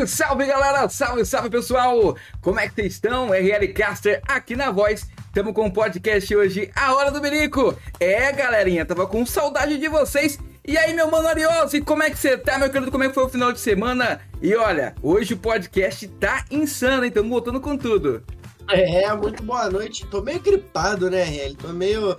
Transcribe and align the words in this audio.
Salve, 0.00 0.06
salve 0.06 0.46
galera! 0.46 0.88
Salve, 0.88 1.24
salve 1.24 1.50
pessoal! 1.50 2.16
Como 2.40 2.58
é 2.58 2.68
que 2.68 2.74
vocês 2.74 2.94
estão? 2.94 3.30
RL 3.34 3.68
Caster 3.74 4.22
aqui 4.26 4.56
na 4.56 4.70
voz. 4.70 5.06
Estamos 5.26 5.52
com 5.52 5.66
um 5.66 5.70
podcast 5.70 6.34
hoje, 6.34 6.70
A 6.74 6.94
Hora 6.94 7.10
do 7.10 7.20
Berico. 7.20 7.76
É, 7.98 8.32
galerinha, 8.32 8.86
tava 8.86 9.06
com 9.06 9.26
saudade 9.26 9.76
de 9.78 9.88
vocês. 9.88 10.38
E 10.66 10.78
aí, 10.78 10.94
meu 10.94 11.10
mano 11.10 11.28
Ariosi, 11.28 11.82
como 11.82 12.02
é 12.02 12.10
que 12.10 12.18
você 12.18 12.38
tá, 12.38 12.58
meu 12.58 12.70
querido? 12.70 12.90
Como 12.90 13.04
é 13.04 13.08
que 13.08 13.14
foi 13.14 13.24
o 13.24 13.28
final 13.28 13.52
de 13.52 13.60
semana? 13.60 14.20
E 14.40 14.54
olha, 14.54 14.94
hoje 15.02 15.34
o 15.34 15.38
podcast 15.38 16.06
tá 16.08 16.44
insano, 16.50 17.04
então 17.04 17.28
voltando 17.28 17.60
com 17.60 17.76
tudo. 17.76 18.22
É, 18.70 19.12
muito 19.14 19.42
boa 19.42 19.68
noite. 19.68 20.06
Tô 20.06 20.22
meio 20.22 20.40
gripado, 20.40 21.10
né, 21.10 21.24
RL? 21.24 21.56
Tô 21.56 21.68
meio. 21.68 22.16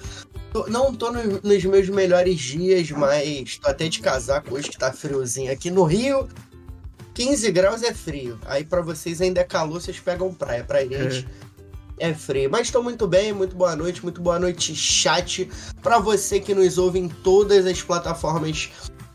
Tô... 0.53 0.67
não 0.67 0.93
tô 0.93 1.11
no... 1.11 1.39
nos 1.41 1.65
meus 1.65 1.89
melhores 1.89 2.39
dias, 2.39 2.91
mas 2.91 3.57
tô 3.57 3.69
até 3.69 3.87
de 3.87 4.01
casaco 4.01 4.53
hoje 4.53 4.69
que 4.69 4.77
tá 4.77 4.91
friozinho. 4.91 5.51
Aqui 5.51 5.71
no 5.71 5.83
Rio, 5.83 6.27
15 7.23 7.51
graus 7.51 7.83
é 7.83 7.93
frio. 7.93 8.39
Aí 8.45 8.63
para 8.63 8.81
vocês 8.81 9.21
ainda 9.21 9.41
é 9.41 9.43
calor, 9.43 9.79
vocês 9.79 9.99
pegam 9.99 10.33
praia. 10.33 10.63
Pra 10.63 10.81
gente 10.81 11.27
é, 11.99 12.09
é 12.09 12.13
frio. 12.15 12.49
Mas 12.49 12.67
estou 12.67 12.81
muito 12.81 13.07
bem, 13.07 13.31
muito 13.31 13.55
boa 13.55 13.75
noite, 13.75 14.01
muito 14.01 14.19
boa 14.19 14.39
noite, 14.39 14.75
chat. 14.75 15.47
Para 15.83 15.99
você 15.99 16.39
que 16.39 16.55
nos 16.55 16.79
ouve 16.79 16.97
em 16.97 17.07
todas 17.07 17.67
as 17.67 17.79
plataformas 17.81 18.71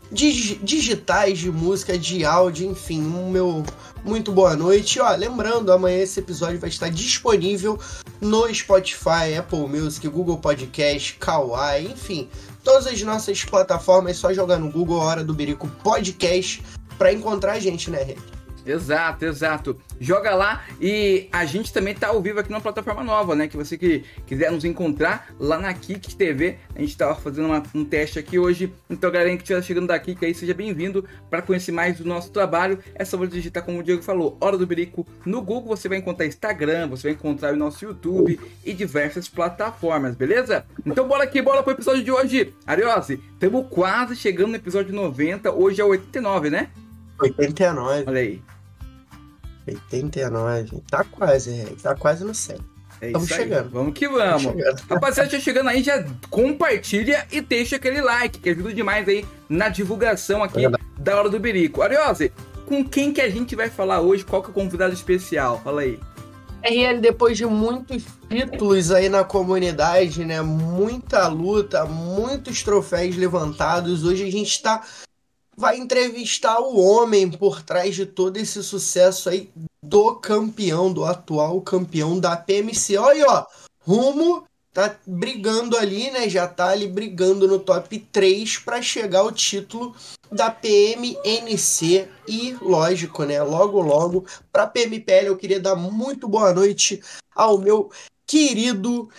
dig 0.09 0.57
digitais 0.63 1.37
de 1.37 1.51
música, 1.51 1.97
de 1.97 2.23
áudio, 2.23 2.71
enfim, 2.71 3.01
um 3.01 3.29
meu 3.29 3.65
muito 4.05 4.31
boa 4.31 4.55
noite. 4.55 5.01
Ó, 5.01 5.09
lembrando, 5.13 5.73
amanhã 5.73 5.97
esse 5.97 6.21
episódio 6.21 6.59
vai 6.59 6.69
estar 6.69 6.89
disponível 6.89 7.77
no 8.21 8.47
Spotify, 8.53 9.35
Apple 9.37 9.67
Music, 9.67 10.07
Google 10.07 10.37
Podcast, 10.37 11.13
Kawaii, 11.15 11.91
enfim, 11.91 12.29
todas 12.63 12.87
as 12.87 13.01
nossas 13.01 13.43
plataformas, 13.43 14.11
é 14.11 14.13
só 14.13 14.33
jogar 14.33 14.59
no 14.59 14.71
Google 14.71 14.97
Hora 14.97 15.25
do 15.25 15.33
Berico 15.33 15.67
Podcast 15.83 16.63
para 16.97 17.13
encontrar 17.13 17.53
a 17.53 17.59
gente, 17.59 17.89
né, 17.89 18.03
Rede? 18.03 18.37
Exato, 18.67 19.25
exato. 19.25 19.77
Joga 19.99 20.35
lá 20.35 20.65
e 20.79 21.29
a 21.31 21.45
gente 21.45 21.71
também 21.71 21.95
tá 21.95 22.07
ao 22.07 22.21
vivo 22.21 22.39
aqui 22.39 22.51
numa 22.51 22.59
plataforma 22.59 23.01
nova, 23.01 23.33
né? 23.33 23.47
Que 23.47 23.55
você 23.55 23.77
que 23.77 24.03
quiser 24.25 24.51
nos 24.51 24.65
encontrar 24.65 25.29
lá 25.39 25.57
na 25.57 25.73
Kik 25.73 26.15
TV, 26.15 26.57
a 26.75 26.81
gente 26.81 26.97
tava 26.97 27.15
fazendo 27.15 27.45
uma, 27.45 27.63
um 27.73 27.85
teste 27.85 28.19
aqui 28.19 28.37
hoje. 28.37 28.71
Então, 28.89 29.09
galera 29.09 29.35
que 29.37 29.43
estiver 29.43 29.63
chegando 29.63 29.87
da 29.87 29.97
Kik 29.97 30.25
aí, 30.25 30.33
seja 30.33 30.53
bem-vindo 30.53 31.05
para 31.29 31.41
conhecer 31.41 31.71
mais 31.71 31.97
do 31.97 32.05
nosso 32.05 32.29
trabalho. 32.29 32.79
É 32.93 33.05
só 33.05 33.17
você 33.17 33.31
digitar, 33.31 33.63
como 33.63 33.79
o 33.79 33.83
Diego 33.83 34.03
falou, 34.03 34.37
Hora 34.41 34.57
do 34.57 34.67
Berico 34.67 35.07
no 35.25 35.41
Google. 35.41 35.75
Você 35.75 35.87
vai 35.87 35.99
encontrar 35.99 36.25
Instagram, 36.25 36.87
você 36.87 37.03
vai 37.03 37.11
encontrar 37.13 37.53
o 37.53 37.57
nosso 37.57 37.85
YouTube 37.85 38.37
e 38.65 38.73
diversas 38.73 39.29
plataformas, 39.29 40.13
beleza? 40.15 40.65
Então, 40.85 41.07
bora 41.07 41.23
aqui, 41.23 41.41
bora 41.41 41.63
pro 41.63 41.71
episódio 41.71 42.03
de 42.03 42.11
hoje. 42.11 42.53
Ariose, 42.65 43.21
estamos 43.31 43.65
quase 43.69 44.13
chegando 44.13 44.49
no 44.49 44.55
episódio 44.57 44.93
90. 44.93 45.53
Hoje 45.53 45.79
é 45.79 45.85
o 45.85 45.89
89, 45.89 46.49
né? 46.49 46.69
89. 47.19 48.03
Olha 48.07 48.19
aí. 48.19 48.41
89. 49.67 50.81
Tá 50.89 51.03
quase, 51.03 51.75
tá 51.81 51.95
quase 51.95 52.23
no 52.23 52.33
100. 52.33 52.57
É 52.99 53.07
Estamos 53.07 53.27
chegando. 53.27 53.69
Vamos 53.69 53.93
que 53.93 54.07
vamos. 54.07 54.41
Chegando. 54.41 54.81
Rapaziada, 54.89 55.29
já 55.29 55.39
chegando 55.39 55.69
aí, 55.69 55.83
já 55.83 56.03
compartilha 56.29 57.27
e 57.31 57.41
deixa 57.41 57.75
aquele 57.75 58.01
like, 58.01 58.39
que 58.39 58.49
ajuda 58.49 58.73
demais 58.73 59.07
aí 59.07 59.25
na 59.47 59.69
divulgação 59.69 60.43
aqui 60.43 60.65
é 60.65 60.69
da 60.97 61.17
Hora 61.17 61.29
do 61.29 61.39
Berico. 61.39 61.81
Ariose, 61.81 62.31
com 62.65 62.83
quem 62.83 63.13
que 63.13 63.21
a 63.21 63.29
gente 63.29 63.55
vai 63.55 63.69
falar 63.69 64.01
hoje? 64.01 64.25
Qual 64.25 64.41
que 64.41 64.49
é 64.49 64.51
o 64.51 64.53
convidado 64.53 64.93
especial? 64.93 65.61
Fala 65.63 65.81
aí. 65.81 65.99
RL, 66.63 66.99
depois 66.99 67.37
de 67.37 67.45
muitos 67.45 68.03
títulos 68.27 68.91
aí 68.91 69.09
na 69.09 69.23
comunidade, 69.23 70.25
né? 70.25 70.41
Muita 70.41 71.27
luta, 71.27 71.85
muitos 71.85 72.63
troféus 72.63 73.15
levantados. 73.15 74.03
Hoje 74.03 74.23
a 74.23 74.31
gente 74.31 74.49
está 74.49 74.83
vai 75.57 75.77
entrevistar 75.77 76.59
o 76.59 76.79
homem 76.79 77.29
por 77.31 77.63
trás 77.63 77.95
de 77.95 78.05
todo 78.05 78.37
esse 78.37 78.61
sucesso 78.61 79.27
aí 79.27 79.49
do 79.81 80.15
campeão, 80.15 80.93
do 80.93 81.03
atual 81.03 81.59
campeão 81.61 82.19
da 82.19 82.37
PMC. 82.37 82.97
Olha 82.97 83.13
aí, 83.13 83.23
ó, 83.23 83.45
rumo 83.79 84.45
tá 84.71 84.95
brigando 85.07 85.75
ali, 85.75 86.11
né? 86.11 86.29
Já 86.29 86.47
tá 86.47 86.67
ali 86.67 86.87
brigando 86.87 87.47
no 87.47 87.57
top 87.57 87.97
3 87.97 88.59
para 88.59 88.79
chegar 88.79 89.21
ao 89.21 89.31
título 89.31 89.95
da 90.31 90.51
PMNC 90.51 92.07
e 92.27 92.55
lógico, 92.61 93.23
né? 93.23 93.41
Logo 93.41 93.81
logo 93.81 94.25
para 94.51 94.67
PMPL 94.67 95.25
eu 95.25 95.37
queria 95.37 95.59
dar 95.59 95.75
muito 95.75 96.27
boa 96.27 96.53
noite 96.53 97.01
ao 97.33 97.57
meu 97.57 97.89
querido 98.27 99.09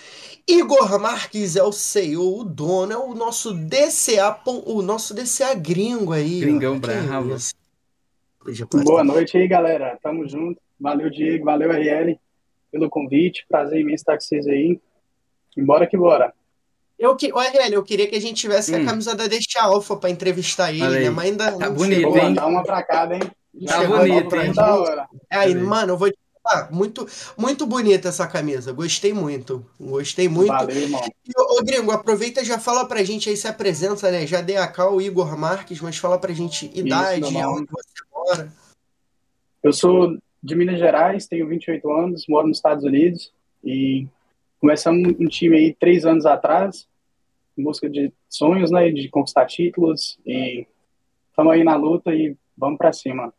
Igor 0.49 0.99
Marques 0.99 1.57
é 1.57 1.63
o 1.63 1.71
CEO, 1.71 2.41
o 2.41 2.45
dono, 2.45 2.91
é 2.91 2.97
o 2.97 3.15
nosso 3.15 3.53
DCA, 3.53 4.35
o 4.65 4.81
nosso 4.81 5.13
DCA 5.13 5.55
gringo 5.55 6.15
aí. 6.15 6.41
Gringão 6.41 6.81
bravo. 6.81 7.37
Boa 8.83 9.05
noite 9.05 9.37
aí, 9.37 9.47
galera. 9.47 9.99
Tamo 10.03 10.27
junto. 10.27 10.59
Valeu, 10.81 11.11
Diego. 11.11 11.45
Valeu, 11.45 11.71
RL, 11.71 12.19
pelo 12.73 12.89
convite. 12.89 13.45
Prazer 13.47 13.81
imenso 13.81 13.97
estar 13.97 14.15
com 14.15 14.21
vocês 14.23 14.47
aí. 14.47 14.81
E 15.55 15.61
bora 15.61 15.87
que 15.87 15.99
bora. 15.99 16.33
Eu 16.99 17.15
que, 17.15 17.31
o 17.31 17.39
RL, 17.39 17.75
eu 17.75 17.83
queria 17.83 18.07
que 18.07 18.17
a 18.17 18.21
gente 18.21 18.41
tivesse 18.41 18.75
hum. 18.75 18.83
a 18.83 18.85
camisa 18.87 19.15
da 19.15 19.27
Deixa 19.27 19.61
Alfa 19.61 19.97
pra 19.97 20.09
entrevistar 20.09 20.73
ele, 20.73 21.01
né? 21.01 21.11
Mas 21.11 21.27
ainda. 21.27 21.59
Tá 21.59 21.69
bonito, 21.69 22.17
hein? 22.17 22.33
Dá 22.33 22.47
uma 22.47 22.63
pra 22.63 22.83
cada, 22.83 23.17
hein? 23.17 23.23
Tá 23.67 23.85
bonito, 23.85 24.35
hein? 24.35 24.55
Da 24.55 24.75
hora. 24.77 25.09
Aí, 25.31 25.55
mano, 25.55 25.93
eu 25.93 25.99
vou 25.99 26.11
te 26.11 26.19
ah, 26.45 26.69
muito, 26.71 27.07
muito 27.37 27.67
bonita 27.67 28.09
essa 28.09 28.27
camisa. 28.27 28.73
Gostei 28.73 29.13
muito. 29.13 29.65
Gostei 29.79 30.29
muito. 30.29 30.49
Valeu, 30.49 30.77
irmão. 30.77 31.03
E, 31.27 31.33
ô, 31.37 31.63
Gringo, 31.63 31.91
aproveita 31.91 32.41
e 32.41 32.45
já 32.45 32.59
fala 32.59 32.87
pra 32.87 33.05
gente 33.05 33.29
aí, 33.29 33.37
se 33.37 33.47
apresenta, 33.47 34.11
né? 34.11 34.27
Já 34.27 34.41
dei 34.41 34.57
a 34.57 34.67
cal 34.67 34.95
o 34.95 35.03
Igor 35.03 35.37
Marques, 35.37 35.81
mas 35.81 35.99
fala 35.99 36.19
pra 36.19 36.33
gente 36.33 36.71
idade, 36.75 37.21
Isso, 37.21 37.39
onde 37.39 37.71
você 37.71 38.05
mora. 38.13 38.53
Eu 39.63 39.73
sou 39.73 40.17
de 40.43 40.55
Minas 40.55 40.79
Gerais, 40.79 41.27
tenho 41.27 41.49
28 41.49 41.93
anos, 41.93 42.27
moro 42.29 42.47
nos 42.47 42.59
Estados 42.59 42.85
Unidos 42.85 43.33
e 43.63 44.07
começamos 44.61 45.15
um 45.19 45.27
time 45.27 45.57
aí 45.57 45.75
três 45.75 46.05
anos 46.07 46.25
atrás, 46.27 46.89
em 47.57 47.63
busca 47.63 47.91
de 47.91 48.13
sonhos, 48.29 48.71
né? 48.71 48.91
De 48.91 49.09
conquistar 49.09 49.47
títulos 49.47 50.19
e 50.25 50.67
estamos 51.31 51.53
aí 51.53 51.65
na 51.65 51.77
luta 51.77 52.15
e 52.15 52.37
vamos 52.57 52.79
para 52.79 52.93
cima. 52.93 53.33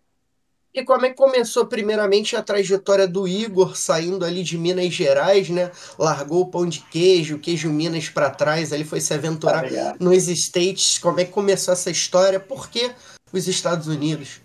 E 0.73 0.83
como 0.83 1.05
é 1.05 1.09
que 1.09 1.15
começou 1.15 1.65
primeiramente 1.65 2.35
a 2.35 2.43
trajetória 2.43 3.07
do 3.07 3.27
Igor 3.27 3.75
saindo 3.75 4.23
ali 4.23 4.43
de 4.43 4.57
Minas 4.57 4.93
Gerais, 4.93 5.49
né? 5.49 5.71
Largou 5.97 6.41
o 6.41 6.51
pão 6.51 6.67
de 6.67 6.81
queijo, 6.81 7.39
queijo 7.39 7.71
Minas 7.71 8.07
para 8.07 8.29
trás, 8.29 8.71
ali 8.71 8.83
foi 8.83 9.01
se 9.01 9.13
aventurar 9.13 9.67
tá 9.67 9.95
nos 9.99 10.27
States. 10.27 10.99
Como 10.99 11.19
é 11.19 11.25
que 11.25 11.31
começou 11.31 11.71
essa 11.71 11.89
história? 11.89 12.39
Por 12.39 12.69
que 12.69 12.91
os 13.33 13.47
Estados 13.47 13.87
Unidos? 13.87 14.41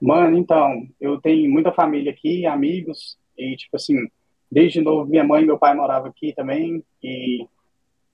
Mano, 0.00 0.36
então, 0.38 0.86
eu 1.00 1.20
tenho 1.20 1.50
muita 1.50 1.72
família 1.72 2.12
aqui, 2.12 2.46
amigos, 2.46 3.18
e 3.36 3.56
tipo 3.56 3.76
assim, 3.76 3.96
desde 4.50 4.80
novo 4.80 5.10
minha 5.10 5.24
mãe 5.24 5.42
e 5.42 5.46
meu 5.46 5.58
pai 5.58 5.74
moravam 5.74 6.08
aqui 6.08 6.34
também, 6.34 6.82
e 7.02 7.46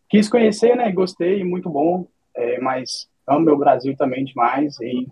quis 0.09 0.29
conhecer, 0.29 0.77
né? 0.77 0.91
Gostei, 0.91 1.45
muito 1.45 1.71
bom, 1.71 2.07
é, 2.35 2.61
mas 2.61 3.09
amo 3.27 3.45
meu 3.45 3.57
Brasil 3.57 3.97
também 3.97 4.25
demais, 4.25 4.77
e 4.81 5.07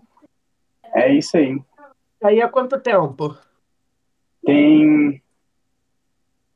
é 0.93 1.13
isso 1.13 1.37
aí. 1.37 1.57
Aí 2.23 2.41
há 2.41 2.49
quanto 2.49 2.79
tempo? 2.79 3.37
Tem 4.45 5.21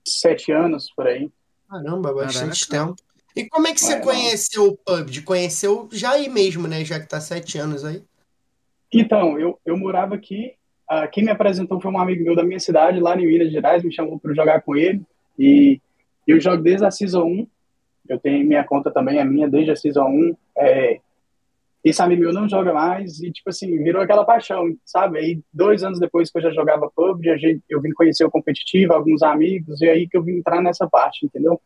sete 0.05 0.51
anos 0.51 0.91
por 0.91 1.07
aí. 1.07 1.31
Caramba, 1.69 2.13
bastante 2.13 2.67
Caraca. 2.67 2.87
tempo. 2.87 3.09
E 3.35 3.47
como 3.47 3.67
é 3.67 3.73
que 3.73 3.79
você 3.79 3.93
é, 3.93 3.99
conheceu 3.99 4.65
não. 4.65 4.71
o 4.71 4.77
PUBG? 4.77 5.21
Conheceu 5.21 5.87
já 5.91 6.11
aí 6.11 6.27
mesmo, 6.29 6.67
né? 6.67 6.83
Já 6.83 6.99
que 6.99 7.07
tá 7.07 7.21
sete 7.21 7.57
anos 7.57 7.85
aí. 7.85 8.03
Então, 8.91 9.39
eu, 9.39 9.59
eu 9.65 9.77
morava 9.77 10.15
aqui. 10.15 10.53
Uh, 10.91 11.09
quem 11.11 11.23
me 11.23 11.31
apresentou 11.31 11.79
foi 11.79 11.91
um 11.91 11.99
amigo 11.99 12.23
meu 12.23 12.35
da 12.35 12.43
minha 12.43 12.59
cidade, 12.59 12.99
lá 12.99 13.15
em 13.15 13.27
Minas 13.27 13.51
Gerais, 13.51 13.83
me 13.83 13.93
chamou 13.93 14.19
para 14.19 14.33
jogar 14.33 14.61
com 14.61 14.75
ele. 14.75 15.03
E 15.37 15.79
eu 16.25 16.39
jogo 16.39 16.63
desde 16.63 16.85
a 16.85 16.91
Season 16.91 17.23
1. 17.23 17.47
Eu 18.09 18.19
tenho 18.19 18.45
minha 18.45 18.63
conta 18.63 18.89
também, 18.89 19.19
a 19.19 19.25
minha 19.25 19.47
desde 19.47 19.71
a 19.71 19.75
Season 19.75 20.07
1. 20.07 20.35
É, 20.57 20.99
esse 21.83 22.01
amigo 22.01 22.21
meu 22.21 22.33
não 22.33 22.47
joga 22.47 22.73
mais 22.73 23.21
e, 23.21 23.31
tipo 23.31 23.49
assim, 23.49 23.81
virou 23.81 24.01
aquela 24.01 24.25
paixão, 24.25 24.75
sabe? 24.83 25.19
Aí, 25.19 25.41
dois 25.53 25.81
anos 25.83 25.99
depois 25.99 26.29
que 26.29 26.37
eu 26.37 26.41
já 26.41 26.51
jogava 26.51 26.91
PUBG, 26.93 27.61
eu 27.69 27.81
vim 27.81 27.91
conhecer 27.91 28.25
o 28.25 28.31
competitivo, 28.31 28.93
alguns 28.93 29.23
amigos, 29.23 29.81
e 29.81 29.89
aí 29.89 30.07
que 30.07 30.17
eu 30.17 30.23
vim 30.23 30.37
entrar 30.37 30.61
nessa 30.61 30.87
parte, 30.87 31.25
entendeu? 31.25 31.61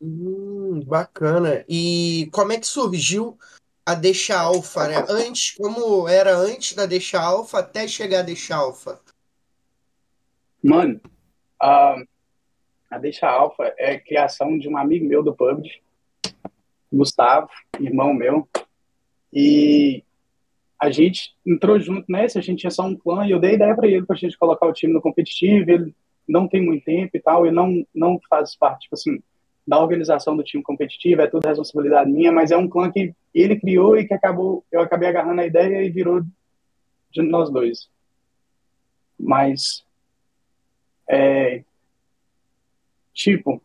Hum, 0.00 0.80
bacana. 0.86 1.64
E 1.68 2.28
como 2.32 2.52
é 2.52 2.58
que 2.58 2.66
surgiu 2.66 3.36
a 3.84 3.94
Deixa 3.94 4.38
Alfa, 4.38 4.86
né? 4.86 5.04
Antes, 5.08 5.56
como 5.56 6.08
era 6.08 6.36
antes 6.36 6.74
da 6.74 6.86
Deixa 6.86 7.20
Alfa 7.20 7.58
até 7.58 7.88
chegar 7.88 8.20
a 8.20 8.22
Deixa 8.22 8.54
Alfa? 8.54 9.00
Mano, 10.62 11.00
a, 11.60 11.96
a 12.88 12.98
Deixa 12.98 13.28
Alfa 13.28 13.74
é 13.76 13.98
criação 13.98 14.56
de 14.58 14.68
um 14.68 14.78
amigo 14.78 15.06
meu 15.06 15.24
do 15.24 15.34
PUBG, 15.34 15.82
Gustavo, 16.92 17.48
irmão 17.80 18.14
meu, 18.14 18.48
e 19.32 20.02
a 20.78 20.90
gente 20.90 21.34
entrou 21.46 21.78
junto 21.78 22.10
nessa, 22.10 22.38
a 22.38 22.42
gente 22.42 22.60
tinha 22.60 22.70
só 22.70 22.84
um 22.84 22.96
clã, 22.96 23.26
e 23.26 23.30
eu 23.30 23.38
dei 23.38 23.54
ideia 23.54 23.74
para 23.76 23.86
ele 23.86 24.06
para 24.06 24.16
a 24.16 24.18
gente 24.18 24.38
colocar 24.38 24.66
o 24.66 24.72
time 24.72 24.92
no 24.92 25.02
competitivo, 25.02 25.70
ele 25.70 25.94
não 26.26 26.48
tem 26.48 26.64
muito 26.64 26.84
tempo 26.84 27.10
e 27.14 27.20
tal, 27.20 27.46
e 27.46 27.50
não, 27.50 27.86
não 27.94 28.18
faz 28.28 28.56
parte, 28.56 28.82
tipo 28.82 28.94
assim, 28.94 29.22
da 29.66 29.78
organização 29.78 30.36
do 30.36 30.42
time 30.42 30.62
competitivo, 30.62 31.20
é 31.20 31.26
tudo 31.26 31.46
responsabilidade 31.46 32.10
minha, 32.10 32.32
mas 32.32 32.50
é 32.50 32.56
um 32.56 32.68
clã 32.68 32.90
que 32.90 33.14
ele 33.34 33.60
criou 33.60 33.96
e 33.96 34.06
que 34.06 34.14
acabou, 34.14 34.64
eu 34.72 34.80
acabei 34.80 35.08
agarrando 35.08 35.40
a 35.40 35.46
ideia 35.46 35.84
e 35.84 35.90
virou 35.90 36.22
de 37.10 37.22
nós 37.22 37.50
dois. 37.50 37.88
Mas, 39.18 39.84
é, 41.08 41.62
tipo, 43.12 43.62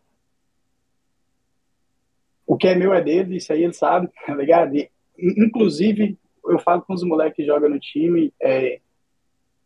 o 2.46 2.58
que 2.58 2.68
é 2.68 2.76
meu 2.76 2.94
é 2.94 3.02
dele, 3.02 3.38
isso 3.38 3.54
aí 3.54 3.64
ele 3.64 3.74
sabe, 3.74 4.10
tá 4.26 4.36
ligado? 4.36 4.76
E, 4.76 4.90
inclusive, 5.18 6.18
eu 6.46 6.60
falo 6.60 6.82
com 6.82 6.94
os 6.94 7.04
moleques 7.04 7.38
que 7.38 7.46
jogam 7.46 7.70
no 7.70 7.80
time 7.80 8.34
é, 8.42 8.80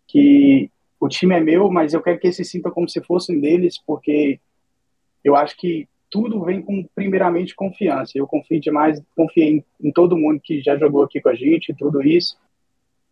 que 0.07 0.71
o 0.99 1.07
time 1.07 1.35
é 1.35 1.39
meu, 1.39 1.69
mas 1.69 1.93
eu 1.93 2.01
quero 2.01 2.19
que 2.19 2.27
eles 2.27 2.35
se 2.35 2.43
sintam 2.43 2.71
como 2.71 2.89
se 2.89 3.01
fossem 3.01 3.39
deles, 3.39 3.77
porque 3.85 4.39
eu 5.23 5.35
acho 5.35 5.55
que 5.57 5.87
tudo 6.09 6.43
vem 6.43 6.61
com, 6.61 6.83
primeiramente, 6.95 7.55
confiança. 7.55 8.13
Eu 8.15 8.27
confio 8.27 8.59
demais, 8.59 9.01
confiei 9.15 9.49
em, 9.49 9.65
em, 9.81 9.91
todo 9.91 10.17
mundo 10.17 10.41
que 10.43 10.61
já 10.61 10.75
jogou 10.77 11.03
aqui 11.03 11.21
com 11.21 11.29
a 11.29 11.35
gente, 11.35 11.73
tudo 11.75 12.01
isso. 12.01 12.37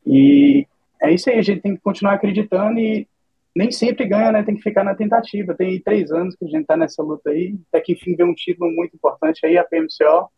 E 0.05 0.65
é 1.01 1.13
isso 1.13 1.29
aí, 1.29 1.37
a 1.37 1.41
gente 1.41 1.61
tem 1.61 1.75
que 1.75 1.81
continuar 1.81 2.13
acreditando 2.13 2.79
e 2.79 3.07
nem 3.55 3.71
sempre 3.71 4.05
ganha, 4.05 4.31
né? 4.31 4.43
Tem 4.43 4.55
que 4.55 4.61
ficar 4.61 4.83
na 4.83 4.95
tentativa. 4.95 5.53
Tem 5.53 5.79
três 5.79 6.11
anos 6.11 6.35
que 6.35 6.45
a 6.45 6.47
gente 6.47 6.65
tá 6.65 6.75
nessa 6.75 7.03
luta 7.03 7.29
aí, 7.29 7.55
até 7.69 7.81
que 7.81 7.93
enfim 7.93 8.15
veio 8.15 8.29
um 8.29 8.33
título 8.33 8.71
muito 8.71 8.95
importante 8.95 9.45
aí, 9.45 9.57
a 9.57 9.63
PMCO. 9.63 10.29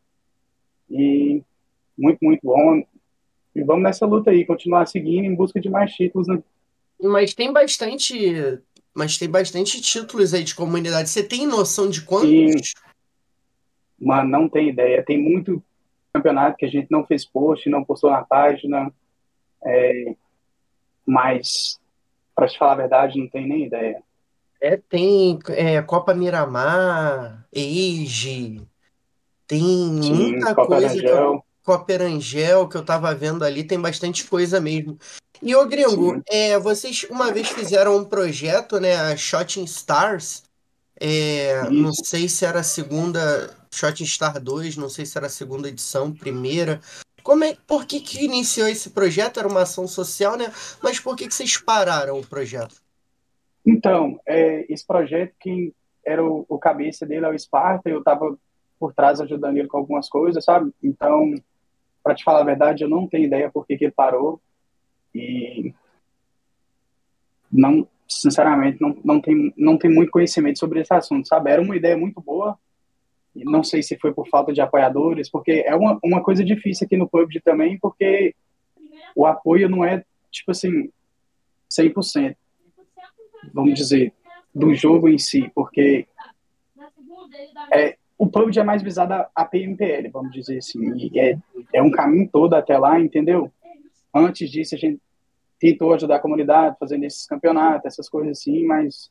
E 0.89 1.41
muito, 1.99 2.19
muito 2.21 2.41
bom. 2.43 2.81
E 3.55 3.63
vamos 3.63 3.83
nessa 3.83 4.05
luta 4.05 4.31
aí, 4.31 4.45
continuar 4.45 4.87
seguindo 4.87 5.25
em 5.25 5.35
busca 5.35 5.59
de 5.59 5.69
mais 5.69 5.91
títulos, 5.93 6.27
né? 6.27 6.41
Mas 7.01 7.33
tem 7.33 7.51
bastante. 7.51 8.59
Mas 8.93 9.17
tem 9.17 9.29
bastante 9.29 9.81
títulos 9.81 10.33
aí 10.33 10.43
de 10.43 10.55
comunidade. 10.55 11.09
Você 11.09 11.23
tem 11.23 11.45
noção 11.45 11.89
de 11.89 12.01
quantos? 12.01 12.29
E, 12.29 12.55
mano, 13.99 14.29
não 14.29 14.49
tem 14.49 14.69
ideia. 14.69 15.03
Tem 15.03 15.21
muito 15.21 15.63
campeonato 16.13 16.57
que 16.57 16.65
a 16.65 16.69
gente 16.69 16.87
não 16.89 17.05
fez 17.05 17.25
post, 17.25 17.69
não 17.69 17.83
postou 17.83 18.11
na 18.11 18.23
página. 18.23 18.91
É, 19.63 20.15
mas, 21.05 21.79
para 22.35 22.47
te 22.47 22.57
falar 22.57 22.73
a 22.73 22.77
verdade, 22.77 23.19
não 23.19 23.27
tem 23.27 23.47
nem 23.47 23.65
ideia. 23.65 24.01
É, 24.61 24.75
tem 24.75 25.39
é, 25.49 25.81
Copa 25.81 26.13
Miramar, 26.13 27.45
Age, 27.55 28.61
tem 29.47 29.59
Sim, 29.59 30.13
muita 30.13 30.53
Copa 30.53 30.67
coisa. 30.67 31.43
Copa 31.69 31.93
Erangel, 31.93 32.67
que 32.67 32.75
eu 32.75 32.83
tava 32.83 33.13
vendo 33.13 33.45
ali, 33.45 33.63
tem 33.63 33.79
bastante 33.79 34.25
coisa 34.25 34.59
mesmo. 34.59 34.97
E 35.39 35.55
ô 35.55 35.67
Gringo, 35.67 36.19
é, 36.27 36.57
vocês 36.57 37.05
uma 37.11 37.31
vez 37.31 37.47
fizeram 37.49 37.95
um 37.95 38.03
projeto, 38.03 38.79
né, 38.79 38.95
a 38.95 39.15
Shot 39.15 39.63
Stars, 39.65 40.41
é, 40.99 41.69
não 41.69 41.93
sei 41.93 42.27
se 42.27 42.43
era 42.43 42.61
a 42.61 42.63
segunda, 42.63 43.55
Shot 43.71 44.03
Star 44.03 44.41
2, 44.41 44.77
não 44.77 44.89
sei 44.89 45.05
se 45.05 45.15
era 45.15 45.27
a 45.27 45.29
segunda 45.29 45.69
edição, 45.69 46.11
primeira. 46.11 46.81
Como 47.21 47.43
é, 47.43 47.55
por 47.67 47.85
que, 47.85 47.99
que 47.99 48.25
iniciou 48.25 48.67
esse 48.67 48.89
projeto? 48.89 49.39
Era 49.39 49.47
uma 49.47 49.61
ação 49.61 49.87
social, 49.87 50.35
né? 50.35 50.51
Mas 50.81 50.99
por 50.99 51.15
que, 51.15 51.27
que 51.27 51.35
vocês 51.35 51.55
pararam 51.55 52.19
o 52.19 52.25
projeto? 52.25 52.81
Então, 53.63 54.19
é, 54.25 54.65
esse 54.73 54.87
projeto, 54.87 55.35
quem 55.39 55.71
era 56.03 56.25
o, 56.25 56.47
o 56.49 56.57
cabeça 56.57 57.05
dele 57.05 57.27
é 57.27 57.29
o 57.29 57.37
Sparta, 57.37 57.91
eu 57.91 57.99
estava 57.99 58.35
por 58.79 58.91
trás 58.91 59.21
ajudando 59.21 59.57
ele 59.57 59.67
com 59.67 59.77
algumas 59.77 60.09
coisas, 60.09 60.43
sabe? 60.43 60.71
Então, 60.81 61.35
para 62.03 62.15
te 62.15 62.23
falar 62.23 62.41
a 62.41 62.45
verdade, 62.45 62.83
eu 62.83 62.89
não 62.89 63.07
tenho 63.07 63.25
ideia 63.25 63.51
por 63.51 63.65
que, 63.65 63.77
que 63.77 63.85
ele 63.85 63.91
parou. 63.91 64.41
E 65.13 65.73
não, 67.51 67.87
sinceramente, 68.07 68.79
não, 68.81 68.95
não, 69.03 69.21
tem, 69.21 69.53
não 69.57 69.77
tem 69.77 69.91
muito 69.91 70.11
conhecimento 70.11 70.59
sobre 70.59 70.81
esse 70.81 70.93
assunto, 70.93 71.27
sabe? 71.27 71.51
Era 71.51 71.61
uma 71.61 71.75
ideia 71.75 71.97
muito 71.97 72.21
boa, 72.21 72.57
e 73.35 73.43
não 73.43 73.63
sei 73.63 73.83
se 73.83 73.97
foi 73.97 74.13
por 74.13 74.27
falta 74.27 74.51
de 74.51 74.61
apoiadores, 74.61 75.29
porque 75.29 75.63
é 75.65 75.75
uma, 75.75 75.99
uma 76.03 76.23
coisa 76.23 76.43
difícil 76.43 76.85
aqui 76.85 76.97
no 76.97 77.07
PUBG 77.07 77.41
também, 77.41 77.77
porque 77.79 78.35
o 79.15 79.25
apoio 79.25 79.69
não 79.69 79.85
é, 79.85 80.03
tipo 80.31 80.51
assim, 80.51 80.91
100%, 81.71 82.35
vamos 83.53 83.73
dizer, 83.75 84.13
do 84.53 84.73
jogo 84.73 85.07
em 85.07 85.17
si, 85.17 85.49
porque 85.53 86.07
é, 87.71 87.97
o 88.19 88.27
PUBG 88.27 88.59
é 88.59 88.63
mais 88.63 88.83
visado 88.83 89.13
a, 89.13 89.29
a 89.33 89.45
PMPL, 89.45 90.09
vamos 90.11 90.33
dizer 90.33 90.57
assim, 90.57 91.09
é, 91.17 91.37
é 91.73 91.81
um 91.81 91.89
caminho 91.89 92.29
todo 92.29 92.53
até 92.53 92.77
lá, 92.77 92.99
entendeu? 92.99 93.49
Antes 94.13 94.51
disso, 94.51 94.75
a 94.75 94.77
gente 94.77 94.99
tentou 95.57 95.93
ajudar 95.93 96.17
a 96.17 96.19
comunidade, 96.19 96.75
fazendo 96.77 97.05
esses 97.05 97.25
campeonatos, 97.25 97.85
essas 97.85 98.09
coisas 98.09 98.37
assim, 98.37 98.65
mas 98.65 99.09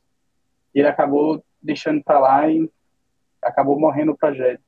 ele 0.75 0.87
acabou 0.87 1.43
deixando 1.59 2.03
para 2.03 2.19
lá 2.19 2.47
e 2.47 2.69
acabou 3.41 3.79
morrendo 3.79 4.11
o 4.11 4.17
projeto. 4.17 4.61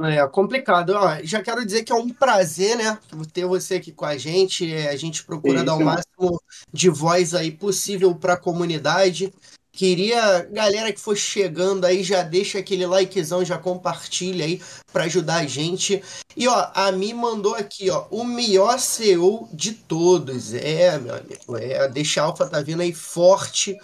É 0.00 0.26
complicado. 0.26 0.90
Ó, 0.90 1.18
já 1.22 1.42
quero 1.42 1.64
dizer 1.64 1.84
que 1.84 1.92
é 1.92 1.94
um 1.94 2.08
prazer, 2.08 2.76
né, 2.76 2.98
ter 3.32 3.44
você 3.44 3.76
aqui 3.76 3.92
com 3.92 4.06
a 4.06 4.16
gente. 4.16 4.72
É, 4.72 4.88
a 4.88 4.96
gente 4.96 5.24
procura 5.24 5.56
Isso. 5.56 5.64
dar 5.64 5.76
o 5.76 5.84
máximo 5.84 6.42
de 6.72 6.88
voz 6.88 7.34
aí 7.34 7.52
possível 7.52 8.14
para 8.16 8.32
a 8.32 8.40
comunidade. 8.40 9.32
Queria, 9.74 10.46
galera 10.50 10.92
que 10.92 11.00
for 11.00 11.16
chegando 11.16 11.86
aí, 11.86 12.02
já 12.02 12.22
deixa 12.22 12.58
aquele 12.58 12.86
likezão, 12.86 13.42
já 13.42 13.56
compartilha 13.56 14.44
aí 14.44 14.60
para 14.92 15.04
ajudar 15.04 15.36
a 15.36 15.46
gente. 15.46 16.02
E 16.36 16.46
ó, 16.46 16.70
a 16.74 16.92
Mi 16.92 17.14
mandou 17.14 17.54
aqui, 17.54 17.88
ó, 17.88 18.04
o 18.10 18.22
melhor 18.22 18.78
CEO 18.78 19.48
de 19.50 19.72
todos. 19.72 20.52
É, 20.52 20.98
meu 20.98 21.14
amigo, 21.14 21.56
é, 21.56 21.88
deixa 21.88 22.20
a 22.20 22.24
Alpha 22.24 22.46
tá 22.46 22.60
vindo 22.60 22.82
aí 22.82 22.92
forte 22.92 23.74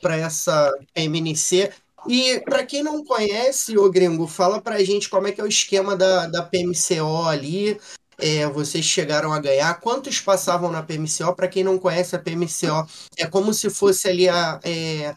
para 0.00 0.14
essa 0.14 0.70
MNC. 0.94 1.72
E 2.06 2.40
para 2.40 2.64
quem 2.64 2.82
não 2.82 3.02
conhece, 3.02 3.78
o 3.78 3.90
Gringo, 3.90 4.26
fala 4.26 4.60
pra 4.60 4.84
gente 4.84 5.08
como 5.08 5.26
é 5.26 5.32
que 5.32 5.40
é 5.40 5.44
o 5.44 5.48
esquema 5.48 5.96
da, 5.96 6.26
da 6.26 6.42
PMCO 6.42 7.26
ali. 7.26 7.80
É, 8.20 8.46
vocês 8.48 8.84
chegaram 8.84 9.32
a 9.32 9.38
ganhar. 9.40 9.80
Quantos 9.80 10.20
passavam 10.20 10.70
na 10.70 10.82
PMCO? 10.82 11.34
Para 11.34 11.48
quem 11.48 11.64
não 11.64 11.78
conhece 11.78 12.14
a 12.14 12.18
PMCO, 12.18 12.86
é 13.16 13.26
como 13.26 13.52
se 13.54 13.70
fosse 13.70 14.08
ali 14.08 14.28
a. 14.28 14.60
É, 14.62 15.14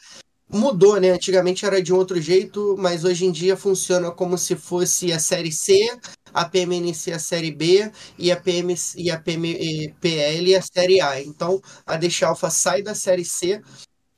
mudou, 0.49 0.99
né? 0.99 1.11
Antigamente 1.11 1.65
era 1.65 1.81
de 1.81 1.93
um 1.93 1.97
outro 1.97 2.19
jeito, 2.21 2.75
mas 2.77 3.03
hoje 3.03 3.25
em 3.25 3.31
dia 3.31 3.57
funciona 3.57 4.11
como 4.11 4.37
se 4.37 4.55
fosse 4.55 5.11
a 5.11 5.19
série 5.19 5.51
C, 5.51 5.89
a 6.33 6.45
PMNC 6.45 7.11
a 7.11 7.19
série 7.19 7.51
B 7.51 7.91
e 8.17 8.31
a, 8.31 8.37
PM, 8.39 8.75
e 8.95 9.11
a 9.11 9.19
PMPL 9.19 10.55
a 10.55 10.61
série 10.61 11.01
A. 11.01 11.21
Então 11.21 11.61
a 11.85 11.97
Deixa 11.97 12.27
Alpha 12.27 12.49
sai 12.49 12.81
da 12.81 12.95
série 12.95 13.25
C 13.25 13.61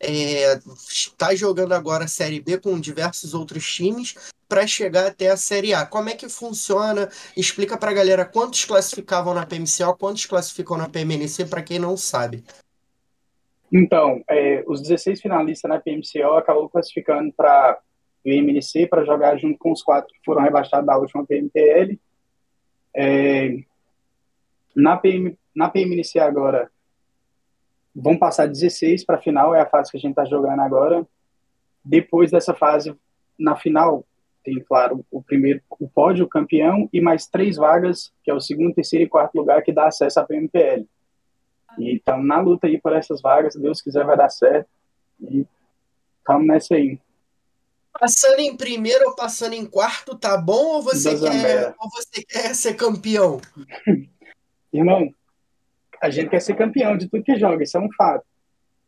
está 0.01 1.33
é, 1.33 1.35
jogando 1.35 1.73
agora 1.73 2.05
a 2.05 2.07
Série 2.07 2.41
B 2.41 2.57
com 2.59 2.79
diversos 2.79 3.33
outros 3.33 3.65
times 3.65 4.15
para 4.47 4.67
chegar 4.67 5.07
até 5.07 5.29
a 5.29 5.37
Série 5.37 5.73
A. 5.73 5.85
Como 5.85 6.09
é 6.09 6.15
que 6.15 6.29
funciona? 6.29 7.09
Explica 7.35 7.77
para 7.77 7.91
a 7.91 7.93
galera 7.93 8.25
quantos 8.25 8.65
classificavam 8.65 9.33
na 9.33 9.45
PMCO, 9.45 9.97
quantos 9.97 10.25
classificam 10.25 10.77
na 10.77 10.89
PMNC, 10.89 11.45
para 11.45 11.63
quem 11.63 11.79
não 11.79 11.97
sabe. 11.97 12.43
Então, 13.71 14.23
é, 14.29 14.63
os 14.67 14.81
16 14.81 15.21
finalistas 15.21 15.69
na 15.69 15.79
PMCO 15.79 16.33
acabou 16.37 16.69
classificando 16.69 17.33
para 17.33 17.79
o 18.19 18.23
PMNC 18.23 18.87
para 18.87 19.03
jogar 19.05 19.37
junto 19.37 19.57
com 19.57 19.71
os 19.71 19.81
quatro 19.81 20.13
que 20.13 20.19
foram 20.23 20.41
rebaixados 20.41 20.85
da 20.85 20.97
última 20.97 21.25
PMPL. 21.25 21.99
É, 22.95 23.57
na, 24.75 24.97
PM, 24.97 25.37
na 25.55 25.69
PMNC 25.69 26.19
agora, 26.19 26.69
vão 27.95 28.17
passar 28.17 28.47
16 28.47 29.05
para 29.05 29.15
a 29.15 29.21
final, 29.21 29.55
é 29.55 29.61
a 29.61 29.65
fase 29.65 29.89
que 29.89 29.97
a 29.97 29.99
gente 29.99 30.11
está 30.11 30.25
jogando 30.25 30.59
agora. 30.59 31.07
Depois 31.83 32.31
dessa 32.31 32.53
fase, 32.53 32.95
na 33.39 33.55
final, 33.55 34.05
tem, 34.43 34.59
claro, 34.59 35.05
o 35.09 35.23
primeiro, 35.23 35.61
o 35.79 35.87
pódio, 35.87 36.25
o 36.25 36.29
campeão, 36.29 36.89
e 36.91 36.99
mais 36.99 37.25
três 37.25 37.55
vagas, 37.55 38.11
que 38.23 38.29
é 38.29 38.33
o 38.33 38.41
segundo, 38.41 38.75
terceiro 38.75 39.05
e 39.05 39.09
quarto 39.09 39.35
lugar, 39.35 39.63
que 39.63 39.71
dá 39.71 39.87
acesso 39.87 40.19
à 40.19 40.23
PMPL. 40.23 40.85
E 41.77 41.95
estamos 41.95 42.27
na 42.27 42.39
luta 42.39 42.67
aí 42.67 42.79
por 42.79 42.93
essas 42.93 43.21
vagas, 43.21 43.53
se 43.53 43.61
Deus 43.61 43.81
quiser 43.81 44.05
vai 44.05 44.17
dar 44.17 44.29
certo. 44.29 44.69
E 45.19 45.45
estamos 46.19 46.47
nessa 46.47 46.75
aí. 46.75 46.99
Passando 47.97 48.39
em 48.39 48.55
primeiro 48.55 49.09
ou 49.09 49.15
passando 49.15 49.53
em 49.53 49.65
quarto, 49.65 50.17
tá 50.17 50.37
bom? 50.37 50.75
Ou 50.75 50.81
você, 50.81 51.17
quer, 51.17 51.73
ou 51.79 51.89
você 51.89 52.23
quer 52.27 52.53
ser 52.53 52.73
campeão? 52.73 53.39
Irmão, 54.71 55.13
a 56.01 56.09
gente 56.09 56.29
quer 56.29 56.41
ser 56.41 56.55
campeão 56.55 56.97
de 56.97 57.07
tudo 57.07 57.23
que 57.23 57.37
joga, 57.37 57.63
isso 57.63 57.77
é 57.77 57.79
um 57.79 57.91
fato. 57.97 58.25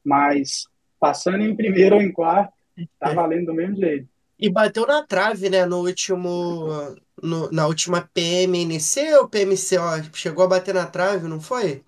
Mas 0.03 0.65
passando 0.99 1.43
em 1.43 1.55
primeiro 1.55 1.95
ou 1.95 2.01
em 2.01 2.11
quarto, 2.11 2.53
tá 2.99 3.13
valendo 3.13 3.47
do 3.47 3.53
mesmo 3.53 3.75
jeito. 3.77 4.07
E 4.39 4.49
bateu 4.49 4.85
na 4.85 5.03
trave, 5.03 5.49
né, 5.49 5.65
no 5.65 5.79
último. 5.79 6.95
No, 7.21 7.51
na 7.51 7.65
última 7.65 8.07
PMNC 8.13 9.15
ou 9.15 9.27
PMCO? 9.27 10.13
Chegou 10.13 10.45
a 10.45 10.47
bater 10.47 10.75
na 10.75 10.85
trave, 10.85 11.27
não 11.27 11.41
foi? 11.41 11.83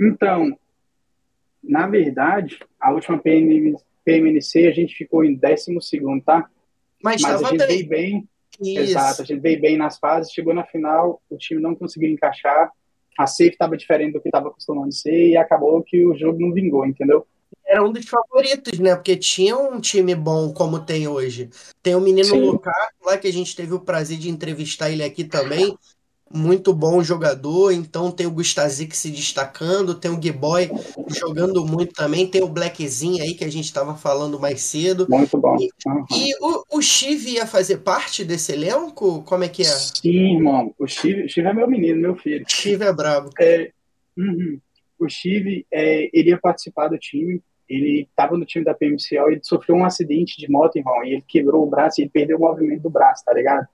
Então, 0.00 0.58
na 1.62 1.86
verdade, 1.86 2.58
a 2.80 2.92
última 2.92 3.18
PM, 3.18 3.76
PMNC 4.04 4.66
a 4.66 4.72
gente 4.72 4.96
ficou 4.96 5.24
em 5.24 5.36
12, 5.36 6.20
tá? 6.24 6.48
Mas, 7.02 7.22
Mas 7.22 7.42
a 7.42 7.48
gente 7.50 7.66
veio 7.66 7.88
bem. 7.88 8.28
Isso. 8.60 8.80
Exato, 8.80 9.22
a 9.22 9.24
gente 9.24 9.40
veio 9.40 9.60
bem 9.60 9.76
nas 9.76 9.98
fases, 9.98 10.32
chegou 10.32 10.54
na 10.54 10.64
final, 10.64 11.20
o 11.28 11.36
time 11.36 11.60
não 11.60 11.74
conseguiu 11.74 12.08
encaixar 12.08 12.72
a 13.18 13.26
safe 13.26 13.50
estava 13.50 13.76
diferente 13.76 14.12
do 14.12 14.20
que 14.20 14.28
estava 14.28 14.48
acostumado 14.48 14.88
a 14.88 14.92
ser 14.92 15.30
e 15.30 15.36
acabou 15.36 15.82
que 15.82 16.04
o 16.04 16.16
jogo 16.16 16.38
não 16.40 16.52
vingou, 16.52 16.84
entendeu? 16.84 17.26
Era 17.66 17.84
um 17.84 17.92
dos 17.92 18.06
favoritos, 18.06 18.78
né? 18.78 18.94
Porque 18.94 19.16
tinha 19.16 19.56
um 19.56 19.80
time 19.80 20.14
bom 20.14 20.52
como 20.52 20.78
tem 20.78 21.08
hoje. 21.08 21.50
Tem 21.82 21.94
o 21.94 22.00
menino. 22.00 22.34
Lukaku 22.34 23.04
lá 23.04 23.18
que 23.18 23.26
a 23.26 23.32
gente 23.32 23.56
teve 23.56 23.74
o 23.74 23.80
prazer 23.80 24.18
de 24.18 24.28
entrevistar 24.28 24.90
ele 24.90 25.02
aqui 25.02 25.24
também. 25.24 25.76
Muito 26.32 26.74
bom 26.74 27.02
jogador, 27.02 27.72
então 27.72 28.10
tem 28.10 28.26
o 28.26 28.30
Gustazik 28.30 28.96
se 28.96 29.10
destacando, 29.10 29.94
tem 29.94 30.10
o 30.10 30.20
Giboy 30.20 30.68
jogando 31.08 31.64
muito 31.64 31.92
também, 31.94 32.26
tem 32.26 32.42
o 32.42 32.48
Blackzinho 32.48 33.22
aí 33.22 33.34
que 33.34 33.44
a 33.44 33.50
gente 33.50 33.64
estava 33.64 33.94
falando 33.94 34.38
mais 34.38 34.60
cedo. 34.60 35.06
Muito 35.08 35.38
bom. 35.38 35.56
E, 35.56 35.70
uhum. 35.86 36.04
e 36.10 36.34
o, 36.40 36.78
o 36.78 36.82
Chive 36.82 37.34
ia 37.34 37.46
fazer 37.46 37.78
parte 37.78 38.24
desse 38.24 38.52
elenco? 38.52 39.22
Como 39.22 39.44
é 39.44 39.48
que 39.48 39.62
é? 39.62 39.66
Sim, 39.66 40.36
irmão. 40.36 40.74
O 40.78 40.86
Chive, 40.86 41.28
Chive 41.28 41.46
é 41.46 41.52
meu 41.52 41.68
menino, 41.68 42.00
meu 42.00 42.16
filho. 42.16 42.44
Chive 42.48 42.84
é 42.84 42.92
brabo. 42.92 43.30
É, 43.40 43.70
uhum. 44.16 44.58
O 44.98 45.08
Chive 45.08 45.64
é, 45.72 46.10
ele 46.12 46.30
ia 46.30 46.38
participar 46.38 46.88
do 46.88 46.98
time, 46.98 47.40
ele 47.68 48.06
estava 48.08 48.36
no 48.36 48.44
time 48.44 48.64
da 48.64 48.74
PMCL, 48.74 49.30
ele 49.30 49.40
sofreu 49.42 49.76
um 49.76 49.84
acidente 49.84 50.36
de 50.38 50.50
moto, 50.50 50.76
irmão, 50.76 51.04
e 51.04 51.14
ele 51.14 51.24
quebrou 51.26 51.64
o 51.64 51.70
braço 51.70 52.00
e 52.00 52.04
ele 52.04 52.10
perdeu 52.10 52.38
o 52.38 52.40
movimento 52.40 52.82
do 52.82 52.90
braço, 52.90 53.24
tá 53.24 53.32
ligado? 53.32 53.66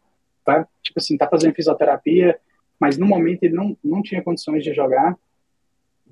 Tá, 0.44 0.66
tipo 0.82 0.99
assim, 0.99 1.16
tá 1.16 1.28
fazendo 1.28 1.54
fisioterapia, 1.54 2.38
mas 2.78 2.99
no 2.99 3.06
momento 3.06 3.44
ele 3.44 3.54
não, 3.54 3.76
não 3.82 4.02
tinha 4.02 4.22
condições 4.22 4.64
de 4.64 4.75
jogar. 4.75 5.16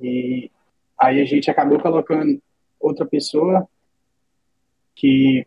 E 0.01 0.51
aí 0.99 1.21
a 1.21 1.25
gente 1.25 1.51
acabou 1.51 1.81
colocando 1.81 2.41
outra 2.79 3.05
pessoa 3.05 3.69
que 4.95 5.47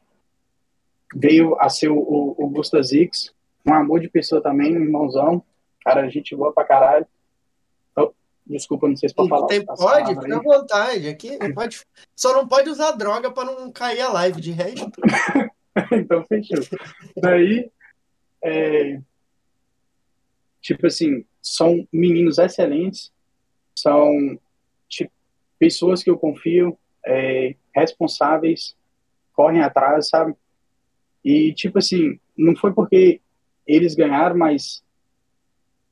veio 1.15 1.55
a 1.59 1.69
ser 1.69 1.89
o, 1.89 1.97
o, 1.97 2.45
o 2.45 2.49
Gustazix, 2.49 3.33
um 3.65 3.73
amor 3.73 3.99
de 3.99 4.09
pessoa 4.09 4.41
também, 4.41 4.77
um 4.77 4.83
irmãozão, 4.83 5.43
cara, 5.83 6.09
gente 6.09 6.35
boa 6.35 6.51
pra 6.51 6.65
caralho. 6.65 7.05
Oh, 7.95 8.11
desculpa, 8.45 8.87
não 8.87 8.97
sei 8.97 9.09
se 9.09 9.15
pode 9.15 9.29
falar. 9.29 9.47
Tem, 9.47 9.63
pode, 9.65 10.15
fica 10.15 10.37
à 10.37 10.41
vontade. 10.41 11.07
Aqui 11.07 11.37
pode, 11.53 11.81
só 12.15 12.33
não 12.33 12.47
pode 12.47 12.69
usar 12.69 12.91
droga 12.91 13.31
para 13.31 13.45
não 13.45 13.71
cair 13.71 14.01
a 14.01 14.11
live 14.11 14.41
de 14.41 14.51
resto. 14.51 14.91
então 15.91 16.23
fechou. 16.25 16.59
Daí 17.15 17.71
é, 18.43 18.99
tipo 20.61 20.85
assim, 20.85 21.25
são 21.41 21.87
meninos 21.91 22.37
excelentes, 22.37 23.11
são 23.75 24.39
tipo, 24.87 25.11
pessoas 25.57 26.03
que 26.03 26.09
eu 26.09 26.17
confio, 26.17 26.77
é, 27.05 27.55
responsáveis, 27.75 28.75
correm 29.33 29.61
atrás, 29.61 30.09
sabe? 30.09 30.35
E, 31.23 31.53
tipo 31.53 31.77
assim, 31.79 32.19
não 32.37 32.55
foi 32.55 32.73
porque 32.73 33.21
eles 33.65 33.95
ganharam, 33.95 34.37
mas 34.37 34.83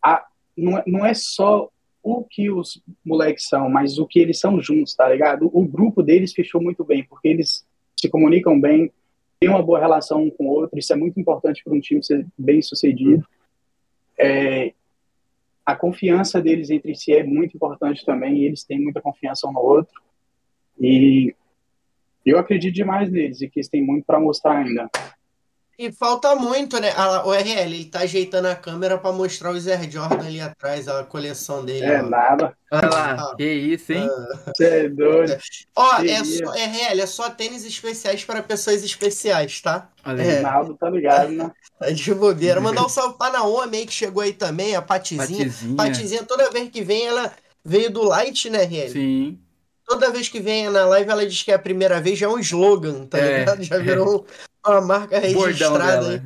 a, 0.04 0.26
não, 0.56 0.78
é, 0.78 0.84
não 0.86 1.06
é 1.06 1.14
só 1.14 1.70
o 2.04 2.24
que 2.24 2.50
os 2.50 2.82
moleques 3.06 3.48
são, 3.48 3.70
mas 3.70 3.98
o 3.98 4.08
que 4.08 4.20
eles 4.20 4.40
são 4.40 4.62
juntos, 4.62 4.96
tá 4.96 5.08
ligado? 5.08 5.50
O, 5.54 5.62
o 5.62 5.68
grupo 5.68 6.04
deles 6.04 6.34
fechou 6.34 6.62
muito 6.62 6.84
bem, 6.84 7.04
porque 7.04 7.28
eles 7.28 7.66
se 8.00 8.10
comunicam 8.10 8.60
bem, 8.60 8.92
tem 9.42 9.50
uma 9.50 9.64
boa 9.64 9.80
relação 9.80 10.22
um 10.22 10.30
com 10.30 10.46
o 10.46 10.52
outro, 10.52 10.78
isso 10.78 10.94
é 10.94 10.96
muito 10.96 11.20
importante 11.20 11.64
para 11.64 11.74
um 11.74 11.80
time 11.80 12.04
ser 12.04 12.28
bem 12.38 12.62
sucedido. 12.62 13.28
É, 14.16 14.72
a 15.66 15.76
confiança 15.76 16.40
deles 16.40 16.70
entre 16.70 16.94
si 16.94 17.12
é 17.12 17.24
muito 17.24 17.58
importante 17.58 18.06
também, 18.06 18.44
eles 18.44 18.64
têm 18.64 18.80
muita 18.80 19.02
confiança 19.02 19.48
um 19.48 19.52
no 19.52 19.60
outro. 19.60 20.00
E 20.80 21.34
eu 22.24 22.38
acredito 22.38 22.76
demais 22.76 23.12
neles 23.12 23.42
e 23.42 23.50
que 23.50 23.60
eles 23.60 23.68
têm 23.68 23.84
muito 23.84 24.06
para 24.06 24.20
mostrar 24.20 24.60
ainda. 24.60 24.88
E 25.82 25.92
falta 25.92 26.36
muito, 26.36 26.80
né? 26.80 26.94
o 27.26 27.34
RL, 27.34 27.74
ele 27.74 27.86
tá 27.86 28.02
ajeitando 28.02 28.48
a 28.48 28.56
câmera 28.56 29.00
para 29.00 29.12
mostrar 29.12 29.50
o 29.50 29.60
Zé 29.60 29.82
Jordan 29.90 30.28
ali 30.28 30.40
atrás, 30.40 30.88
a 30.88 31.04
coleção 31.04 31.66
dele. 31.66 31.88
É 31.88 32.04
ó. 32.04 32.06
nada. 32.06 32.56
Olha 32.72 32.88
lá, 32.88 33.14
ah, 33.14 33.36
que 33.36 33.52
isso, 33.52 33.92
hein? 33.92 34.08
Você 34.46 34.64
é 34.64 34.90
doido. 34.90 35.36
Ó, 35.76 36.04
é 36.04 36.24
só, 36.24 36.52
RL, 36.54 37.02
é 37.02 37.06
só 37.08 37.32
tênis 37.32 37.66
especiais 37.66 38.24
para 38.24 38.44
pessoas 38.44 38.84
especiais, 38.84 39.60
tá? 39.60 39.90
Olha 40.06 40.22
é. 40.22 40.42
Naldo, 40.42 40.76
tá 40.76 40.88
ligado, 40.88 41.32
né? 41.32 41.52
Tá 41.80 41.90
de 41.90 42.14
bobeira. 42.14 42.62
Mandar 42.62 42.86
um 42.86 42.90
salve 42.90 43.18
pra 43.18 43.32
Naomi 43.32 43.78
aí, 43.78 43.86
que 43.88 43.94
chegou 43.94 44.22
aí 44.22 44.34
também, 44.34 44.76
a 44.76 44.84
Patizinha. 44.84 45.46
Patizinha. 45.46 45.76
Patizinha, 45.76 46.24
toda 46.24 46.52
vez 46.52 46.70
que 46.70 46.84
vem, 46.84 47.08
ela 47.08 47.34
veio 47.66 47.90
do 47.90 48.04
Light, 48.04 48.52
né, 48.52 48.66
RL? 48.66 48.92
Sim 48.92 49.40
toda 49.84 50.10
vez 50.10 50.30
que 50.30 50.40
vem 50.40 50.70
na 50.70 50.86
live 50.86 51.10
ela 51.10 51.28
diz 51.28 51.44
que 51.44 51.52
é 51.52 51.56
a 51.56 51.60
primeira 51.60 52.00
vez, 52.00 52.18
já 52.18 52.26
é 52.26 52.30
um 52.30 52.40
slogan, 52.40 53.06
tá 53.08 53.18
é, 53.18 53.40
ligado? 53.40 53.62
Já 53.62 53.78
virou 53.78 54.26
uma 54.66 54.82
marca 54.82 55.20
registrada. 55.20 56.24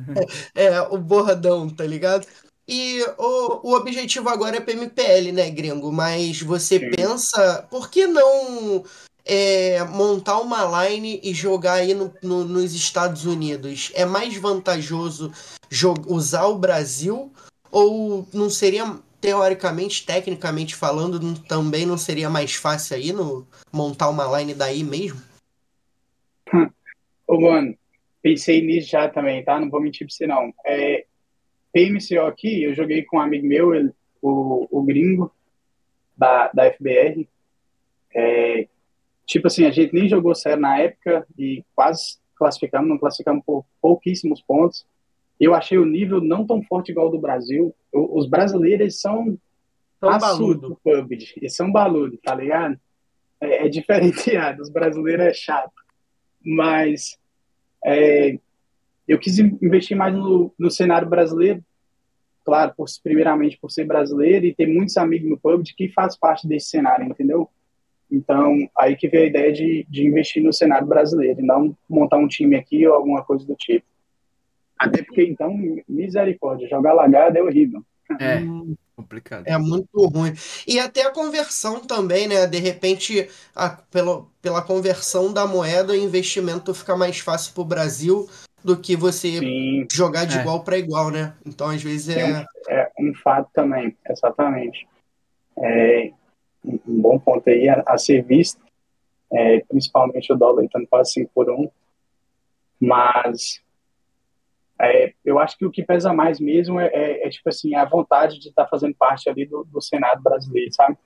É, 0.54 0.80
o 0.82 0.98
bordão, 0.98 1.68
tá 1.68 1.84
ligado? 1.84 2.26
E 2.68 3.00
o, 3.16 3.70
o 3.70 3.74
objetivo 3.74 4.28
agora 4.28 4.56
é 4.56 4.60
PMPL, 4.60 5.30
né, 5.32 5.48
gringo? 5.50 5.92
Mas 5.92 6.42
você 6.42 6.80
Sim. 6.80 6.90
pensa, 6.90 7.66
por 7.70 7.88
que 7.88 8.06
não 8.06 8.84
é, 9.24 9.84
montar 9.84 10.40
uma 10.40 10.84
line 10.84 11.20
e 11.22 11.32
jogar 11.32 11.74
aí 11.74 11.94
no, 11.94 12.12
no, 12.22 12.44
nos 12.44 12.74
Estados 12.74 13.24
Unidos? 13.24 13.92
É 13.94 14.04
mais 14.04 14.36
vantajoso 14.36 15.32
usar 16.08 16.46
o 16.46 16.58
Brasil 16.58 17.32
ou 17.70 18.26
não 18.32 18.50
seria, 18.50 18.98
teoricamente, 19.20 20.04
tecnicamente 20.04 20.74
falando, 20.74 21.20
não, 21.20 21.34
também 21.34 21.86
não 21.86 21.96
seria 21.96 22.28
mais 22.28 22.54
fácil 22.54 22.96
aí 22.96 23.12
no, 23.12 23.46
montar 23.72 24.08
uma 24.08 24.38
line 24.38 24.54
daí 24.54 24.82
mesmo? 24.82 25.20
Ô, 27.28 27.40
mano, 27.40 27.76
pensei 28.26 28.60
nisso 28.60 28.90
já 28.90 29.08
também, 29.08 29.44
tá? 29.44 29.60
Não 29.60 29.70
vou 29.70 29.80
mentir 29.80 30.04
pra 30.04 30.12
você, 30.12 30.26
não. 30.26 30.52
É, 30.66 31.06
PMCO 31.72 32.26
aqui, 32.26 32.64
eu 32.64 32.74
joguei 32.74 33.04
com 33.04 33.18
um 33.18 33.20
amigo 33.20 33.46
meu, 33.46 33.72
ele, 33.72 33.92
o, 34.20 34.66
o 34.68 34.82
gringo, 34.82 35.32
da, 36.16 36.50
da 36.52 36.72
FBR. 36.72 37.28
É, 38.12 38.66
tipo 39.24 39.46
assim, 39.46 39.64
a 39.64 39.70
gente 39.70 39.94
nem 39.94 40.08
jogou 40.08 40.34
sério 40.34 40.60
na 40.60 40.76
época 40.76 41.24
e 41.38 41.64
quase 41.72 42.18
classificamos, 42.34 42.88
não 42.88 42.98
classificamos 42.98 43.44
por 43.46 43.64
pouquíssimos 43.80 44.42
pontos. 44.42 44.84
Eu 45.38 45.54
achei 45.54 45.78
o 45.78 45.86
nível 45.86 46.20
não 46.20 46.44
tão 46.44 46.60
forte 46.64 46.90
igual 46.90 47.08
do 47.08 47.20
Brasil. 47.20 47.72
Os 47.92 48.28
brasileiros 48.28 49.00
são 49.00 49.38
são 50.00 50.18
baludo. 50.18 50.80
PUBG. 50.82 51.34
Eles 51.36 51.54
são 51.54 51.70
baludo, 51.70 52.18
tá 52.18 52.34
ligado? 52.34 52.76
É, 53.40 53.66
é 53.66 53.68
diferenciado. 53.70 54.62
Os 54.62 54.68
brasileiros 54.68 55.26
é 55.26 55.32
chato. 55.32 55.72
Mas 56.44 57.16
é, 57.84 58.38
eu 59.06 59.18
quis 59.18 59.38
investir 59.38 59.96
mais 59.96 60.14
no, 60.14 60.52
no 60.58 60.70
cenário 60.70 61.08
brasileiro, 61.08 61.62
claro, 62.44 62.72
por, 62.76 62.86
primeiramente 63.02 63.58
por 63.58 63.70
ser 63.70 63.84
brasileiro 63.84 64.46
e 64.46 64.54
ter 64.54 64.66
muitos 64.66 64.96
amigos 64.96 65.28
no 65.28 65.38
PUBG 65.38 65.74
que 65.74 65.88
faz 65.88 66.16
parte 66.16 66.46
desse 66.46 66.68
cenário, 66.68 67.06
entendeu? 67.06 67.48
Então, 68.10 68.68
aí 68.76 68.96
que 68.96 69.08
veio 69.08 69.24
a 69.24 69.26
ideia 69.26 69.52
de, 69.52 69.86
de 69.88 70.06
investir 70.06 70.42
no 70.42 70.52
cenário 70.52 70.86
brasileiro 70.86 71.40
e 71.40 71.44
não 71.44 71.76
montar 71.88 72.18
um 72.18 72.28
time 72.28 72.56
aqui 72.56 72.86
ou 72.86 72.94
alguma 72.94 73.24
coisa 73.24 73.44
do 73.44 73.54
tipo. 73.56 73.84
Até 74.78 75.02
porque, 75.02 75.24
então, 75.24 75.56
misericórdia, 75.88 76.68
jogar 76.68 76.92
lagada 76.92 77.38
é 77.38 77.42
horrível. 77.42 77.82
É, 78.20 78.40
complicado. 78.96 79.46
É 79.46 79.58
muito 79.58 80.06
ruim. 80.06 80.32
E 80.66 80.80
até 80.80 81.02
a 81.02 81.12
conversão 81.12 81.80
também, 81.80 82.26
né? 82.26 82.46
De 82.46 82.58
repente, 82.58 83.28
a, 83.54 83.68
pela, 83.68 84.24
pela 84.40 84.62
conversão 84.62 85.32
da 85.32 85.46
moeda, 85.46 85.92
o 85.92 85.96
investimento 85.96 86.72
fica 86.72 86.96
mais 86.96 87.18
fácil 87.18 87.52
para 87.52 87.60
o 87.60 87.66
Brasil 87.66 88.28
do 88.64 88.76
que 88.76 88.96
você 88.96 89.38
Sim. 89.38 89.86
jogar 89.92 90.24
de 90.24 90.38
é. 90.38 90.40
igual 90.40 90.64
para 90.64 90.78
igual, 90.78 91.10
né? 91.10 91.34
Então, 91.44 91.68
às 91.68 91.82
vezes 91.82 92.16
é... 92.16 92.20
É 92.20 92.26
um, 92.26 92.44
é 92.68 92.90
um 92.98 93.14
fato 93.14 93.48
também, 93.52 93.96
exatamente. 94.08 94.88
É 95.58 96.10
um 96.64 97.00
bom 97.00 97.18
ponto 97.18 97.48
aí 97.48 97.68
a, 97.68 97.84
a 97.86 97.98
ser 97.98 98.24
visto, 98.24 98.60
é, 99.32 99.60
principalmente 99.68 100.32
o 100.32 100.36
dólar 100.36 100.64
estando 100.64 100.86
quase 100.88 101.12
5 101.12 101.30
por 101.34 101.50
1. 101.50 101.68
Mas 102.80 103.60
é, 104.80 105.12
eu 105.24 105.38
acho 105.38 105.56
que 105.56 105.64
o 105.64 105.70
que 105.70 105.82
pesa 105.82 106.12
mais 106.12 106.38
mesmo 106.38 106.78
é, 106.78 106.86
é, 106.88 107.26
é 107.26 107.30
tipo 107.30 107.48
assim, 107.48 107.74
a 107.74 107.84
vontade 107.84 108.38
de 108.38 108.48
estar 108.48 108.64
tá 108.64 108.68
fazendo 108.68 108.94
parte 108.94 109.28
ali 109.28 109.46
do, 109.46 109.64
do 109.64 109.80
Senado 109.80 110.22
brasileiro, 110.22 110.72
sabe? 110.72 110.96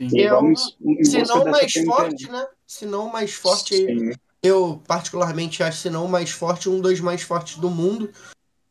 E 0.00 0.28
vamos, 0.28 0.76
se 1.04 1.22
não 1.22 1.44
mais 1.44 1.72
forte, 1.72 2.30
né? 2.30 2.46
Se 2.66 2.86
não 2.86 3.08
mais 3.08 3.34
forte, 3.34 3.76
Sim. 3.76 4.10
eu 4.42 4.82
particularmente 4.88 5.62
acho, 5.62 5.78
se 5.78 5.90
não 5.90 6.08
mais 6.08 6.30
forte, 6.30 6.68
um 6.68 6.80
dos 6.80 7.00
mais 7.00 7.22
fortes 7.22 7.58
do 7.58 7.70
mundo. 7.70 8.10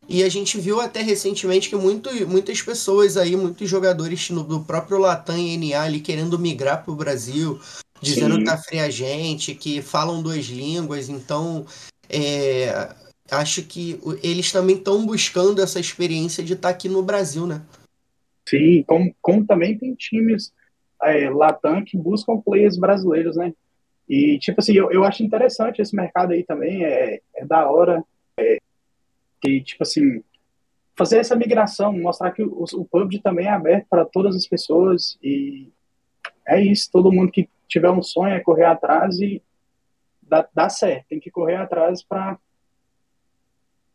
E 0.09 0.23
a 0.23 0.29
gente 0.29 0.59
viu 0.59 0.81
até 0.81 1.01
recentemente 1.01 1.69
que 1.69 1.75
muito, 1.75 2.09
muitas 2.27 2.61
pessoas 2.61 3.15
aí, 3.15 3.35
muitos 3.37 3.69
jogadores 3.69 4.29
no, 4.29 4.43
do 4.43 4.59
próprio 4.61 4.97
Latam 4.97 5.37
e 5.37 5.55
NA 5.57 5.81
ali 5.81 6.01
querendo 6.01 6.37
migrar 6.37 6.83
para 6.83 6.91
o 6.91 6.97
Brasil, 6.97 7.61
dizendo 8.01 8.33
Sim. 8.33 8.39
que 8.39 8.45
tá 8.45 8.57
fria 8.57 8.91
gente, 8.91 9.55
que 9.55 9.81
falam 9.81 10.21
duas 10.21 10.45
línguas, 10.45 11.07
então 11.07 11.65
é, 12.09 12.93
acho 13.31 13.63
que 13.63 13.99
eles 14.21 14.51
também 14.51 14.75
estão 14.75 15.05
buscando 15.05 15.61
essa 15.61 15.79
experiência 15.79 16.43
de 16.43 16.53
estar 16.53 16.69
tá 16.69 16.75
aqui 16.75 16.89
no 16.89 17.01
Brasil, 17.01 17.47
né? 17.47 17.61
Sim, 18.47 18.83
como, 18.83 19.15
como 19.21 19.45
também 19.45 19.77
tem 19.77 19.95
times 19.95 20.53
é, 21.03 21.29
Latam 21.29 21.83
que 21.83 21.97
buscam 21.97 22.39
players 22.39 22.77
brasileiros, 22.77 23.35
né? 23.35 23.53
E, 24.07 24.37
tipo 24.39 24.59
assim, 24.59 24.73
eu, 24.73 24.91
eu 24.91 25.03
acho 25.03 25.23
interessante 25.23 25.81
esse 25.81 25.95
mercado 25.95 26.33
aí 26.33 26.43
também, 26.43 26.83
é, 26.83 27.21
é 27.35 27.45
da 27.45 27.69
hora. 27.69 28.03
É, 28.37 28.57
que, 29.41 29.61
tipo 29.61 29.83
assim, 29.83 30.21
fazer 30.95 31.17
essa 31.17 31.35
migração, 31.35 31.93
mostrar 31.93 32.31
que 32.31 32.43
o, 32.43 32.65
o 32.73 32.85
PUBG 32.85 33.19
também 33.19 33.47
é 33.47 33.49
aberto 33.49 33.87
para 33.89 34.05
todas 34.05 34.35
as 34.35 34.45
pessoas 34.45 35.17
e 35.23 35.71
é 36.45 36.61
isso, 36.61 36.89
todo 36.91 37.11
mundo 37.11 37.31
que 37.31 37.49
tiver 37.67 37.89
um 37.89 38.03
sonho 38.03 38.33
é 38.33 38.39
correr 38.39 38.65
atrás 38.65 39.19
e 39.19 39.41
dá, 40.21 40.47
dá 40.53 40.69
certo, 40.69 41.07
tem 41.09 41.19
que 41.19 41.31
correr 41.31 41.55
atrás 41.55 42.03
para 42.03 42.37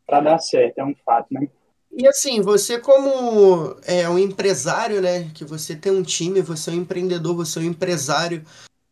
para 0.06 0.20
dar 0.20 0.38
certo, 0.38 0.78
é 0.78 0.84
um 0.84 0.94
fato, 1.04 1.26
né? 1.30 1.48
E 1.92 2.06
assim, 2.06 2.40
você 2.42 2.78
como 2.78 3.76
é 3.84 4.08
um 4.08 4.18
empresário, 4.18 5.00
né? 5.00 5.30
Que 5.34 5.44
você 5.44 5.74
tem 5.74 5.90
um 5.90 6.02
time, 6.02 6.42
você 6.42 6.70
é 6.70 6.74
um 6.74 6.76
empreendedor, 6.76 7.34
você 7.34 7.58
é 7.58 7.62
um 7.62 7.66
empresário 7.66 8.44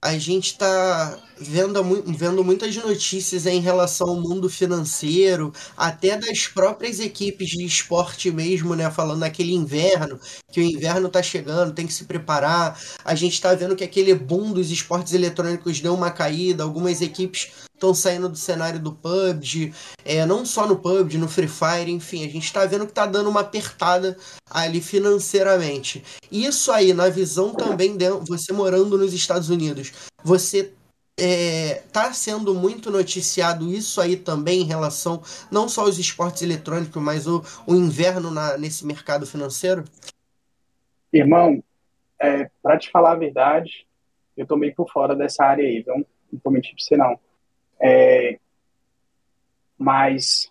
a 0.04 0.18
gente 0.18 0.48
está 0.48 1.18
vendo, 1.38 1.82
vendo 2.04 2.44
muitas 2.44 2.76
notícias 2.76 3.46
em 3.46 3.58
relação 3.58 4.10
ao 4.10 4.20
mundo 4.20 4.50
financeiro, 4.50 5.50
até 5.74 6.14
das 6.18 6.46
próprias 6.46 7.00
equipes 7.00 7.48
de 7.48 7.64
esporte 7.64 8.30
mesmo, 8.30 8.76
né? 8.76 8.90
Falando 8.90 9.20
naquele 9.20 9.54
inverno, 9.54 10.20
que 10.52 10.60
o 10.60 10.62
inverno 10.62 11.06
está 11.06 11.22
chegando, 11.22 11.72
tem 11.72 11.86
que 11.86 11.92
se 11.94 12.04
preparar. 12.04 12.78
A 13.02 13.14
gente 13.14 13.32
está 13.32 13.54
vendo 13.54 13.74
que 13.74 13.82
aquele 13.82 14.14
boom 14.14 14.52
dos 14.52 14.70
esportes 14.70 15.14
eletrônicos 15.14 15.80
deu 15.80 15.94
uma 15.94 16.10
caída, 16.10 16.62
algumas 16.62 17.00
equipes 17.00 17.52
estão 17.74 17.92
saindo 17.92 18.28
do 18.28 18.36
cenário 18.36 18.80
do 18.80 18.92
PUBG, 18.92 19.74
é, 20.04 20.24
não 20.24 20.44
só 20.44 20.66
no 20.66 20.76
PUBG, 20.76 21.18
no 21.18 21.28
Free 21.28 21.48
Fire, 21.48 21.90
enfim, 21.90 22.24
a 22.24 22.28
gente 22.28 22.44
está 22.44 22.64
vendo 22.64 22.86
que 22.86 22.92
está 22.92 23.06
dando 23.06 23.28
uma 23.28 23.40
apertada 23.40 24.16
ali 24.50 24.80
financeiramente. 24.80 26.02
Isso 26.30 26.72
aí, 26.72 26.94
na 26.94 27.08
visão 27.08 27.52
também 27.52 27.96
de 27.96 28.08
você 28.26 28.52
morando 28.52 28.96
nos 28.96 29.12
Estados 29.12 29.50
Unidos, 29.50 29.92
você 30.22 30.72
está 31.16 32.08
é, 32.08 32.12
sendo 32.12 32.54
muito 32.54 32.90
noticiado 32.90 33.70
isso 33.72 34.00
aí 34.00 34.16
também 34.16 34.62
em 34.62 34.66
relação 34.66 35.22
não 35.50 35.68
só 35.68 35.82
aos 35.82 35.98
esportes 35.98 36.42
eletrônicos, 36.42 37.00
mas 37.00 37.26
o, 37.26 37.42
o 37.66 37.74
inverno 37.74 38.30
na, 38.30 38.56
nesse 38.58 38.84
mercado 38.84 39.26
financeiro? 39.26 39.84
Irmão, 41.12 41.62
é, 42.20 42.50
para 42.60 42.78
te 42.78 42.90
falar 42.90 43.12
a 43.12 43.16
verdade, 43.16 43.86
eu 44.36 44.46
tô 44.46 44.56
meio 44.56 44.74
por 44.74 44.90
fora 44.90 45.14
dessa 45.14 45.44
área 45.44 45.64
aí, 45.64 45.82
viu? 45.82 45.94
Não 46.32 46.40
vou 46.42 46.52
mentir 46.52 46.74
pra 46.74 46.84
você 46.84 46.96
não. 46.96 47.18
É, 47.84 48.38
mas 49.78 50.50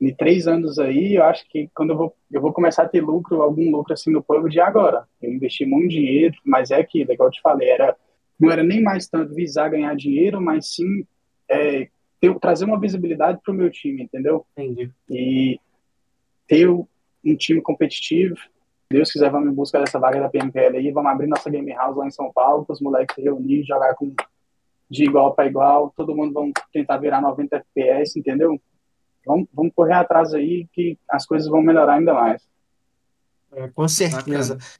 em 0.00 0.14
três 0.14 0.46
anos 0.46 0.78
aí, 0.78 1.16
eu 1.16 1.24
acho 1.24 1.46
que 1.50 1.68
quando 1.74 1.90
eu 1.90 1.96
vou, 1.96 2.16
eu 2.32 2.40
vou 2.40 2.52
começar 2.52 2.84
a 2.84 2.88
ter 2.88 3.02
lucro, 3.02 3.42
algum 3.42 3.70
lucro 3.70 3.92
assim 3.92 4.10
no 4.10 4.22
povo 4.22 4.48
de 4.48 4.58
agora. 4.58 5.06
Eu 5.20 5.32
investi 5.32 5.66
muito 5.66 5.90
dinheiro, 5.90 6.34
mas 6.44 6.70
é 6.70 6.76
aquilo, 6.76 7.12
igual 7.12 7.28
eu 7.28 7.32
te 7.32 7.40
falei, 7.42 7.68
era, 7.68 7.94
não 8.40 8.50
era 8.50 8.62
nem 8.62 8.82
mais 8.82 9.06
tanto 9.06 9.34
visar 9.34 9.70
ganhar 9.70 9.94
dinheiro, 9.94 10.40
mas 10.40 10.74
sim 10.74 11.04
é, 11.48 11.88
ter, 12.20 12.34
trazer 12.38 12.64
uma 12.64 12.80
visibilidade 12.80 13.38
para 13.42 13.52
o 13.52 13.56
meu 13.56 13.70
time, 13.70 14.02
entendeu? 14.02 14.46
Entendi. 14.52 14.90
E 15.10 15.60
ter 16.46 16.68
um 16.68 16.86
time 17.36 17.60
competitivo. 17.60 18.36
Deus 18.90 19.10
quiser, 19.10 19.30
vamos 19.30 19.50
em 19.50 19.54
busca 19.54 19.80
dessa 19.80 19.98
vaga 19.98 20.20
da 20.20 20.28
PMPL 20.28 20.76
aí, 20.76 20.90
vamos 20.92 21.10
abrir 21.10 21.26
nossa 21.26 21.50
game 21.50 21.72
house 21.72 21.96
lá 21.96 22.06
em 22.06 22.10
São 22.10 22.32
Paulo, 22.32 22.64
para 22.64 22.74
os 22.74 22.80
moleques 22.80 23.14
se 23.14 23.22
reunir, 23.22 23.64
jogar 23.64 23.94
com 23.94 24.14
de 24.88 25.04
igual 25.04 25.34
para 25.34 25.46
igual, 25.46 25.92
todo 25.96 26.14
mundo 26.14 26.32
vão 26.32 26.52
tentar 26.72 26.98
virar 26.98 27.20
90 27.20 27.56
FPS, 27.56 28.18
entendeu? 28.18 28.60
Vamos, 29.26 29.48
vamos 29.52 29.72
correr 29.74 29.94
atrás 29.94 30.32
aí 30.32 30.68
que 30.72 30.98
as 31.08 31.26
coisas 31.26 31.48
vão 31.48 31.60
melhorar 31.60 31.94
ainda 31.94 32.14
mais. 32.14 32.42
É, 33.52 33.68
com 33.68 33.88
certeza. 33.88 34.54
Bacana. 34.54 34.76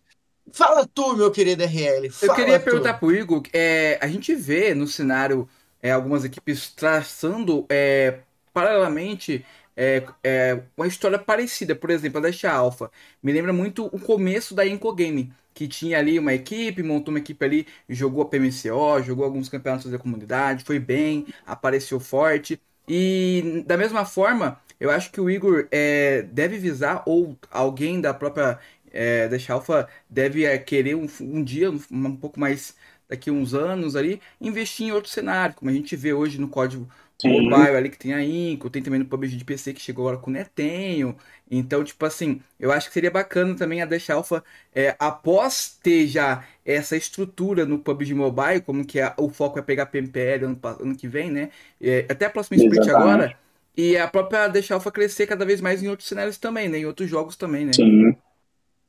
Fala 0.53 0.87
tu, 0.87 1.17
meu 1.17 1.31
querido 1.31 1.65
RL. 1.65 2.09
Eu 2.23 2.35
queria 2.35 2.61
tu. 2.61 2.65
perguntar 2.65 2.95
pro 2.95 3.13
Igor, 3.13 3.43
é, 3.53 3.99
a 4.01 4.07
gente 4.07 4.35
vê 4.35 4.75
no 4.75 4.87
cenário 4.87 5.49
é, 5.83 5.91
algumas 5.91 6.25
equipes 6.25 6.73
traçando 6.73 7.67
é, 7.69 8.21
paralelamente 8.53 9.45
é, 9.77 10.03
é, 10.25 10.63
uma 10.77 10.87
história 10.87 11.19
parecida, 11.19 11.75
por 11.75 11.91
exemplo, 11.91 12.19
a 12.19 12.23
Dash 12.23 12.45
Alpha. 12.45 12.91
Me 13.23 13.33
lembra 13.33 13.53
muito 13.53 13.87
o 13.87 14.01
começo 14.01 14.55
da 14.55 14.67
Inco 14.67 14.93
Game 14.95 15.33
que 15.57 15.67
tinha 15.67 15.99
ali 15.99 16.19
uma 16.19 16.35
equipe, 16.35 16.83
montou 16.83 17.13
uma 17.13 17.19
equipe 17.19 17.43
ali, 17.43 17.67
jogou 17.89 18.23
a 18.23 18.27
PMCO, 18.27 19.03
jogou 19.03 19.25
alguns 19.25 19.49
campeonatos 19.49 19.91
da 19.91 19.99
comunidade, 19.99 20.65
foi 20.65 20.79
bem, 20.79 21.27
apareceu 21.47 21.99
forte. 21.99 22.61
E 22.87 23.65
da 23.67 23.77
mesma 23.79 24.05
forma, 24.05 24.61
eu 24.79 24.91
acho 24.91 25.11
que 25.11 25.19
o 25.21 25.31
Igor 25.31 25.67
é, 25.71 26.23
deve 26.23 26.59
visar, 26.59 27.03
ou 27.07 27.37
alguém 27.51 28.03
da 28.03 28.13
própria 28.13 28.59
é, 28.93 29.29
Dash 29.29 29.49
Alpha 29.49 29.89
deve 30.11 30.45
é, 30.45 30.59
querer 30.59 30.95
um, 30.95 31.07
um 31.21 31.43
dia, 31.43 31.71
um, 31.71 31.81
um 31.91 32.17
pouco 32.17 32.39
mais 32.39 32.77
daqui 33.09 33.31
uns 33.31 33.55
anos 33.55 33.97
ali, 33.97 34.21
investir 34.41 34.89
em 34.89 34.93
outro 34.93 35.11
cenário, 35.11 35.55
como 35.55 35.71
a 35.71 35.75
gente 35.75 35.95
vê 35.97 36.13
hoje 36.13 36.41
no 36.41 36.49
código. 36.49 36.89
Mobile 37.25 37.77
ali 37.77 37.89
que 37.89 37.99
tem 37.99 38.13
a 38.13 38.23
Inco, 38.23 38.69
tem 38.69 38.83
também 38.83 39.01
no 39.01 39.07
PUBG 39.07 39.37
de 39.37 39.45
PC 39.45 39.73
que 39.73 39.81
chegou 39.81 40.07
agora 40.07 40.23
com 40.23 40.31
o 40.31 40.33
Netenho. 40.33 41.17
Então, 41.51 41.83
tipo 41.83 42.05
assim, 42.05 42.41
eu 42.61 42.71
acho 42.71 42.89
que 42.89 42.95
seria 42.95 43.11
bacana 43.11 43.55
também 43.55 43.81
a 43.81 43.87
Dash 43.87 44.11
Alpha, 44.11 44.45
é, 44.75 44.95
após 44.99 45.79
ter 45.83 46.07
já 46.07 46.45
essa 46.65 46.97
estrutura 46.97 47.65
no 47.65 47.79
PUBG 47.79 48.15
Mobile, 48.15 48.61
como 48.61 48.85
que 48.85 49.01
é, 49.01 49.15
o 49.17 49.31
foco 49.31 49.59
é 49.59 49.63
pegar 49.63 49.87
PMPL 49.87 50.45
ano, 50.45 50.61
ano 50.81 50.97
que 50.97 51.09
vem, 51.09 51.31
né? 51.31 51.51
É, 51.81 52.05
até 52.09 52.27
a 52.27 52.31
próxima 52.31 52.63
split 52.63 52.89
agora. 52.89 53.37
E 53.77 53.97
a 53.97 54.09
própria 54.09 54.49
Dash 54.49 54.71
Alpha 54.71 54.91
crescer 54.91 55.27
cada 55.27 55.45
vez 55.45 55.61
mais 55.61 55.83
em 55.83 55.89
outros 55.89 56.09
cenários 56.09 56.39
também, 56.39 56.69
né? 56.69 56.79
Em 56.79 56.87
outros 56.87 57.09
jogos 57.09 57.37
também, 57.37 57.65
né? 57.65 57.73
Sim. 57.73 58.17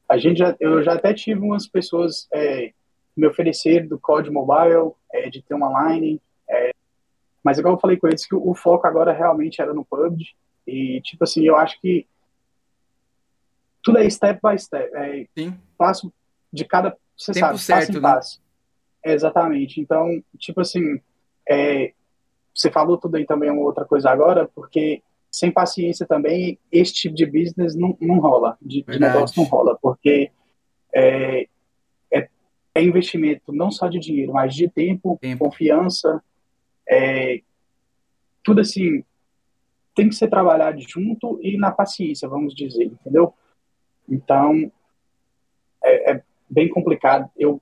A 0.10 0.18
gente 0.18 0.38
já, 0.38 0.56
eu 0.60 0.82
já 0.82 0.94
até 0.94 1.14
tive 1.14 1.42
umas 1.42 1.68
pessoas 1.68 2.28
é, 2.34 2.72
me 3.16 3.28
oferecer 3.28 3.86
do 3.88 4.00
código 4.00 4.34
mobile, 4.34 4.94
é, 5.12 5.30
de 5.30 5.42
ter 5.42 5.54
uma 5.54 5.90
line, 5.90 6.22
mas 7.48 7.58
igual 7.58 7.76
eu 7.76 7.80
falei 7.80 7.96
com 7.96 8.08
eles 8.08 8.26
que 8.26 8.36
o, 8.36 8.54
foco 8.54 8.86
agora 8.86 9.14
realmente 9.14 9.62
era 9.62 9.74
no 9.74 9.86
PUBG. 9.86 10.36
E, 10.68 11.00
tipo 11.02 11.24
assim, 11.24 11.46
eu 11.46 11.56
acho 11.56 11.80
que 11.80 12.06
tudo 13.82 14.00
é 14.00 14.10
step 14.10 14.38
by 14.44 14.60
step. 14.60 14.94
É 14.94 15.26
Sim. 15.34 15.58
passo 15.78 16.12
de 16.52 16.66
cada. 16.66 16.94
Você 17.16 17.32
Tempo 17.32 17.46
sabe, 17.46 17.60
certo, 17.60 17.80
passo 17.80 17.92
em 17.92 17.96
né? 17.96 18.02
passo. 18.02 18.42
É, 19.06 19.14
exatamente. 19.14 19.80
Então, 19.80 20.22
tipo 20.38 20.60
assim, 20.60 21.00
é, 21.50 21.94
você 22.54 22.70
falou 22.70 22.98
tudo 22.98 23.16
aí 23.16 23.26
também 23.26 23.50
uma 23.50 23.62
outra 23.62 23.86
coisa 23.86 24.10
agora, 24.10 24.46
porque 24.54 25.02
sem 25.32 25.50
paciência 25.50 26.06
também, 26.06 26.60
esse 26.70 26.92
tipo 26.92 27.16
de 27.16 27.26
business 27.26 27.76
não, 27.76 27.98
não 28.02 28.20
rola, 28.20 28.58
de, 28.62 28.84
de 28.84 29.00
negócio 29.00 29.42
não 29.42 29.50
rola, 29.50 29.78
porque 29.82 30.32
é, 30.94 31.48
é, 32.12 32.30
é, 32.76 32.84
investimento 32.84 33.54
não 33.54 33.72
só 33.72 33.88
de 33.88 34.00
dinheiro, 34.00 34.34
mas 34.34 34.54
de 34.54 34.70
tempo, 34.70 35.18
tempo. 35.22 35.46
confiança, 35.46 36.22
é, 36.90 37.42
tudo 38.44 38.62
assim 38.62 39.04
tem 39.96 40.10
que 40.10 40.16
ser 40.16 40.30
trabalhado 40.30 40.80
junto 40.80 41.40
e 41.42 41.58
na 41.58 41.72
paciência, 41.72 42.30
vamos 42.30 42.54
dizer, 42.54 42.86
entendeu? 42.86 43.34
Então 44.08 44.72
é, 45.84 46.12
é 46.12 46.24
bem 46.50 46.70
complicado. 46.70 47.30
Eu 47.36 47.62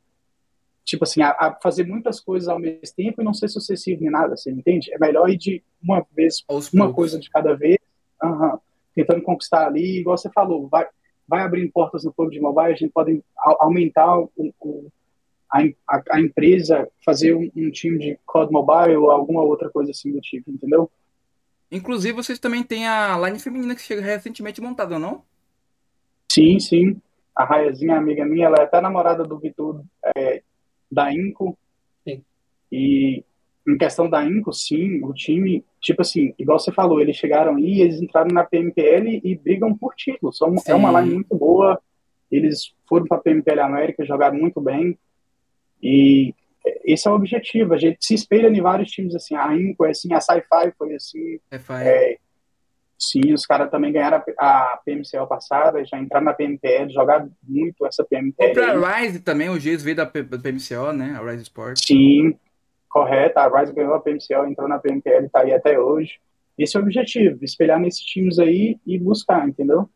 tipo 0.86 1.04
assim, 1.04 1.22
a, 1.22 1.30
a, 1.32 1.60
fazer 1.62 1.86
muitas 1.86 2.20
coisas 2.20 2.48
ao 2.48 2.60
mesmo 2.60 2.80
tempo 2.96 3.20
e 3.20 3.26
não 3.26 3.34
ser 3.34 3.48
sucessivo 3.48 4.02
nem 4.02 4.12
nada, 4.12 4.38
você 4.38 4.52
entende? 4.52 4.94
É 4.94 5.00
melhor 5.00 5.28
ir 5.30 5.38
de 5.38 5.64
uma 5.82 6.06
vez, 6.16 6.44
Aos 6.48 6.72
uma 6.72 6.86
poucos. 6.86 6.96
coisa 6.96 7.20
de 7.20 7.30
cada 7.30 7.56
vez, 7.56 7.80
uhum, 8.24 8.60
tentando 8.94 9.24
conquistar 9.24 9.66
ali, 9.66 10.00
igual 10.00 10.16
você 10.16 10.30
falou, 10.30 10.68
vai, 10.68 10.88
vai 11.28 11.42
abrindo 11.42 11.72
portas 11.72 12.04
no 12.04 12.14
clube 12.14 12.36
de 12.36 12.40
mobile, 12.40 12.72
a 12.72 12.76
gente 12.76 12.92
pode 12.92 13.22
aumentar 13.60 14.20
o, 14.20 14.32
o 14.38 14.92
a, 15.52 15.62
a, 15.90 16.04
a 16.12 16.22
empresa 16.22 16.88
fazer 17.04 17.36
um, 17.36 17.50
um, 17.56 17.72
time 17.72 17.98
de 17.98 18.20
COD 18.26 18.52
Mobile 18.52 18.98
ou 18.98 19.12
alguma 19.12 19.42
outra 19.42 19.70
coisa 19.70 19.92
assim 19.92 20.12
do 20.12 20.22
tipo, 20.22 20.52
entendeu? 20.52 20.90
Inclusive, 21.72 22.14
vocês 22.14 22.40
também 22.40 22.64
têm 22.64 22.88
a 22.88 23.18
line 23.18 23.40
feminina 23.40 23.76
que 23.76 23.82
chega 23.82 24.02
recentemente 24.02 24.62
montada, 24.62 25.00
não? 25.00 25.24
Sim, 26.32 26.60
sim. 26.60 27.02
A 27.36 27.44
Raiazinha, 27.44 27.98
amiga 27.98 28.26
minha, 28.26 28.48
ela 28.48 28.58
é 28.60 28.64
até 28.64 28.80
namorada 28.80 29.24
do 29.24 29.38
Vitor 29.38 29.84
é, 30.16 30.42
da 30.92 31.14
Inco. 31.14 31.58
Sim. 32.04 32.24
E 32.72 33.24
em 33.68 33.78
questão 33.78 34.10
da 34.10 34.24
Inco, 34.24 34.54
sim, 34.54 35.04
o 35.04 35.12
time, 35.12 35.66
tipo 35.82 36.02
assim, 36.02 36.34
igual 36.38 36.60
você 36.60 36.72
falou, 36.72 37.02
eles 37.02 37.18
chegaram 37.18 37.56
aí, 37.56 37.82
eles 37.82 38.02
entraram 38.02 38.30
na 38.32 38.44
PMPL 38.44 39.22
e 39.24 39.36
brigam 39.36 39.76
por 39.76 39.96
título. 39.96 40.32
São, 40.32 40.54
é 40.68 40.76
uma 40.76 41.02
line 41.02 41.16
muito 41.16 41.36
boa. 41.36 41.82
Eles 42.32 42.74
foram 42.88 43.06
para 43.06 43.18
a 43.18 43.22
PMPL 43.22 43.60
América, 43.62 44.06
jogaram 44.06 44.38
muito 44.38 44.62
bem. 44.62 44.98
E 45.82 46.34
esse 46.84 47.08
é 47.08 47.12
o 47.12 47.16
objetivo. 47.16 47.74
A 47.74 47.78
gente 47.78 47.98
se 48.02 48.14
espelha 48.14 48.48
em 48.48 48.62
vários 48.62 48.90
times 48.92 49.16
assim. 49.16 49.36
A 49.36 49.56
Inco 49.56 49.86
é 49.86 49.92
assim, 49.92 50.14
a 50.14 50.20
Sci-Fi 50.20 50.74
foi 50.78 50.96
assim. 50.96 51.40
É, 51.52 52.18
sim, 52.98 53.34
os 53.34 53.46
caras 53.46 53.70
também 53.70 53.92
ganharam 53.92 54.22
a, 54.40 54.80
PMCL 54.86 55.28
passada, 55.28 55.86
já 55.86 56.00
entraram 56.00 56.26
na 56.26 56.34
PMPL, 56.34 56.90
jogaram 56.92 57.32
muito 57.44 57.86
essa 57.86 58.04
PMPL. 58.04 58.54
Pra 58.54 59.00
Rise 59.00 59.20
também, 59.20 59.50
o 59.50 59.60
Giz 59.60 59.84
veio 59.84 59.96
da, 59.96 60.06
PMCO, 60.06 60.92
né? 60.94 61.18
A 61.20 61.24
Rise 61.30 61.44
Sport. 61.44 61.80
Sim, 61.86 62.38
correto. 62.90 63.38
A 63.40 63.60
Rise 63.60 63.74
ganhou 63.74 63.94
a 63.94 64.00
PMCO, 64.00 64.46
entrou 64.48 64.68
na 64.68 64.80
PMPL, 64.80 65.30
tá 65.32 65.42
aí 65.42 65.54
até 65.54 65.80
hoje. 65.80 66.20
Esse 66.58 66.78
é 66.78 66.80
o 66.80 66.84
objetivo, 66.84 67.44
espelhar 67.44 67.80
nesses 67.80 68.02
times 68.02 68.40
aí 68.40 68.78
e 68.86 68.98
buscar, 68.98 69.48
entendeu? 69.48 69.90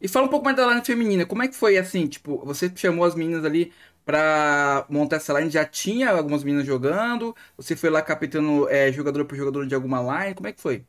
E 0.00 0.06
fala 0.06 0.26
um 0.26 0.28
pouco 0.28 0.44
mais 0.44 0.56
da 0.56 0.66
line 0.66 0.84
feminina. 0.84 1.26
Como 1.26 1.42
é 1.42 1.48
que 1.48 1.56
foi 1.56 1.76
assim? 1.76 2.06
Tipo, 2.06 2.38
você 2.44 2.70
chamou 2.74 3.04
as 3.04 3.14
meninas 3.14 3.44
ali 3.44 3.72
para 4.06 4.86
montar 4.88 5.16
essa 5.16 5.36
line? 5.38 5.50
Já 5.50 5.64
tinha 5.64 6.12
algumas 6.12 6.44
meninas 6.44 6.64
jogando? 6.64 7.34
Você 7.56 7.74
foi 7.74 7.90
lá 7.90 8.00
captando 8.00 8.68
é, 8.70 8.92
jogador 8.92 9.24
por 9.24 9.36
jogador 9.36 9.66
de 9.66 9.74
alguma 9.74 10.00
line? 10.00 10.34
Como 10.36 10.46
é 10.46 10.52
que 10.52 10.60
foi? 10.62 10.84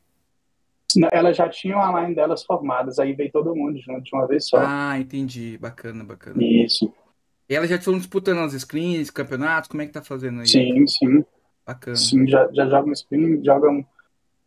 Elas 1.12 1.36
já 1.36 1.48
tinham 1.48 1.82
a 1.82 2.00
line 2.00 2.14
delas 2.14 2.44
formadas, 2.44 2.98
aí 2.98 3.12
veio 3.12 3.30
todo 3.30 3.54
mundo 3.54 3.78
junto 3.80 4.02
de 4.02 4.14
uma 4.14 4.26
vez 4.26 4.48
só. 4.48 4.58
Ah, 4.58 4.98
entendi. 4.98 5.58
Bacana, 5.58 6.04
bacana. 6.04 6.42
Isso. 6.42 6.90
E 7.48 7.54
elas 7.54 7.68
já 7.68 7.76
estão 7.76 7.98
disputando 7.98 8.38
as 8.38 8.52
screens, 8.52 9.10
campeonatos? 9.10 9.68
Como 9.68 9.82
é 9.82 9.86
que 9.86 9.92
tá 9.92 10.02
fazendo 10.02 10.40
aí? 10.40 10.46
Sim, 10.46 10.86
sim. 10.86 11.24
Bacana. 11.66 11.96
Sim, 11.96 12.26
já, 12.26 12.48
já 12.52 12.66
jogam 12.68 12.94
screen, 12.94 13.44
jogam 13.44 13.84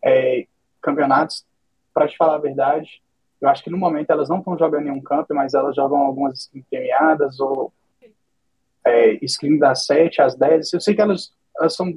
é, 0.04 0.48
campeonatos. 0.82 1.46
Para 1.94 2.08
te 2.08 2.16
falar 2.16 2.36
a 2.36 2.40
verdade, 2.40 3.02
Eu 3.42 3.50
acho 3.50 3.64
que 3.64 3.70
no 3.72 3.78
momento 3.78 4.12
elas 4.12 4.30
não 4.30 4.38
estão 4.38 4.58
jogando 4.58 4.88
em 4.88 4.92
um 4.92 5.02
campo, 5.02 5.34
mas 5.34 5.54
elas 5.56 5.76
jogam 5.76 5.98
algumas 5.98 6.44
screen 6.44 6.64
premiadas 6.70 7.40
ou 7.40 7.74
é, 8.86 9.28
screen 9.28 9.58
das 9.58 9.86
7 9.86 10.22
às 10.22 10.36
10. 10.36 10.74
Eu 10.74 10.82
sei 10.82 10.96
que 10.96 11.02
elas, 11.02 11.34
elas 11.58 11.76
são, 11.76 11.92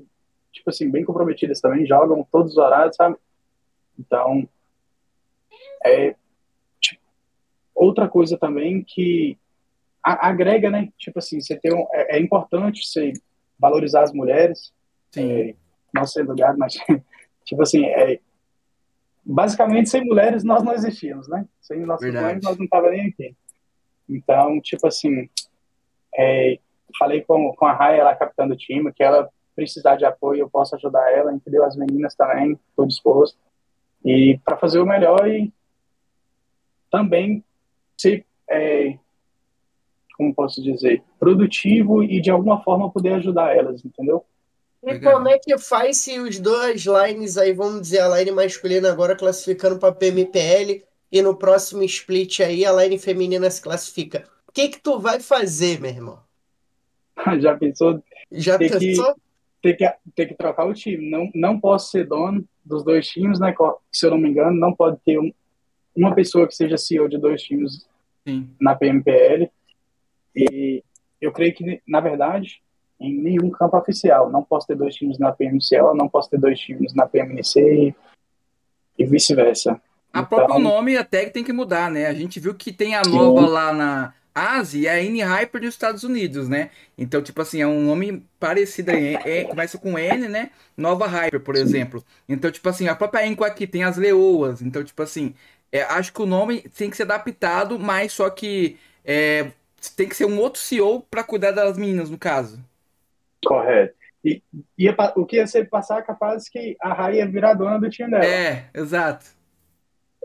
tipo 0.52 0.70
assim, 0.70 0.90
bem 0.90 1.04
comprometidas 1.04 1.60
também, 1.60 1.86
jogam 1.86 2.26
todos 2.30 2.52
os 2.52 2.58
horários, 2.58 2.96
sabe? 2.96 3.16
Então, 3.98 4.48
é, 5.84 6.14
tipo, 6.80 7.02
outra 7.74 8.08
coisa 8.08 8.36
também 8.36 8.82
que 8.82 9.38
a, 10.02 10.28
agrega, 10.28 10.70
né? 10.70 10.92
Tipo 10.98 11.18
assim, 11.18 11.40
você 11.40 11.56
tem 11.56 11.72
um, 11.72 11.86
é, 11.92 12.16
é, 12.16 12.20
importante 12.20 12.86
você 12.86 13.12
valorizar 13.58 14.02
as 14.02 14.12
mulheres. 14.12 14.72
Sim. 15.10 15.32
É, 15.32 15.54
não 15.94 16.04
ser 16.04 16.22
lugar, 16.22 16.56
mas 16.56 16.74
tipo 17.44 17.62
assim, 17.62 17.84
é, 17.86 18.18
basicamente 19.24 19.88
sem 19.88 20.04
mulheres 20.04 20.42
nós 20.42 20.62
não 20.62 20.74
existíamos, 20.74 21.28
né? 21.28 21.46
Sem 21.60 21.80
nossas 21.80 22.02
Verdade. 22.02 22.24
mulheres 22.24 22.44
nós 22.44 22.58
não 22.58 22.66
tava 22.66 22.90
nem 22.90 23.08
aqui. 23.08 23.34
Então, 24.08 24.60
tipo 24.60 24.86
assim, 24.86 25.28
é, 26.16 26.58
falei 26.98 27.22
com, 27.22 27.52
com 27.54 27.66
a 27.66 27.72
Raya, 27.72 28.00
ela 28.00 28.16
capitã 28.16 28.46
do 28.46 28.56
time, 28.56 28.92
que 28.92 29.02
ela 29.02 29.28
precisar 29.54 29.96
de 29.96 30.04
apoio, 30.04 30.40
eu 30.40 30.50
posso 30.50 30.74
ajudar 30.74 31.12
ela, 31.12 31.32
entendeu? 31.32 31.64
As 31.64 31.76
meninas 31.76 32.14
também, 32.14 32.58
estou 32.70 32.86
disposto. 32.86 33.38
E 34.04 34.38
para 34.44 34.56
fazer 34.56 34.80
o 34.80 34.86
melhor 34.86 35.26
e 35.28 35.52
também 36.90 37.42
ser, 37.96 38.24
é, 38.48 38.98
como 40.16 40.34
posso 40.34 40.62
dizer, 40.62 41.02
produtivo 41.18 42.02
e 42.02 42.20
de 42.20 42.30
alguma 42.30 42.62
forma 42.62 42.90
poder 42.90 43.14
ajudar 43.14 43.56
elas, 43.56 43.84
entendeu? 43.84 44.24
E 44.82 45.00
como 45.00 45.28
é 45.28 45.38
que 45.38 45.56
faz 45.56 45.96
se 45.98 46.20
os 46.20 46.38
dois 46.38 46.84
lines 46.84 47.38
aí, 47.38 47.54
vamos 47.54 47.82
dizer, 47.82 48.00
a 48.00 48.18
line 48.18 48.32
masculina 48.32 48.92
agora 48.92 49.16
classificando 49.16 49.78
para 49.78 49.94
PMPL 49.94 50.84
e 51.10 51.22
no 51.22 51.34
próximo 51.34 51.82
split 51.84 52.40
aí 52.40 52.66
a 52.66 52.72
line 52.72 52.98
feminina 52.98 53.48
se 53.50 53.62
classifica? 53.62 54.24
O 54.46 54.52
que 54.52 54.68
que 54.68 54.80
tu 54.80 54.98
vai 55.00 55.20
fazer, 55.20 55.80
meu 55.80 55.90
irmão? 55.90 56.23
Já 57.40 57.56
pensou? 57.56 58.02
Já 58.30 58.58
ter 58.58 58.78
pensou? 58.78 59.14
Que, 59.14 59.20
ter, 59.62 59.74
que, 59.74 59.94
ter 60.14 60.26
que 60.26 60.34
trocar 60.34 60.66
o 60.66 60.74
time. 60.74 61.10
Não, 61.10 61.30
não 61.34 61.60
posso 61.60 61.90
ser 61.90 62.06
dono 62.06 62.44
dos 62.64 62.84
dois 62.84 63.06
times, 63.06 63.38
né? 63.38 63.54
Se 63.92 64.06
eu 64.06 64.10
não 64.10 64.18
me 64.18 64.28
engano, 64.28 64.58
não 64.58 64.74
pode 64.74 64.98
ter 65.04 65.18
um, 65.18 65.32
uma 65.96 66.14
pessoa 66.14 66.46
que 66.46 66.54
seja 66.54 66.76
CEO 66.76 67.08
de 67.08 67.18
dois 67.18 67.42
times 67.42 67.86
Sim. 68.26 68.50
na 68.60 68.74
PMPL. 68.74 69.50
E 70.34 70.82
eu 71.20 71.32
creio 71.32 71.54
que, 71.54 71.80
na 71.86 72.00
verdade, 72.00 72.62
em 73.00 73.14
nenhum 73.14 73.50
campo 73.50 73.76
oficial. 73.76 74.30
Não 74.30 74.42
posso 74.42 74.66
ter 74.66 74.76
dois 74.76 74.94
times 74.94 75.18
na 75.18 75.32
PMCL, 75.32 75.94
não 75.94 76.08
posso 76.08 76.30
ter 76.30 76.38
dois 76.38 76.58
times 76.58 76.94
na 76.94 77.06
PMNC 77.06 77.60
e, 77.60 77.94
e 78.98 79.06
vice-versa. 79.06 79.80
A 80.12 80.20
então, 80.20 80.38
próprio 80.38 80.58
nome 80.58 80.96
até 80.96 81.24
que 81.24 81.32
tem 81.32 81.44
que 81.44 81.52
mudar, 81.52 81.90
né? 81.90 82.06
A 82.06 82.14
gente 82.14 82.38
viu 82.38 82.54
que 82.54 82.72
tem 82.72 82.94
a 82.94 83.02
nova 83.02 83.46
lá 83.46 83.72
na 83.72 84.14
Ásia 84.34 84.78
e 84.78 84.88
a 84.88 85.02
N-Hyper 85.02 85.60
dos 85.60 85.70
Estados 85.70 86.02
Unidos, 86.02 86.48
né? 86.48 86.70
Então, 86.98 87.22
tipo 87.22 87.40
assim, 87.40 87.60
é 87.60 87.66
um 87.66 87.84
nome 87.84 88.26
parecido 88.40 88.90
aí. 88.90 89.14
É, 89.14 89.38
é, 89.38 89.44
começa 89.44 89.78
com 89.78 89.98
N, 89.98 90.28
né? 90.28 90.50
Nova 90.76 91.06
Hyper, 91.06 91.40
por 91.40 91.54
exemplo. 91.54 92.04
Então, 92.28 92.50
tipo 92.50 92.68
assim, 92.68 92.88
a 92.88 92.96
própria 92.96 93.26
Enco 93.26 93.44
aqui 93.44 93.66
tem 93.66 93.84
as 93.84 93.96
leoas. 93.96 94.60
Então, 94.60 94.82
tipo 94.82 95.00
assim, 95.02 95.34
é, 95.70 95.82
acho 95.82 96.12
que 96.12 96.22
o 96.22 96.26
nome 96.26 96.62
tem 96.62 96.90
que 96.90 96.96
ser 96.96 97.04
adaptado, 97.04 97.78
mas 97.78 98.12
só 98.12 98.28
que 98.28 98.76
é, 99.04 99.52
tem 99.96 100.08
que 100.08 100.16
ser 100.16 100.24
um 100.24 100.38
outro 100.38 100.60
CEO 100.60 101.00
para 101.00 101.22
cuidar 101.22 101.52
das 101.52 101.78
meninas, 101.78 102.10
no 102.10 102.18
caso. 102.18 102.58
Correto. 103.44 103.94
E 104.24 104.42
ia, 104.78 104.96
o 105.16 105.26
que 105.26 105.36
ia 105.36 105.46
ser 105.46 105.68
passar 105.68 106.02
capaz 106.02 106.48
que 106.48 106.76
a 106.80 106.94
Rai 106.94 107.16
ia 107.16 107.26
virar 107.26 107.54
dona 107.54 107.78
do 107.78 107.90
time 107.90 108.10
dela. 108.10 108.24
É, 108.24 108.64
exato. 108.72 109.26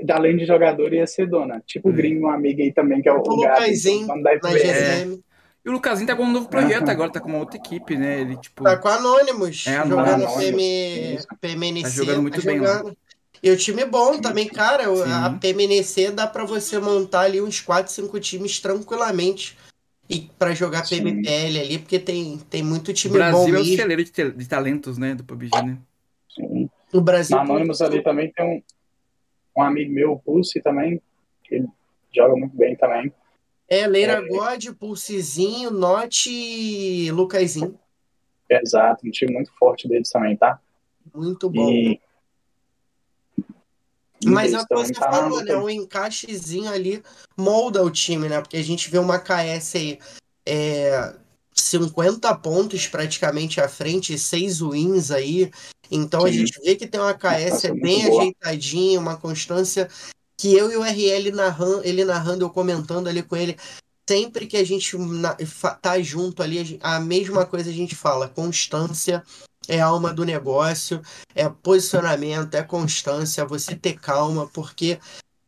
Além 0.10 0.38
de 0.38 0.46
jogador, 0.46 0.94
ia 0.94 1.08
ser 1.08 1.28
dona. 1.28 1.62
Tipo 1.66 1.90
o 1.90 1.94
Gringo, 1.94 2.28
uma 2.28 2.36
amiga 2.36 2.64
aí 2.64 2.72
também, 2.72 3.02
que 3.02 3.10
é 3.10 3.14
o, 3.14 3.18
o 3.22 3.36
Lucasinho 3.36 4.08
na 4.08 4.36
GSM. 4.36 5.14
É. 5.14 5.30
E 5.66 5.70
o 5.70 5.74
Lucasinho 5.74 6.08
tá 6.08 6.16
com 6.16 6.24
um 6.24 6.32
novo 6.32 6.48
projeto 6.48 6.86
uhum. 6.86 6.92
agora, 6.92 7.12
tá 7.12 7.20
com 7.20 7.30
uma 7.30 7.40
outra 7.40 7.58
equipe, 7.58 7.98
né? 7.98 8.22
Ele, 8.22 8.38
tipo... 8.38 8.64
Tá 8.64 8.78
com 8.78 8.88
Anonymous, 8.88 9.68
é, 9.68 9.76
jogando 9.86 10.00
Anonymous. 10.00 10.36
PM, 10.38 11.20
PMNC. 11.42 11.84
Tá 11.84 11.90
jogando 11.90 12.22
muito 12.22 12.40
tá 12.40 12.46
bem 12.46 12.58
jogando. 12.58 12.98
E 13.42 13.52
o 13.52 13.58
time 13.58 13.86
bom 13.86 14.20
também, 14.20 14.48
cara. 14.48 14.84
Sim. 14.84 15.12
A 15.12 15.30
PMNC 15.32 16.12
dá 16.12 16.28
para 16.28 16.44
você 16.46 16.80
montar 16.80 17.22
ali 17.22 17.42
uns 17.42 17.62
4, 17.62 17.92
5 17.92 18.20
times 18.20 18.60
tranquilamente 18.60 19.58
e 20.10 20.30
para 20.38 20.54
jogar 20.54 20.86
Sim. 20.86 21.04
PBPL 21.04 21.60
ali, 21.60 21.80
porque 21.80 22.00
tem, 22.00 22.40
tem 22.50 22.64
muito 22.64 22.92
time 22.94 23.14
Brasil 23.14 23.38
bom. 23.38 23.48
O 23.48 23.52
Brasil 23.52 23.72
é 23.72 23.74
o 23.74 23.78
celeiro 23.78 24.04
de, 24.04 24.32
de, 24.32 24.48
talentos, 24.48 24.98
né, 24.98 25.14
do 25.14 25.24
PUBG, 25.24 25.52
né? 25.64 25.78
Sim. 26.36 26.70
O 26.92 27.00
Brasil. 27.00 27.36
Na 27.38 27.44
Anonymous 27.44 27.82
ali 27.82 28.02
também 28.02 28.32
tem 28.32 28.46
um, 28.46 28.62
um 29.60 29.62
amigo 29.62 29.92
meu, 29.92 30.14
o 30.14 30.20
Pulse 30.20 30.62
também, 30.62 31.02
que 31.44 31.56
ele 31.56 31.68
joga 32.16 32.36
muito 32.36 32.56
bem 32.56 32.76
também. 32.76 33.14
É, 33.68 33.86
Leira 33.86 34.14
é, 34.14 34.28
God, 34.28 34.70
Pulsezinho, 34.80 35.70
Note 35.70 36.32
e 36.32 37.12
Lucasinho. 37.12 37.78
Exato, 38.50 39.08
um 39.08 39.12
time 39.12 39.34
muito 39.34 39.52
forte 39.58 39.88
deles 39.88 40.10
também, 40.10 40.36
tá? 40.36 40.60
Muito 41.14 41.50
bom. 41.50 41.70
E 41.70 42.00
mas 44.26 44.54
é 44.54 44.60
o 44.60 44.68
que 44.68 44.76
você 44.76 44.94
tá 44.94 45.12
falou, 45.12 45.42
né? 45.44 45.56
Um 45.56 45.70
encaixezinho 45.70 46.70
ali 46.70 47.02
molda 47.38 47.84
o 47.84 47.90
time, 47.90 48.28
né? 48.28 48.42
Porque 48.42 48.58
a 48.58 48.64
gente 48.64 48.90
vê 48.90 48.98
uma 48.98 49.18
KS 49.18 49.76
aí 49.76 50.00
é, 50.46 51.16
50 51.54 52.36
pontos 52.36 52.88
praticamente 52.88 53.62
à 53.62 53.70
frente, 53.70 54.18
6 54.18 54.62
wins 54.62 55.12
aí. 55.12 55.52
Então 55.92 56.26
a 56.26 56.32
gente 56.32 56.60
vê 56.62 56.76
que 56.76 56.88
tem 56.88 57.00
uma 57.00 57.14
KS 57.14 57.72
bem 57.82 58.06
ajeitadinha, 58.06 59.00
uma 59.00 59.18
constância 59.18 59.90
que 60.38 60.54
eu 60.54 60.72
e 60.72 60.78
o 60.78 60.84
RL 60.84 61.32
narrando, 61.32 61.82
ele 61.84 62.06
narrando, 62.06 62.46
eu 62.46 62.50
comentando 62.50 63.08
ali 63.08 63.22
com 63.22 63.36
ele. 63.36 63.58
Sempre 64.10 64.48
que 64.48 64.58
a 64.58 64.64
gente 64.64 64.98
tá 65.82 66.02
junto 66.02 66.42
ali, 66.42 66.80
a 66.82 67.00
mesma 67.00 67.46
coisa 67.46 67.70
a 67.70 67.74
gente 67.74 67.96
fala, 67.96 68.28
constância, 68.28 69.24
é 69.68 69.80
alma 69.80 70.14
do 70.14 70.26
negócio, 70.26 71.02
é 71.36 71.48
posicionamento, 71.48 72.56
é 72.56 72.64
constância, 72.64 73.42
é 73.42 73.46
você 73.46 73.76
ter 73.76 74.00
calma, 74.00 74.48
porque 74.48 74.98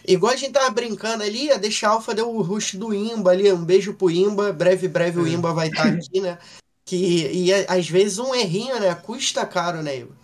igual 0.07 0.33
a 0.33 0.35
gente 0.35 0.51
tava 0.51 0.69
brincando 0.69 1.23
ali, 1.23 1.51
a 1.51 1.57
Deixa 1.57 1.87
Alfa 1.87 2.13
deu 2.13 2.29
o 2.29 2.41
rush 2.41 2.75
do 2.75 2.93
Imba 2.93 3.31
ali, 3.31 3.51
um 3.51 3.65
beijo 3.65 3.93
pro 3.93 4.11
Imba, 4.11 4.53
breve, 4.53 4.87
breve 4.87 5.19
o 5.19 5.25
é. 5.25 5.31
Imba 5.31 5.53
vai 5.53 5.69
estar 5.69 5.83
tá 5.83 5.89
aqui, 5.89 6.21
né? 6.21 6.37
Que, 6.85 7.31
e 7.31 7.53
às 7.53 7.89
vezes 7.89 8.19
um 8.19 8.35
errinho, 8.35 8.79
né? 8.79 8.93
Custa 8.93 9.45
caro, 9.45 9.81
né, 9.81 9.99
Igor? 9.99 10.20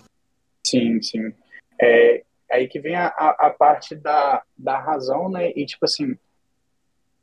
Sim, 0.70 1.02
sim. 1.02 1.34
É 1.80 2.24
aí 2.50 2.68
que 2.68 2.80
vem 2.80 2.96
a, 2.96 3.08
a, 3.08 3.50
parte 3.50 3.96
da, 3.96 4.42
da 4.58 4.80
razão, 4.80 5.30
né? 5.30 5.52
E 5.56 5.66
tipo 5.66 5.84
assim, 5.84 6.18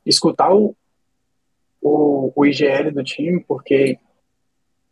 escutar 0.04 0.54
o, 0.54 0.76
o, 1.80 2.32
o 2.34 2.46
IGL 2.46 2.90
do 2.92 3.02
time, 3.02 3.42
porque 3.42 3.98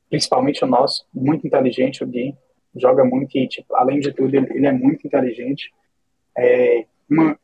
principalmente 0.09 0.65
o 0.65 0.67
nosso, 0.67 1.07
muito 1.13 1.47
inteligente, 1.47 2.03
o 2.03 2.07
Gui, 2.07 2.35
joga 2.77 3.05
muito 3.05 3.37
e, 3.37 3.49
tipo, 3.49 3.75
além 3.75 4.01
de 4.01 4.13
tudo, 4.13 4.35
ele, 4.35 4.47
ele 4.51 4.67
é 4.67 4.73
muito 4.73 5.07
inteligente. 5.07 5.71
É, 6.37 6.87
uma, 7.09 7.39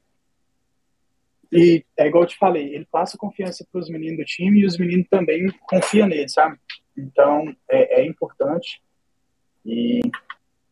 e 1.50 1.84
é 1.96 2.06
igual 2.06 2.24
eu 2.24 2.28
te 2.28 2.36
falei, 2.36 2.74
ele 2.74 2.86
passa 2.90 3.16
confiança 3.16 3.66
para 3.70 3.80
os 3.80 3.88
meninos 3.88 4.18
do 4.18 4.24
time 4.24 4.60
e 4.60 4.66
os 4.66 4.78
meninos 4.78 5.06
também 5.08 5.46
confiam 5.62 6.06
nele, 6.06 6.28
sabe? 6.28 6.58
Então, 6.96 7.54
é, 7.70 8.02
é 8.02 8.06
importante 8.06 8.82
e 9.64 10.00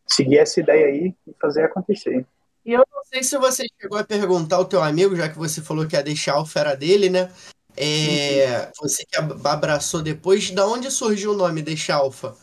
seguir 0.07 0.39
essa 0.39 0.59
ideia 0.59 0.87
aí 0.87 1.15
e 1.27 1.33
fazer 1.39 1.63
acontecer. 1.63 2.25
E 2.65 2.73
eu 2.73 2.83
não 2.93 3.03
sei 3.05 3.23
se 3.23 3.37
você 3.37 3.65
chegou 3.79 3.97
a 3.97 4.03
perguntar 4.03 4.57
ao 4.57 4.65
teu 4.65 4.81
amigo, 4.81 5.15
já 5.15 5.29
que 5.29 5.37
você 5.37 5.61
falou 5.61 5.87
que 5.87 5.95
ia 5.95 6.03
deixar 6.03 6.39
o 6.39 6.45
fera 6.45 6.75
dele, 6.75 7.09
né? 7.09 7.31
É, 7.77 8.71
você 8.79 9.05
que 9.05 9.15
abraçou 9.47 10.01
depois, 10.01 10.49
da 10.49 10.65
onde 10.67 10.89
surgiu 10.89 11.31
o 11.31 11.37
nome 11.37 11.61
Deixa 11.61 11.93
Alpha? 11.93 12.35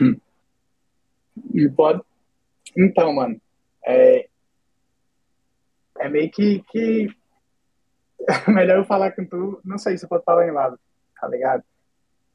Hum. 0.00 0.16
Pode... 1.76 2.02
Então, 2.76 3.12
mano, 3.12 3.40
é, 3.84 4.26
é 5.98 6.08
meio 6.08 6.30
que, 6.30 6.64
que... 6.70 7.08
melhor 8.48 8.78
eu 8.78 8.84
falar 8.84 9.12
com 9.12 9.24
tu, 9.24 9.60
não 9.64 9.76
sei 9.76 9.98
se 9.98 10.06
eu 10.06 10.08
posso 10.08 10.24
falar 10.24 10.48
em 10.48 10.52
lado, 10.52 10.80
tá 11.20 11.28
ligado? 11.28 11.62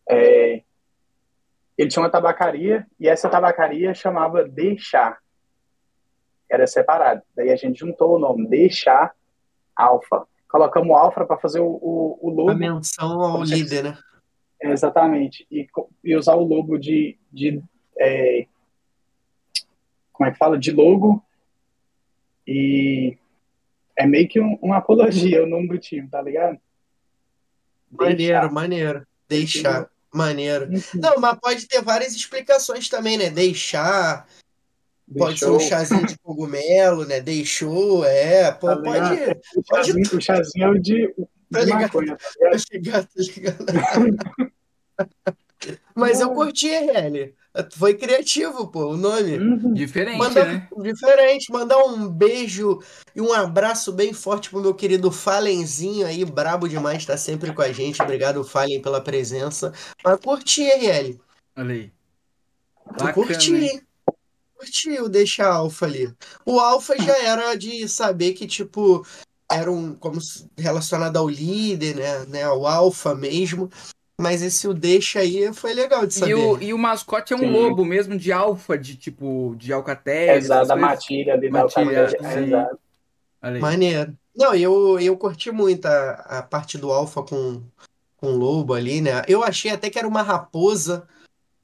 É... 0.08 0.62
Ele 1.79 1.89
tinha 1.89 2.03
uma 2.03 2.11
tabacaria 2.11 2.85
e 2.99 3.07
essa 3.07 3.29
tabacaria 3.29 3.93
chamava 3.93 4.43
Deixar. 4.43 5.19
Era 6.51 6.67
separado. 6.67 7.21
Daí 7.35 7.51
a 7.51 7.55
gente 7.55 7.79
juntou 7.79 8.15
o 8.15 8.19
nome 8.19 8.47
Deixar 8.47 9.15
Alfa 9.75 10.27
colocamos 10.49 10.97
Alfa 10.97 11.25
para 11.25 11.37
fazer 11.37 11.59
o, 11.59 11.67
o, 11.67 12.19
o, 12.21 12.29
logo. 12.29 12.49
A 12.49 12.55
menção 12.55 13.21
ao 13.21 13.43
líder, 13.43 13.83
né? 13.83 13.97
exatamente. 14.61 15.47
E, 15.49 15.67
e, 16.03 16.15
usar 16.17 16.35
o 16.35 16.43
logo 16.43 16.77
de. 16.77 17.17
de 17.31 17.61
é, 17.97 18.45
como 20.11 20.27
é 20.27 20.31
que 20.33 20.37
fala? 20.37 20.57
De 20.57 20.71
logo. 20.71 21.23
E 22.45 23.15
é 23.95 24.05
meio 24.05 24.27
que 24.27 24.41
um, 24.41 24.57
uma 24.61 24.77
apologia 24.77 25.43
o 25.43 25.47
nome 25.47 25.69
do 25.69 25.77
time, 25.77 26.09
tá 26.09 26.21
ligado? 26.21 26.59
Maneiro, 27.91 28.17
Deixar. 28.17 28.51
maneiro. 28.51 29.07
Deixar. 29.29 29.89
Maneiro. 30.13 30.65
Uhum. 30.65 30.82
Não, 30.95 31.17
mas 31.19 31.38
pode 31.39 31.67
ter 31.67 31.82
várias 31.82 32.15
explicações 32.15 32.89
também, 32.89 33.17
né? 33.17 33.30
Deixar. 33.30 34.28
Pode 35.17 35.39
ser 35.39 35.50
um 35.50 35.60
chazinho 35.60 36.06
de 36.06 36.17
cogumelo, 36.19 37.06
né? 37.06 37.19
Deixou, 37.19 38.04
é. 38.06 38.52
Pô, 38.52 38.67
Tá 38.67 38.78
pode. 38.78 39.10
ligado? 39.15 39.39
O 39.56 39.63
pode 39.63 39.88
chazinho, 39.88 40.17
o 40.17 40.22
chazinho 40.22 40.65
é 40.65 40.69
o 40.69 40.80
de, 40.80 41.13
Tá 41.52 41.62
ligado? 41.62 41.82
maconha, 41.82 42.15
tá 42.17 42.50
Tá 42.50 42.58
ligado? 42.74 43.08
tá 43.08 43.22
ligado? 43.22 43.65
Mas 45.95 46.19
eu 46.19 46.32
curti, 46.34 46.69
RL. 46.69 47.34
Foi 47.72 47.93
criativo, 47.93 48.67
pô, 48.67 48.93
o 48.93 48.98
nome. 48.98 49.38
Uhum. 49.38 49.74
Diferente, 49.74 50.17
Manda 50.17 50.45
né? 50.45 50.67
diferente, 50.82 51.52
mandar 51.52 51.78
um 51.84 52.08
beijo 52.08 52.80
e 53.15 53.22
um 53.22 53.34
abraço 53.34 53.91
bem 53.91 54.13
forte 54.13 54.50
pro 54.50 54.62
meu 54.62 54.74
querido 54.74 55.12
Fallenzinho 55.12 56.06
aí, 56.06 56.24
brabo 56.26 56.67
demais, 56.67 57.06
tá 57.06 57.17
sempre 57.17 57.54
com 57.54 57.62
a 57.62 57.72
gente. 57.72 58.02
Obrigado, 58.02 58.43
Fallen, 58.43 58.82
pela 58.82 59.02
presença. 59.02 59.74
Mas 60.04 60.19
curti, 60.19 60.63
RL. 60.63 61.19
Olha 61.58 61.74
aí. 61.74 61.91
Bacana, 62.86 63.13
curti, 63.13 63.56
hein? 63.56 63.82
Curti 64.56 65.00
o 65.00 65.08
deixar 65.08 65.54
alfa 65.54 65.86
ali. 65.86 66.13
O 66.45 66.60
alfa 66.60 66.98
já 67.02 67.17
era 67.17 67.56
de 67.56 67.88
saber 67.88 68.34
que, 68.34 68.45
tipo, 68.48 69.06
era 69.52 69.72
um 69.72 69.93
como 69.95 70.19
relacionado 70.58 71.17
ao 71.17 71.28
líder, 71.28 71.95
né? 71.95 72.26
né? 72.26 72.43
Ao 72.43 72.67
alfa 72.67 73.15
mesmo. 73.15 73.69
Mas 74.19 74.41
esse 74.41 74.67
o 74.67 74.73
deixa 74.73 75.19
aí 75.19 75.53
foi 75.53 75.73
legal 75.73 76.05
de 76.05 76.13
E 76.13 76.17
saber. 76.19 76.34
o, 76.36 76.62
e 76.62 76.73
o 76.73 76.77
mascote 76.77 77.32
é 77.32 77.36
um 77.38 77.39
Sim. 77.39 77.51
lobo 77.51 77.86
mesmo, 77.86 78.17
de 78.17 78.34
alfa, 78.34 78.77
de 78.77 78.95
tipo, 78.97 79.55
de 79.58 79.71
alcatéia. 79.71 80.36
Exato, 80.36 80.67
da 80.67 80.75
matilha 80.75 81.34
ali 81.36 81.49
da 81.49 81.63
Matilha, 81.63 82.05
alcateia. 82.08 82.34
sim. 82.34 82.43
Exato. 82.47 82.79
Maneiro. 83.62 84.17
Não, 84.36 84.53
eu, 84.53 84.99
eu 84.99 85.15
curti 85.15 85.51
muito 85.51 85.86
a, 85.86 86.12
a 86.39 86.43
parte 86.43 86.77
do 86.77 86.91
alfa 86.91 87.23
com, 87.23 87.62
com 88.17 88.27
o 88.34 88.36
lobo 88.38 88.73
ali, 88.73 88.99
né? 88.99 89.21
Eu 89.25 89.41
achei 89.41 89.71
até 89.71 89.89
que 89.89 89.97
era 89.97 90.08
uma 90.08 90.21
raposa. 90.21 91.08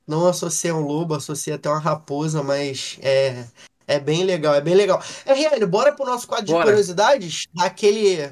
Não 0.07 0.25
associei 0.25 0.71
a 0.71 0.75
um 0.75 0.81
lobo, 0.81 1.13
associei 1.13 1.55
até 1.55 1.67
uma 1.69 1.79
raposa, 1.79 2.41
mas 2.41 2.97
é, 3.01 3.43
é 3.85 3.99
bem 3.99 4.23
legal, 4.23 4.53
é 4.55 4.61
bem 4.61 4.75
legal. 4.75 5.01
RL, 5.25 5.65
bora 5.65 5.91
pro 5.91 6.05
nosso 6.05 6.25
quadro 6.27 6.45
de 6.45 6.53
Bora. 6.53 6.65
curiosidades? 6.65 7.47
Daquele. 7.53 8.31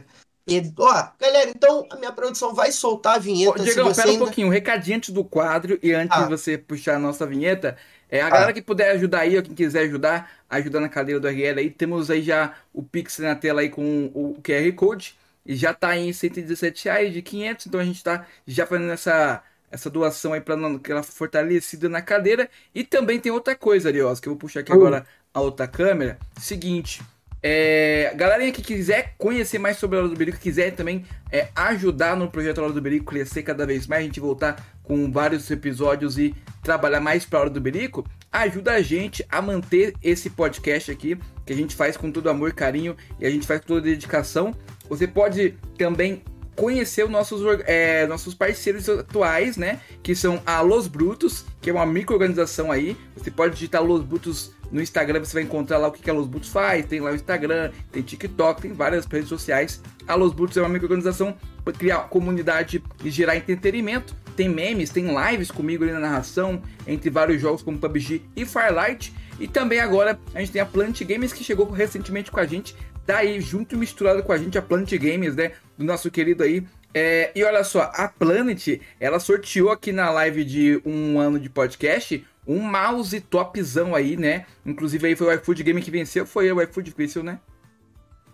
Ó, 0.78 1.08
galera, 1.20 1.50
então 1.50 1.88
a 1.90 1.96
minha 1.96 2.12
produção 2.12 2.54
vai 2.54 2.72
soltar 2.72 3.16
a 3.16 3.18
Ô, 3.18 3.22
vinheta. 3.22 3.64
Diegão, 3.64 3.86
você 3.86 4.02
pera 4.02 4.10
um 4.10 4.14
ainda... 4.14 4.26
pouquinho, 4.26 4.48
um 4.48 4.52
recadinho 4.52 4.98
antes 4.98 5.10
do 5.12 5.24
quadro 5.24 5.80
e 5.82 5.94
antes 5.94 6.18
Ah. 6.18 6.24
de 6.24 6.30
você 6.30 6.58
puxar 6.58 6.96
a 6.96 7.00
nossa 7.00 7.26
vinheta. 7.26 7.78
É, 8.10 8.22
a 8.22 8.28
Ah. 8.28 8.30
galera 8.30 8.54
que 8.54 8.62
puder 8.62 8.92
ajudar 8.92 9.22
aí, 9.22 9.38
ou 9.38 9.44
quem 9.44 9.56
quiser 9.56 9.84
ajudar, 9.86 10.30
ajudar 10.50 10.80
na 10.82 10.90
cadeira 10.90 11.20
do 11.20 11.28
RL 11.28 11.60
aí, 11.60 11.70
temos 11.70 12.12
aí 12.12 12.22
já 12.22 12.54
o 12.74 12.84
Pix 12.84 13.20
na 13.20 13.36
tela 13.36 13.62
aí 13.62 13.70
com 13.70 14.12
o 14.14 14.38
QR 14.44 14.72
Code. 14.74 15.16
E 15.46 15.56
já 15.56 15.74
tá 15.74 15.98
em 15.98 16.12
117 16.14 16.86
reais 16.86 17.14
de 17.14 17.22
500, 17.22 17.66
então 17.68 17.80
a 17.80 17.84
gente 17.84 18.02
tá 18.04 18.26
já 18.48 18.66
fazendo 18.66 18.92
essa, 18.92 19.42
essa 19.72 19.90
doação 19.90 20.32
aí 20.34 20.40
pra 20.42 20.56
não- 20.56 20.76
aquela 20.76 21.04
fortalecida 21.04 21.90
na 21.90 22.02
cadeira. 22.02 22.50
E 22.76 22.84
também 22.84 23.20
tem 23.20 23.32
outra 23.32 23.56
coisa, 23.56 23.90
Arios, 23.90 24.20
que 24.20 24.28
eu 24.30 24.34
vou 24.34 24.40
puxar 24.40 24.60
aqui 24.62 24.72
Hum. 24.72 24.76
agora 24.76 25.06
a 25.34 25.42
outra 25.42 25.68
câmera. 25.68 26.18
Seguinte, 26.40 27.02
é, 27.46 28.14
galerinha 28.16 28.54
que 28.54 28.62
quiser 28.62 29.16
conhecer 29.18 29.60
mais 29.60 29.78
sobre 29.78 29.98
a 29.98 30.00
Hora 30.00 30.10
do 30.10 30.16
Berico, 30.16 30.40
quiser 30.40 30.72
também 30.72 31.04
é, 31.30 31.50
ajudar 31.54 32.16
no 32.16 32.32
projeto 32.32 32.62
Hora 32.62 32.72
do 32.72 32.82
Berico 32.82 33.06
crescer 33.06 33.44
cada 33.44 33.66
vez 33.66 33.86
mais, 33.86 34.02
a 34.02 34.06
gente 34.06 34.22
voltar 34.22 34.66
com 34.82 35.12
vários 35.12 35.52
episódios 35.52 36.18
e 36.18 36.34
trabalhar 36.62 37.02
mais 37.02 37.26
para 37.26 37.40
a 37.40 37.42
Hora 37.42 37.50
do 37.50 37.60
Berico, 37.60 38.06
ajuda 38.32 38.72
a 38.72 38.82
gente 38.82 39.26
a 39.30 39.42
manter 39.42 39.94
esse 40.02 40.30
podcast 40.30 40.90
aqui, 40.90 41.18
que 41.46 41.52
a 41.52 41.56
gente 41.56 41.76
faz 41.76 41.98
com 41.98 42.10
todo 42.10 42.30
amor 42.30 42.52
e 42.52 42.54
carinho 42.54 42.96
e 43.20 43.26
a 43.26 43.30
gente 43.30 43.46
faz 43.46 43.60
com 43.60 43.68
toda 43.68 43.82
dedicação. 43.82 44.56
Você 44.88 45.06
pode 45.06 45.56
também 45.78 46.24
conhecer 46.56 47.04
os 47.04 47.10
nossos, 47.10 47.42
é, 47.66 48.08
nossos 48.08 48.34
parceiros 48.34 48.88
atuais, 48.88 49.58
né? 49.58 49.80
Que 50.02 50.16
são 50.16 50.42
a 50.46 50.62
Los 50.62 50.88
Brutos, 50.88 51.46
que 51.62 51.70
é 51.70 51.74
uma 51.74 51.86
micro-organização 51.86 52.72
aí. 52.72 52.96
Você 53.18 53.32
pode 53.32 53.56
digitar 53.56 53.84
Los 53.84 54.04
Brutos 54.04 54.52
no 54.74 54.82
Instagram, 54.82 55.20
você 55.20 55.36
vai 55.36 55.44
encontrar 55.44 55.78
lá 55.78 55.88
o 55.88 55.92
que 55.92 56.10
a 56.10 56.14
Los 56.14 56.28
Brutos 56.28 56.50
faz. 56.50 56.84
Tem 56.88 57.00
lá 57.00 57.12
o 57.12 57.16
Instagram, 57.16 57.72
tem 57.92 58.02
TikTok, 58.02 58.60
tem 58.60 58.74
várias 58.74 59.06
redes 59.06 59.30
sociais. 59.30 59.80
A 60.08 60.16
Los 60.16 60.34
Brutos 60.34 60.58
é 60.58 60.62
uma 60.62 60.68
micro-organização 60.68 61.38
para 61.64 61.74
criar 61.74 62.10
comunidade 62.10 62.84
e 63.04 63.12
gerar 63.12 63.38
entretenimento. 63.38 64.16
Tem 64.36 64.50
memes, 64.50 64.90
tem 64.90 65.06
lives 65.06 65.52
comigo 65.52 65.84
ali 65.84 65.94
na 65.94 66.00
narração, 66.00 66.60
entre 66.88 67.12
vários 67.12 67.40
jogos 67.40 67.62
como 67.62 67.78
PUBG 67.78 68.24
e 68.36 68.46
Firelight. 68.48 69.14
E 69.40 69.48
também 69.48 69.80
agora 69.80 70.20
a 70.34 70.40
gente 70.40 70.52
tem 70.52 70.62
a 70.62 70.66
Plant 70.66 71.04
Games 71.04 71.32
que 71.32 71.44
chegou 71.44 71.70
recentemente 71.70 72.32
com 72.32 72.40
a 72.40 72.46
gente, 72.48 72.76
tá 73.06 73.18
aí 73.18 73.40
junto 73.40 73.76
e 73.76 73.78
misturado 73.78 74.24
com 74.24 74.32
a 74.32 74.38
gente 74.40 74.58
a 74.58 74.62
Plant 74.62 74.92
Games, 74.94 75.36
né? 75.36 75.52
Do 75.78 75.86
nosso 75.86 76.10
querido 76.10 76.42
aí. 76.42 76.66
É, 76.96 77.32
e 77.36 77.44
olha 77.44 77.64
só, 77.64 77.92
a 77.94 78.08
Planet, 78.08 78.80
ela 79.00 79.20
sorteou 79.20 79.70
aqui 79.70 79.92
na 79.92 80.10
live 80.10 80.44
de 80.44 80.82
um 80.84 81.20
ano 81.20 81.40
de 81.40 81.50
podcast 81.50 82.26
um 82.48 82.60
mouse 82.60 83.20
topzão 83.22 83.96
aí, 83.96 84.18
né? 84.18 84.46
Inclusive 84.66 85.08
aí 85.08 85.16
foi 85.16 85.28
o 85.28 85.34
iFood 85.34 85.64
Game 85.64 85.82
que 85.82 85.92
venceu, 85.92 86.26
foi 86.26 86.52
o 86.52 86.62
iFood 86.62 86.92
que 86.92 86.98
venceu, 86.98 87.24
né? 87.24 87.40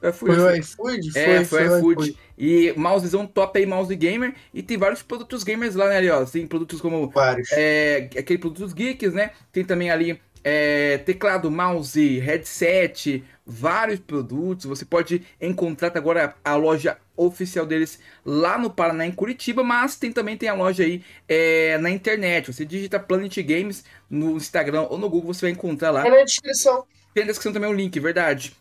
O 0.02 0.08
iFood, 0.08 0.36
Foi 0.36 0.36
foi. 0.36 0.54
o 0.54 0.56
iFood? 0.56 1.18
É, 1.18 1.46
foi, 1.46 1.68
o 1.68 1.78
iFood. 1.78 2.18
E 2.38 2.74
mousezão 2.78 3.28
top 3.28 3.60
aí, 3.60 3.66
mouse 3.66 3.94
gamer. 3.96 4.34
E 4.54 4.64
tem 4.64 4.78
vários 4.78 5.02
produtos 5.02 5.44
gamers 5.44 5.76
lá, 5.76 5.90
né, 5.90 5.98
ali, 5.98 6.10
ó. 6.10 6.24
Tem 6.26 6.48
produtos 6.48 6.80
como 6.80 7.10
Vários. 7.10 7.50
é, 7.52 8.10
aquele 8.18 8.40
produtos 8.40 8.72
geeks, 8.72 9.14
né? 9.14 9.32
Tem 9.52 9.64
também 9.66 9.92
ali 9.92 10.20
é, 10.44 11.00
teclado, 11.00 11.52
mouse, 11.52 12.20
headset, 12.20 13.24
vários 13.46 14.00
produtos. 14.00 14.66
Você 14.66 14.86
pode 14.86 15.22
encontrar 15.42 15.92
agora 15.98 16.34
a 16.46 16.56
loja 16.56 16.98
oficial 17.26 17.66
deles 17.66 18.00
lá 18.26 18.58
no 18.58 18.70
Paraná, 18.70 19.06
em 19.06 19.12
Curitiba, 19.12 19.64
mas 19.64 19.96
tem 19.96 20.12
também 20.12 20.38
tem 20.38 20.50
a 20.50 20.54
loja 20.54 20.84
aí 20.84 21.04
é, 21.28 21.78
na 21.78 21.90
internet. 21.90 22.52
Você 22.52 22.66
digita 22.66 23.00
Planet 23.00 23.38
Games 23.42 23.84
no 24.10 24.38
Instagram 24.38 24.84
ou 24.90 24.98
no 24.98 25.10
Google, 25.10 25.34
você 25.34 25.42
vai 25.42 25.52
encontrar 25.52 25.92
lá. 25.92 26.06
É 26.06 26.10
na 26.10 26.24
descrição. 26.24 26.86
Tem 27.14 27.24
na 27.24 27.28
descrição 27.32 27.54
também 27.54 27.70
o 27.70 27.74
link, 27.74 28.00
verdade. 28.00 28.56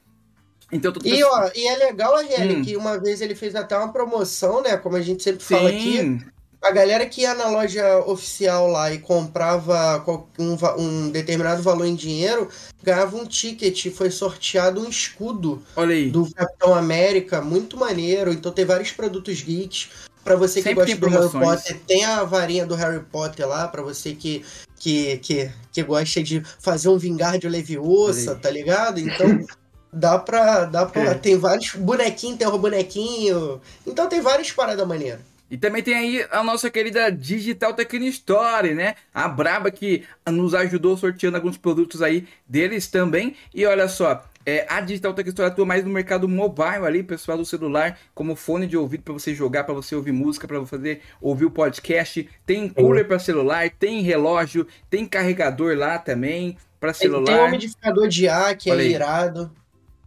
Então, 0.71 0.93
tô 0.93 1.01
E, 1.03 1.23
ó, 1.25 1.51
e 1.55 1.67
é 1.67 1.77
legal, 1.77 2.15
RL, 2.19 2.57
Hum. 2.57 2.63
que 2.63 2.77
uma 2.77 2.99
vez 2.99 3.21
ele 3.21 3.35
fez 3.35 3.55
até 3.55 3.77
uma 3.77 3.93
promoção, 3.93 4.63
né? 4.63 4.77
Como 4.77 4.97
a 4.97 5.01
gente 5.01 5.23
sempre 5.23 5.43
fala 5.43 5.71
aqui. 5.71 6.21
A 6.61 6.73
galera 6.73 7.07
que 7.07 7.21
ia 7.21 7.35
na 7.35 7.49
loja 7.49 7.99
oficial 8.05 8.67
lá 8.67 8.93
e 8.93 8.99
comprava 8.99 10.05
um, 10.39 10.57
um 10.77 11.11
determinado 11.11 11.63
valor 11.63 11.87
em 11.87 11.95
dinheiro, 11.95 12.49
ganhava 12.83 13.17
um 13.17 13.25
ticket. 13.25 13.93
Foi 13.93 14.11
sorteado 14.11 14.81
um 14.81 14.89
escudo 14.89 15.63
do 16.11 16.29
Capitão 16.35 16.75
América, 16.75 17.41
muito 17.41 17.77
maneiro. 17.77 18.33
Então 18.33 18.51
tem 18.51 18.65
vários 18.65 18.91
produtos 18.91 19.41
geeks. 19.41 19.89
Pra 20.25 20.35
você 20.37 20.61
que 20.61 20.69
Sempre 20.69 20.85
gosta 20.85 21.39
do 21.39 21.39
Harry. 21.39 21.57
Potter, 21.57 21.81
tem 21.87 22.05
a 22.05 22.25
varinha 22.25 22.67
do 22.67 22.75
Harry 22.75 23.01
Potter 23.01 23.49
lá, 23.49 23.67
pra 23.67 23.81
você 23.81 24.13
que, 24.13 24.45
que, 24.79 25.17
que, 25.19 25.51
que 25.73 25.83
gosta 25.83 26.23
de 26.23 26.43
fazer 26.61 26.89
um 26.89 26.99
Vingardio 26.99 27.49
Leviosa, 27.49 28.33
Olha 28.33 28.37
aí. 28.37 28.43
tá 28.43 28.51
ligado? 28.51 29.01
Então 29.01 29.27
dá 29.91 30.19
pra. 30.19 30.65
Dá 30.65 30.85
pra 30.85 31.03
É. 31.03 31.15
Tem 31.15 31.39
vários 31.39 31.75
bonequinhos, 31.77 32.37
tem 32.37 32.47
o 32.47 32.59
bonequinho. 32.59 33.61
Então 33.87 34.07
tem 34.09 34.21
várias 34.21 34.53
paradas 34.53 34.87
maneiras. 34.87 35.21
E 35.51 35.57
também 35.57 35.83
tem 35.83 35.95
aí 35.95 36.27
a 36.31 36.43
nossa 36.43 36.71
querida 36.71 37.11
Digital 37.11 37.73
Tecno 37.73 38.05
Store, 38.07 38.75
né? 38.75 38.95
A 39.15 39.27
Braba 39.27 39.71
que 39.71 40.05
nos 40.27 40.55
ajudou 40.55 40.97
sorteando 40.97 41.37
alguns 41.37 41.57
produtos 41.57 42.03
aí 42.03 42.27
deles 42.47 42.87
também. 42.87 43.35
E 43.55 43.65
olha 43.65 43.89
só, 43.89 44.25
é, 44.45 44.67
a 44.69 44.81
Digital 44.81 45.15
Tecno 45.15 45.31
Store 45.31 45.51
atua 45.51 45.65
mais 45.65 45.85
no 45.85 45.91
mercado 45.91 46.29
mobile 46.29 46.87
ali, 46.87 47.03
pessoal 47.03 47.39
do 47.39 47.45
celular, 47.45 47.99
como 48.15 48.37
fone 48.37 48.67
de 48.67 48.77
ouvido 48.77 49.03
para 49.03 49.15
você 49.15 49.35
jogar, 49.35 49.65
para 49.65 49.75
você 49.75 49.95
ouvir 49.95 50.13
música, 50.13 50.47
para 50.47 50.65
fazer 50.67 51.01
ouvir 51.21 51.47
o 51.47 51.51
podcast. 51.51 52.29
Tem 52.45 52.69
cooler 52.69 53.07
para 53.07 53.19
celular, 53.19 53.71
tem 53.71 54.03
relógio, 54.03 54.67
tem 54.91 55.07
carregador 55.07 55.77
lá 55.77 55.99
também 55.99 56.59
para 56.79 56.93
Tem, 56.93 57.11
tem 57.11 57.19
um 57.19 57.25
celular. 57.25 57.49
umidificador 57.49 58.07
de 58.07 58.29
ar 58.29 58.57
que 58.57 58.71
Olha 58.71 58.83
é 58.83 58.87
irado. 58.87 59.51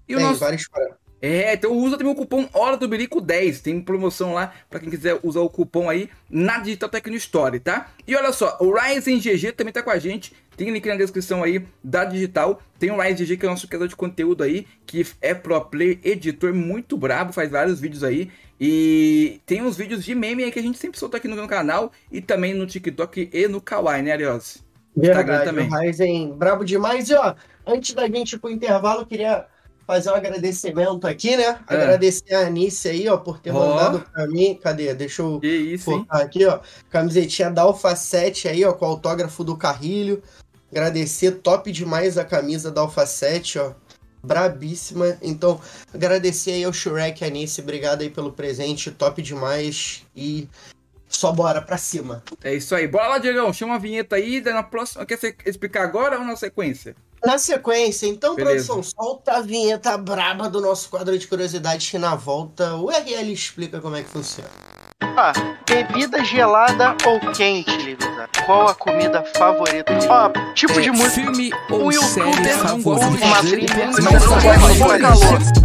E 0.07 0.13
o 0.13 0.17
tem 0.17 0.25
nosso 0.27 0.39
várias 0.39 0.67
paradas. 0.67 1.00
É, 1.21 1.53
então 1.53 1.71
usa 1.71 1.97
também 1.97 2.11
o 2.11 2.15
cupom 2.15 2.49
Hora 2.51 2.75
do 2.75 2.87
Berico 2.87 3.21
10. 3.21 3.61
Tem 3.61 3.79
promoção 3.79 4.33
lá 4.33 4.53
pra 4.69 4.79
quem 4.79 4.89
quiser 4.89 5.19
usar 5.21 5.41
o 5.41 5.49
cupom 5.49 5.87
aí 5.89 6.09
na 6.29 6.57
Digital 6.57 6.89
Tecno 6.89 7.15
Store, 7.15 7.59
tá? 7.59 7.91
E 8.07 8.15
olha 8.15 8.33
só, 8.33 8.57
o 8.59 8.73
Ryzen 8.73 9.19
GG 9.19 9.51
também 9.51 9.71
tá 9.71 9.83
com 9.83 9.91
a 9.91 9.99
gente. 9.99 10.33
Tem 10.57 10.69
link 10.71 10.87
na 10.87 10.95
descrição 10.95 11.43
aí 11.43 11.63
da 11.83 12.03
Digital. 12.05 12.59
Tem 12.79 12.89
o 12.89 12.99
Ryzen 12.99 13.25
GG 13.25 13.37
que 13.37 13.45
é 13.45 13.49
o 13.49 13.51
nosso 13.51 13.67
criador 13.67 13.87
de 13.87 13.95
conteúdo 13.95 14.43
aí, 14.43 14.65
que 14.85 15.05
é 15.21 15.33
pro 15.33 15.61
player, 15.61 15.99
editor 16.03 16.53
muito 16.53 16.97
brabo, 16.97 17.31
faz 17.31 17.51
vários 17.51 17.79
vídeos 17.79 18.03
aí. 18.03 18.31
E 18.59 19.39
tem 19.45 19.61
uns 19.61 19.77
vídeos 19.77 20.03
de 20.03 20.13
meme 20.13 20.43
aí 20.43 20.51
que 20.51 20.59
a 20.59 20.61
gente 20.61 20.77
sempre 20.77 20.99
solta 20.99 21.17
aqui 21.17 21.27
no 21.27 21.47
canal 21.47 21.91
e 22.11 22.21
também 22.21 22.53
no 22.53 22.65
TikTok 22.65 23.29
e 23.31 23.47
no 23.47 23.61
Kawaii, 23.61 24.03
né, 24.03 24.11
Ariose? 24.11 24.59
Instagram 24.95 25.37
Verdade, 25.37 25.45
também. 25.45 25.67
o 25.67 25.79
Ryzen 25.79 26.33
brabo 26.33 26.63
demais. 26.63 27.09
E 27.09 27.13
ó, 27.13 27.35
antes 27.65 27.93
da 27.93 28.07
gente 28.07 28.33
ir 28.33 28.39
pro 28.39 28.49
intervalo, 28.49 29.01
eu 29.01 29.05
queria 29.05 29.45
fazer 29.91 30.09
um 30.09 30.15
agradecimento 30.15 31.05
aqui, 31.05 31.35
né? 31.35 31.59
É. 31.69 31.75
Agradecer 31.75 32.33
a 32.33 32.47
Anice 32.47 32.87
aí, 32.87 33.09
ó, 33.09 33.17
por 33.17 33.39
ter 33.39 33.51
Ó. 33.51 33.59
mandado 33.59 33.99
pra 33.99 34.25
mim. 34.25 34.57
Cadê? 34.61 34.93
Deixa 34.93 35.21
eu 35.21 35.41
isso, 35.43 36.05
aqui, 36.09 36.45
ó. 36.45 36.59
Camisetinha 36.89 37.51
da 37.51 37.65
7 37.73 38.47
aí, 38.47 38.63
ó, 38.63 38.71
com 38.71 38.85
o 38.85 38.89
autógrafo 38.89 39.43
do 39.43 39.57
Carrilho. 39.57 40.23
Agradecer, 40.71 41.31
top 41.31 41.69
demais 41.73 42.17
a 42.17 42.23
camisa 42.23 42.71
da 42.71 42.87
7, 42.87 43.59
ó. 43.59 43.73
Brabíssima. 44.23 45.17
Então, 45.21 45.59
agradecer 45.93 46.51
aí 46.51 46.63
ao 46.63 46.71
Shurek 46.71 47.21
e 47.21 47.25
a 47.25 47.27
Anice. 47.27 47.59
Obrigado 47.59 48.01
aí 48.01 48.09
pelo 48.09 48.31
presente, 48.31 48.91
top 48.91 49.21
demais. 49.21 50.05
E 50.15 50.47
Só 51.09 51.33
bora 51.33 51.61
pra 51.61 51.77
cima. 51.77 52.23
É 52.41 52.53
isso 52.53 52.73
aí. 52.73 52.87
Bora 52.87 53.09
lá, 53.09 53.17
Diegão. 53.17 53.51
Chama 53.51 53.75
a 53.75 53.77
vinheta 53.77 54.15
aí. 54.15 54.39
Na 54.39 54.63
próxima. 54.63 55.05
Quer 55.05 55.19
explicar 55.45 55.83
agora 55.83 56.17
ou 56.17 56.23
na 56.23 56.37
sequência? 56.37 56.95
Na 57.25 57.37
sequência, 57.37 58.07
então, 58.07 58.35
Beleza. 58.35 58.73
produção, 58.73 58.81
solta 58.83 59.33
a 59.33 59.41
vinheta 59.41 59.95
braba 59.97 60.49
do 60.49 60.59
nosso 60.59 60.89
quadro 60.89 61.17
de 61.17 61.27
curiosidades 61.27 61.87
que 61.89 61.99
na 61.99 62.15
volta 62.15 62.75
o 62.75 62.89
RL 62.89 63.31
explica 63.31 63.79
como 63.79 63.95
é 63.95 64.01
que 64.01 64.09
funciona. 64.09 64.49
Ah, 65.03 65.31
bebida 65.67 66.23
gelada 66.23 66.95
ou 67.05 67.19
quente, 67.31 67.69
Livisa? 67.77 68.27
Qual 68.45 68.67
a 68.67 68.73
comida 68.73 69.23
favorita? 69.37 69.93
Ó, 70.09 70.53
tipo 70.53 70.81
de 70.81 70.89
É, 70.89 70.91
música. 70.91 71.11
Filme 71.11 71.51
Um 71.69 71.73
ou 71.83 71.91
youtuber 71.91 72.33
série 72.43 72.63
não 72.63 72.81
gosta 72.81 73.09
de 73.11 73.23
uma 73.23 73.39
trilha, 73.39 73.85
Não 73.87 74.11
gosta 74.11 74.73
de 74.73 74.99
calor. 75.01 75.61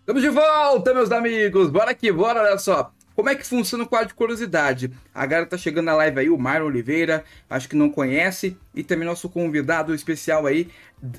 Estamos 0.00 0.22
de 0.22 0.28
volta, 0.28 0.92
meus 0.94 1.10
amigos. 1.10 1.70
Bora 1.70 1.90
aqui, 1.90 2.12
bora, 2.12 2.40
olha 2.40 2.58
só. 2.58 2.92
Como 3.14 3.28
é 3.28 3.34
que 3.36 3.46
funciona 3.46 3.84
o 3.84 3.86
quadro 3.86 4.08
de 4.08 4.14
curiosidade? 4.14 4.90
A 5.14 5.24
galera 5.24 5.48
tá 5.48 5.56
chegando 5.56 5.86
na 5.86 5.94
live 5.94 6.18
aí, 6.18 6.28
o 6.28 6.36
Myron 6.36 6.66
Oliveira, 6.66 7.24
acho 7.48 7.68
que 7.68 7.76
não 7.76 7.88
conhece, 7.88 8.56
e 8.74 8.82
também 8.82 9.06
nosso 9.06 9.28
convidado 9.28 9.94
especial 9.94 10.46
aí, 10.46 10.68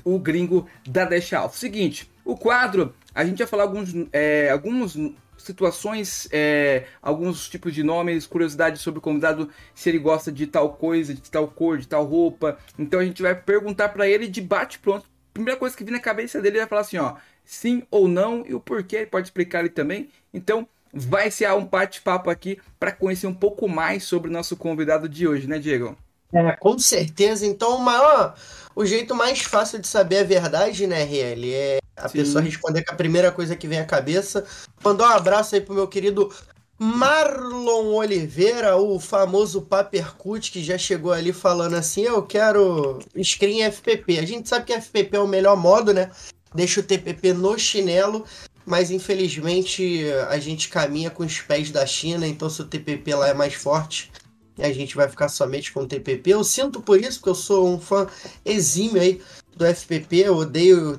o 0.04 0.18
gringo 0.18 0.68
da 0.86 1.06
Dash 1.06 1.32
Alpha. 1.32 1.56
Seguinte, 1.56 2.10
o 2.22 2.36
quadro, 2.36 2.94
a 3.14 3.24
gente 3.24 3.38
vai 3.38 3.46
falar 3.46 3.62
alguns, 3.62 3.94
é, 4.12 4.50
algumas 4.50 4.94
situações, 5.38 6.28
é, 6.30 6.84
alguns 7.00 7.48
tipos 7.48 7.72
de 7.72 7.82
nomes, 7.82 8.26
curiosidades 8.26 8.82
sobre 8.82 8.98
o 8.98 9.02
convidado, 9.02 9.48
se 9.74 9.88
ele 9.88 9.98
gosta 9.98 10.30
de 10.30 10.46
tal 10.46 10.74
coisa, 10.74 11.14
de 11.14 11.30
tal 11.30 11.48
cor, 11.48 11.78
de 11.78 11.88
tal 11.88 12.04
roupa. 12.04 12.58
Então 12.78 13.00
a 13.00 13.04
gente 13.04 13.22
vai 13.22 13.34
perguntar 13.34 13.88
pra 13.88 14.06
ele 14.06 14.26
de 14.26 14.42
bate 14.42 14.78
pronto. 14.80 15.08
Primeira 15.32 15.58
coisa 15.58 15.74
que 15.74 15.84
vir 15.84 15.92
na 15.92 16.00
cabeça 16.00 16.42
dele, 16.42 16.56
ele 16.56 16.60
vai 16.60 16.68
falar 16.68 16.80
assim, 16.82 16.98
ó, 16.98 17.14
sim 17.42 17.82
ou 17.90 18.06
não 18.06 18.44
e 18.46 18.54
o 18.54 18.60
porquê, 18.60 18.96
ele 18.96 19.06
pode 19.06 19.28
explicar 19.28 19.60
ali 19.60 19.70
também. 19.70 20.10
Então, 20.32 20.68
vai 20.92 21.30
ser 21.30 21.50
um 21.52 21.64
bate-papo 21.64 22.30
aqui 22.30 22.58
para 22.78 22.92
conhecer 22.92 23.26
um 23.26 23.34
pouco 23.34 23.68
mais 23.68 24.04
sobre 24.04 24.30
o 24.30 24.32
nosso 24.32 24.56
convidado 24.56 25.08
de 25.08 25.26
hoje, 25.26 25.46
né, 25.46 25.58
Diego? 25.58 25.96
É, 26.32 26.52
com 26.52 26.78
certeza. 26.78 27.46
Então, 27.46 27.76
o 27.76 27.80
maior, 27.80 28.34
o 28.74 28.84
jeito 28.84 29.14
mais 29.14 29.42
fácil 29.42 29.78
de 29.78 29.86
saber 29.86 30.18
a 30.18 30.24
verdade, 30.24 30.86
né, 30.86 31.02
RL, 31.04 31.54
é 31.54 31.78
a 31.96 32.08
Sim. 32.08 32.18
pessoa 32.18 32.42
responder 32.42 32.84
com 32.84 32.92
a 32.92 32.96
primeira 32.96 33.30
coisa 33.32 33.56
que 33.56 33.68
vem 33.68 33.78
à 33.78 33.84
cabeça. 33.84 34.44
Mandar 34.84 35.08
um 35.08 35.16
abraço 35.16 35.54
aí 35.54 35.60
pro 35.60 35.74
meu 35.74 35.88
querido 35.88 36.30
Marlon 36.78 37.94
Oliveira, 37.94 38.76
o 38.76 39.00
famoso 39.00 39.62
Papercut, 39.62 40.52
que 40.52 40.62
já 40.62 40.76
chegou 40.76 41.12
ali 41.12 41.32
falando 41.32 41.74
assim: 41.74 42.02
eu 42.02 42.22
quero 42.22 42.98
screen 43.22 43.62
FPP. 43.70 44.18
A 44.18 44.26
gente 44.26 44.48
sabe 44.48 44.66
que 44.66 44.78
FPP 44.78 45.16
é 45.16 45.20
o 45.20 45.26
melhor 45.26 45.56
modo, 45.56 45.94
né? 45.94 46.10
Deixa 46.54 46.80
o 46.80 46.82
TPP 46.82 47.32
no 47.32 47.58
chinelo. 47.58 48.26
Mas 48.66 48.90
infelizmente 48.90 50.04
a 50.28 50.38
gente 50.40 50.68
caminha 50.68 51.08
com 51.08 51.22
os 51.22 51.40
pés 51.40 51.70
da 51.70 51.86
China, 51.86 52.26
então 52.26 52.50
se 52.50 52.60
o 52.60 52.66
TPP 52.66 53.14
lá 53.14 53.28
é 53.28 53.34
mais 53.34 53.54
forte, 53.54 54.10
a 54.58 54.72
gente 54.72 54.96
vai 54.96 55.08
ficar 55.08 55.28
somente 55.28 55.72
com 55.72 55.80
o 55.82 55.86
TPP. 55.86 56.30
Eu 56.30 56.42
sinto 56.42 56.80
por 56.80 57.00
isso, 57.00 57.20
porque 57.20 57.30
eu 57.30 57.34
sou 57.36 57.68
um 57.68 57.78
fã 57.78 58.08
exímio 58.44 59.00
aí 59.00 59.22
do 59.54 59.64
FPP, 59.64 60.16
eu 60.16 60.36
odeio 60.36 60.98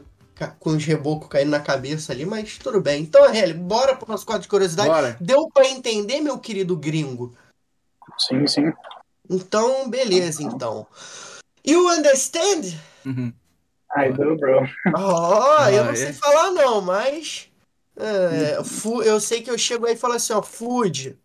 com 0.60 0.70
os 0.70 0.86
rebocos 0.86 1.28
caindo 1.28 1.50
na 1.50 1.60
cabeça 1.60 2.14
ali, 2.14 2.26
mas 2.26 2.58
tudo 2.58 2.80
bem. 2.80 3.02
Então, 3.02 3.24
Arely, 3.24 3.54
bora 3.54 3.96
pro 3.96 4.08
nosso 4.10 4.26
quadro 4.26 4.44
de 4.44 4.48
curiosidade. 4.48 4.88
Bora. 4.88 5.18
Deu 5.20 5.50
pra 5.54 5.68
entender, 5.68 6.22
meu 6.22 6.38
querido 6.38 6.78
gringo? 6.78 7.36
Sim, 8.18 8.48
sim. 8.48 8.72
Então, 9.30 9.90
beleza, 9.90 10.42
então. 10.42 10.88
You 11.66 11.90
understand? 11.90 12.78
Uhum. 13.06 13.34
I 13.98 14.12
do, 14.12 14.38
bro. 14.38 14.70
Oh, 14.96 15.70
eu 15.70 15.82
Ah, 15.82 15.84
não 15.86 15.90
é? 15.92 15.96
sei 15.96 16.14
falar 16.14 16.52
não, 16.52 16.82
mas 16.82 17.47
é, 17.98 18.64
fu- 18.64 19.02
eu 19.04 19.20
sei 19.20 19.42
que 19.42 19.50
eu 19.52 19.58
chego 19.58 19.86
aí 19.86 19.94
e 19.94 19.98
falo 19.98 20.14
assim, 20.14 20.34
ó, 20.34 20.42
food. 20.42 21.20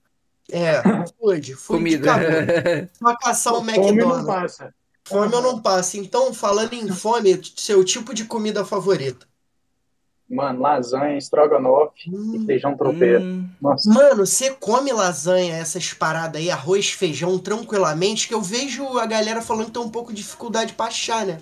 É, 0.53 0.83
food, 1.19 1.55
food 1.57 1.97
Comida. 1.97 1.97
acabou. 1.97 2.53
Só 2.93 3.17
caçar 3.17 3.55
um 3.55 3.65
Fome 3.73 4.05
não 4.05 4.23
McDonald's. 4.23 4.25
passa. 4.25 4.75
Fome 5.05 5.35
eu 5.35 5.43
não 5.43 5.63
passo. 5.63 5.97
Então, 5.99 6.35
falando 6.35 6.75
em 6.75 6.91
fome, 6.91 7.41
seu 7.57 7.85
tipo 7.85 8.15
de 8.15 8.25
comida 8.27 8.65
favorita? 8.65 9.27
Mano, 10.29 10.61
lasanha, 10.61 11.17
estrogonofe 11.17 12.13
e 12.33 12.39
Hum, 12.39 12.41
feijão 12.41 12.77
tropeiro. 12.77 13.25
Hum, 13.25 13.49
Nossa, 13.61 13.95
Mano, 13.95 14.25
você 14.27 14.51
come 14.55 14.93
lasanha, 14.93 15.57
essas 15.57 15.93
paradas 15.93 16.41
aí, 16.41 16.51
arroz, 16.51 16.91
feijão, 16.93 17.39
tranquilamente, 17.39 18.29
que 18.29 18.35
eu 18.35 18.41
vejo 18.43 18.99
a 18.99 19.07
galera 19.07 19.43
falando 19.43 19.67
que 19.67 19.73
tem 19.73 19.83
um 19.83 19.91
pouco 19.91 20.13
de 20.13 20.23
dificuldade 20.23 20.73
pra 20.75 20.87
achar, 20.87 21.27
né? 21.27 21.41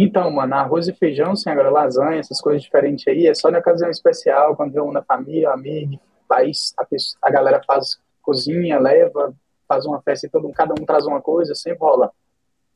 Então, 0.00 0.30
mano, 0.30 0.54
arroz 0.54 0.86
e 0.86 0.92
feijão, 0.94 1.34
sim, 1.34 1.50
agora 1.50 1.70
lasanha, 1.70 2.20
essas 2.20 2.40
coisas 2.40 2.62
diferentes 2.62 3.04
aí, 3.08 3.26
é 3.26 3.34
só 3.34 3.50
na 3.50 3.58
ocasião 3.58 3.90
especial, 3.90 4.54
quando 4.54 4.72
vem 4.72 4.80
um 4.80 4.92
na 4.92 5.02
família, 5.02 5.50
amigo, 5.50 6.00
aí 6.30 6.52
a, 6.76 6.84
pessoa- 6.84 7.18
a 7.20 7.28
galera 7.32 7.60
faz 7.66 7.98
cozinha, 8.22 8.78
leva, 8.78 9.34
faz 9.66 9.84
uma 9.84 10.00
festa 10.00 10.26
e 10.28 10.30
todo 10.30 10.44
mundo, 10.44 10.54
cada 10.54 10.72
um 10.72 10.86
traz 10.86 11.04
uma 11.04 11.20
coisa, 11.20 11.52
sempre 11.52 11.80
rola. 11.80 12.12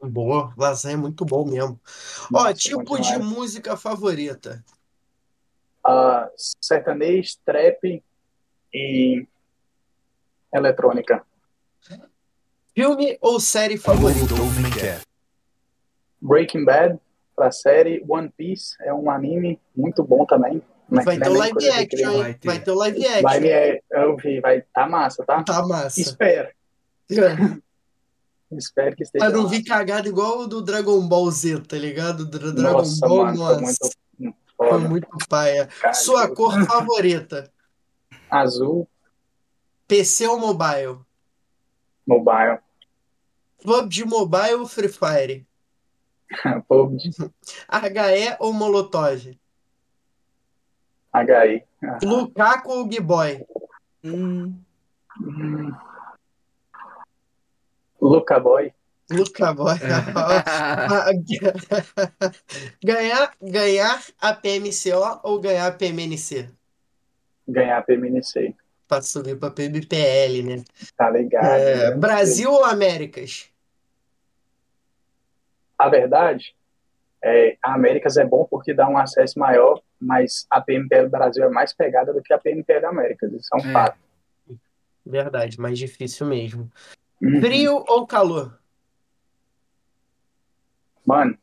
Boa, 0.02 0.52
lasanha 0.58 0.94
é 0.94 0.96
muito 0.96 1.24
bom 1.24 1.44
mesmo. 1.44 1.80
Ó, 2.34 2.42
Nossa, 2.42 2.54
tipo 2.54 2.82
bom 2.82 2.98
de 2.98 3.16
música 3.20 3.76
favorita. 3.76 4.64
Ah, 5.86 6.28
sertanejo, 6.36 7.36
trap 7.44 8.02
e 8.74 9.28
eletrônica. 10.52 11.24
Filme 12.74 13.16
ou 13.20 13.38
série 13.38 13.78
favorita? 13.78 14.34
Breaking 16.20 16.64
Bad, 16.64 16.98
pra 17.34 17.50
série, 17.50 18.04
One 18.08 18.28
Piece, 18.36 18.74
é 18.80 18.92
um 18.92 19.10
anime 19.10 19.60
muito 19.76 20.02
bom 20.04 20.24
também. 20.26 20.62
mas 20.88 21.04
Vai 21.04 21.16
não 21.16 21.22
ter 21.22 21.28
é 21.28 21.32
o 21.32 21.38
live 21.38 21.58
de 21.58 21.68
action? 21.70 22.18
Vai 22.18 22.34
ter. 22.34 22.46
Vai 22.48 22.58
ter 22.60 22.70
o 22.70 22.74
live 22.74 23.06
action. 23.06 23.22
Vai, 23.22 23.46
é, 23.48 23.80
eu 23.92 24.16
vi, 24.16 24.40
vai 24.40 24.62
tá 24.74 24.86
massa, 24.88 25.24
tá? 25.24 25.42
Tá 25.42 25.66
massa. 25.66 26.00
Espero, 26.00 26.48
espero 28.52 28.94
que 28.96 29.02
esteja 29.02 29.24
Pra 29.26 29.34
não 29.36 29.48
vir 29.48 29.62
cagado 29.64 30.08
igual 30.08 30.40
o 30.40 30.46
do 30.46 30.60
Dragon 30.62 31.00
Ball 31.08 31.30
Z, 31.30 31.60
tá 31.60 31.76
ligado? 31.76 32.26
Dra- 32.26 32.50
Dragon 32.52 32.78
Nossa, 32.78 33.06
Ball, 33.06 33.24
mano, 33.24 33.38
nossa. 33.38 33.54
foi 33.56 33.60
muito 34.18 34.36
Foi 34.56 34.78
muito 34.78 35.08
paia. 35.28 35.66
Cara, 35.80 35.94
Sua 35.94 36.24
eu- 36.24 36.34
cor 36.34 36.52
favorita? 36.66 37.50
Azul, 38.30 38.88
PC 39.88 40.26
ou 40.26 40.38
mobile? 40.38 40.98
mobile, 42.06 42.58
PUBG 43.62 44.04
Mobile 44.04 44.54
ou 44.54 44.66
Free 44.66 44.88
Fire? 44.88 45.46
HE 47.70 48.36
ou 48.40 48.52
Molotov? 48.52 49.18
HI. 51.14 51.62
Ah, 51.84 51.98
Lukaku 52.02 52.72
ou 52.72 52.90
Giboy? 52.90 53.44
hum. 54.04 54.54
hum. 55.20 55.72
Luca 58.00 58.40
Boy, 58.40 58.72
Luca 59.10 59.52
Boy. 59.52 59.76
ganhar, 62.82 63.32
ganhar 63.40 64.02
a 64.20 64.34
PMCO 64.34 65.20
ou 65.22 65.40
ganhar 65.40 65.68
a 65.68 65.72
PMNC? 65.72 66.48
ganhar 67.46 67.78
a 67.78 67.82
PMNC. 67.82 68.54
Pra 68.88 69.00
subir 69.00 69.38
pra 69.38 69.50
PBPL, 69.50 70.42
né? 70.42 70.64
Tá 70.96 71.10
ligado? 71.10 71.44
É, 71.44 71.90
né? 71.90 71.96
Brasil 71.96 72.50
ou 72.50 72.64
Américas? 72.64 73.51
A 75.82 75.88
verdade, 75.88 76.54
é, 77.24 77.56
a 77.60 77.74
Américas 77.74 78.16
é 78.16 78.24
bom 78.24 78.46
porque 78.48 78.72
dá 78.72 78.88
um 78.88 78.96
acesso 78.96 79.36
maior, 79.36 79.82
mas 80.00 80.46
a 80.48 80.60
PMPL 80.60 81.06
do 81.06 81.10
Brasil 81.10 81.42
é 81.42 81.48
mais 81.48 81.72
pegada 81.74 82.12
do 82.12 82.22
que 82.22 82.32
a 82.32 82.38
PMPL 82.38 82.80
da 82.82 82.88
Américas. 82.90 83.32
Isso 83.32 83.48
é 83.52 83.56
um 83.56 83.68
É. 83.68 83.72
fato. 83.72 83.98
Verdade, 85.04 85.58
mais 85.60 85.76
difícil 85.76 86.24
mesmo. 86.28 86.70
Uhum. 87.20 87.40
Frio 87.40 87.84
ou 87.88 88.06
calor? 88.06 88.56
Mano, 91.04 91.36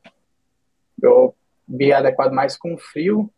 eu 1.04 1.36
me 1.68 1.92
adequado 1.92 2.32
mais 2.32 2.56
com 2.56 2.78
frio, 2.78 3.30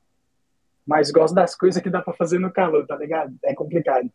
mas 0.85 1.09
gosto 1.09 1.33
das 1.33 1.55
coisas 1.55 1.81
que 1.81 1.89
dá 1.89 1.99
pra 2.03 2.13
fazer 2.13 2.37
no 2.37 2.51
calor, 2.51 2.85
tá 2.85 2.95
ligado? 2.95 3.35
É 3.43 3.55
complicado. 3.55 4.07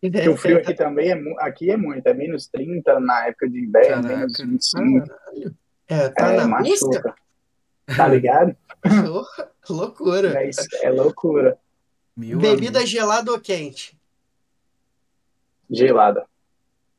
Porque 0.00 0.28
o 0.28 0.36
frio 0.36 0.58
aqui 0.58 0.74
também 0.74 1.12
é, 1.12 1.22
aqui 1.38 1.70
é 1.70 1.76
muito, 1.76 2.04
é 2.04 2.12
menos 2.12 2.48
30 2.48 2.98
na 2.98 3.28
época 3.28 3.48
de 3.48 3.60
inverno, 3.64 4.02
Caraca. 4.02 4.16
menos 4.18 4.36
25. 4.40 5.06
É, 5.88 6.08
tá 6.08 6.32
É, 6.32 6.36
na 6.38 6.46
machuca. 6.48 7.14
Tá 7.96 8.08
ligado? 8.08 8.56
Oh, 9.08 9.72
loucura. 9.72 10.40
É, 10.42 10.48
isso, 10.48 10.66
é 10.82 10.90
loucura. 10.90 11.58
Meu 12.16 12.38
Bebida 12.38 12.78
amigo. 12.78 12.90
gelada 12.90 13.30
ou 13.30 13.40
quente? 13.40 13.98
Gelada. 15.70 16.26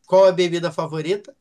Qual 0.07 0.25
a 0.25 0.31
bebida 0.31 0.71
favorita? 0.71 1.35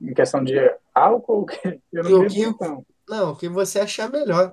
Em 0.00 0.14
questão 0.14 0.42
de 0.44 0.54
álcool, 0.94 1.46
eu 1.92 2.04
E 2.04 2.12
o 2.14 2.18
não 2.22 2.26
que- 2.28 2.40
então. 2.42 2.86
Não, 3.08 3.32
o 3.32 3.36
que 3.36 3.48
você 3.48 3.80
achar 3.80 4.08
melhor. 4.10 4.52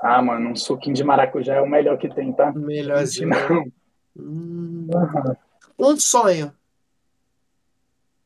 Ah, 0.00 0.20
mano, 0.20 0.50
um 0.50 0.56
suquinho 0.56 0.94
de 0.94 1.02
maracujá 1.02 1.54
é 1.54 1.60
o 1.60 1.66
melhor 1.68 1.96
que 1.98 2.08
tem, 2.14 2.32
tá? 2.32 2.52
Melhorzinho. 2.52 3.30
Não. 3.30 3.64
Hum. 4.16 4.88
Um 5.78 5.96
sonho. 5.98 6.54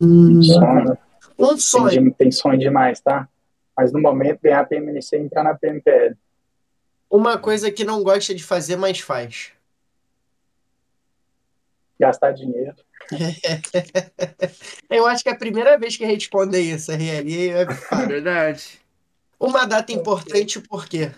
Hum, 0.01 0.42
Sonho. 0.42 0.99
Um 1.39 1.49
Tem, 1.51 1.59
sonho. 1.59 2.05
de- 2.05 2.11
tem 2.16 2.30
sonho 2.32 2.59
demais, 2.59 3.01
tá? 3.01 3.28
Mas 3.76 3.93
no 3.93 4.01
momento, 4.01 4.41
ganhar 4.43 4.61
a 4.61 4.64
PMNC 4.64 5.16
e 5.16 5.20
entrar 5.20 5.45
na 5.45 5.55
PMPL. 5.55 6.16
Uma 7.11 7.39
coisa 7.39 7.70
que 7.70 7.84
não 7.84 8.03
gosta 8.03 8.34
de 8.34 8.43
fazer, 8.43 8.76
mas 8.76 8.99
faz. 9.01 9.53
Gastar 11.99 12.32
dinheiro. 12.32 12.74
Eu 14.91 15.07
acho 15.07 15.22
que 15.22 15.28
é 15.28 15.32
a 15.32 15.39
primeira 15.39 15.78
vez 15.78 15.97
que 15.97 16.05
responder 16.05 16.61
isso, 16.61 16.91
RL. 16.93 17.51
é 17.51 17.66
fácil. 17.74 18.09
Verdade. 18.09 18.80
Uma 19.39 19.64
data 19.64 19.93
importante, 19.93 20.61
por 20.61 20.86
quê? 20.89 21.12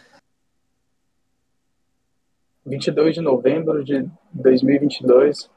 22 2.64 3.14
de 3.14 3.20
novembro 3.20 3.82
de 3.82 4.06
2022. 4.32 5.50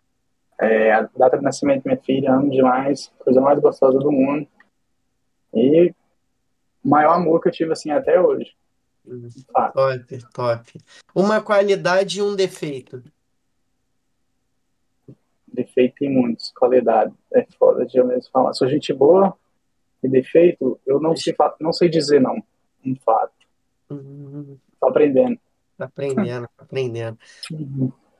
É, 0.59 0.91
a 0.91 1.01
data 1.17 1.37
de 1.37 1.43
nascimento 1.43 1.83
da 1.83 1.91
minha 1.91 2.03
filha, 2.03 2.33
amo 2.33 2.49
demais, 2.49 3.11
coisa 3.19 3.41
mais 3.41 3.59
gostosa 3.59 3.99
do 3.99 4.11
mundo. 4.11 4.47
E 5.53 5.93
o 6.83 6.89
maior 6.89 7.13
amor 7.13 7.41
que 7.41 7.49
eu 7.49 7.51
tive 7.53 7.71
assim 7.71 7.91
até 7.91 8.19
hoje. 8.19 8.51
Fato. 9.51 9.73
Top, 9.73 10.25
top. 10.33 10.81
Uma 11.13 11.41
qualidade 11.41 12.19
e 12.19 12.21
um 12.21 12.35
defeito. 12.35 13.03
Defeito 15.47 15.95
tem 15.99 16.09
muitos, 16.09 16.51
qualidade. 16.51 17.13
É 17.33 17.45
foda 17.59 17.85
de 17.85 17.97
eu 17.97 18.07
mesmo 18.07 18.31
falar. 18.31 18.53
Sou 18.53 18.67
gente 18.67 18.93
boa 18.93 19.37
e 20.01 20.07
defeito, 20.09 20.79
eu 20.85 20.99
não 20.99 21.15
sei, 21.15 21.35
não 21.59 21.71
sei 21.71 21.89
dizer 21.89 22.19
não. 22.19 22.41
Um 22.85 22.95
fato. 22.95 23.33
Hum, 23.89 24.57
Tô 24.79 24.87
aprendendo. 24.87 25.39
tá 25.77 25.85
aprendendo, 25.85 26.47
tá 26.57 26.63
aprendendo. 26.63 27.17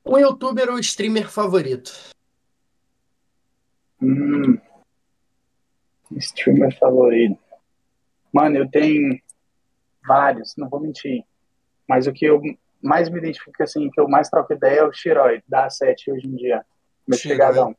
Um 0.06 0.18
youtuber 0.18 0.70
ou 0.70 0.80
streamer 0.80 1.30
favorito? 1.30 1.92
Hum. 4.04 4.58
Streamer 6.18 6.78
favorito. 6.78 7.40
Mano, 8.32 8.58
eu 8.58 8.70
tenho 8.70 9.20
vários, 10.06 10.56
não 10.58 10.70
vou 10.70 10.80
mentir. 10.80 11.24
Mas 11.88 12.08
o 12.08 12.14
que 12.14 12.26
eu 12.26 12.42
mais 12.82 13.10
me 13.10 13.18
identifico, 13.20 13.64
assim, 13.64 13.90
que 13.90 14.00
eu 14.00 14.08
mais 14.08 14.30
troco 14.30 14.54
ideia 14.54 14.82
é 14.82 14.84
o 14.84 14.92
Shiroi, 14.92 15.42
da 15.48 15.68
A7 15.68 16.12
hoje 16.12 16.28
em 16.28 16.36
dia. 16.36 16.66
Meu 17.08 17.18
Shiroi. 17.18 17.38
chegadão. 17.38 17.76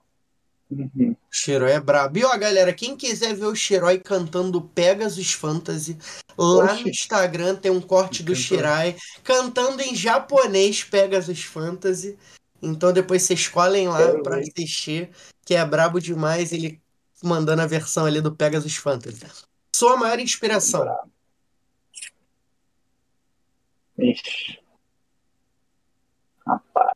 Uhum. 0.71 1.15
Shiroi 1.31 1.73
é 1.73 1.81
brabo. 1.81 2.19
E 2.19 2.25
ó, 2.25 2.37
galera, 2.39 2.73
quem 2.73 2.97
quiser 2.97 3.35
ver 3.35 3.47
o 3.47 3.55
Shiroi 3.55 3.99
cantando 3.99 4.63
Pegasus 4.63 5.33
Fantasy, 5.33 5.99
lá 6.39 6.73
Oxi. 6.73 6.83
no 6.83 6.89
Instagram 6.89 7.57
tem 7.57 7.71
um 7.71 7.81
corte 7.81 8.23
do. 8.23 8.35
Shirai 8.35 8.97
cantando 9.23 9.83
em 9.83 9.95
japonês 9.95 10.83
Pegasus 10.83 11.45
Fantasy. 11.45 12.19
Então 12.65 12.93
depois 12.93 13.23
vocês 13.23 13.41
escolhem 13.41 13.89
lá 13.89 13.99
Quero 13.99 14.23
pra 14.23 14.39
assistir, 14.39 15.11
que 15.45 15.55
é 15.55 15.65
brabo 15.65 16.01
demais 16.01 16.53
ele 16.53 16.81
mandando 17.23 17.63
a 17.63 17.67
versão 17.67 18.07
ali 18.07 18.21
do 18.21 18.35
Pegasus 18.35 18.77
Fantasy. 18.77 19.27
Sua 19.75 19.97
maior 19.97 20.19
inspiração? 20.19 20.87
Ixi. 23.99 24.59
Rapaz. 26.47 26.93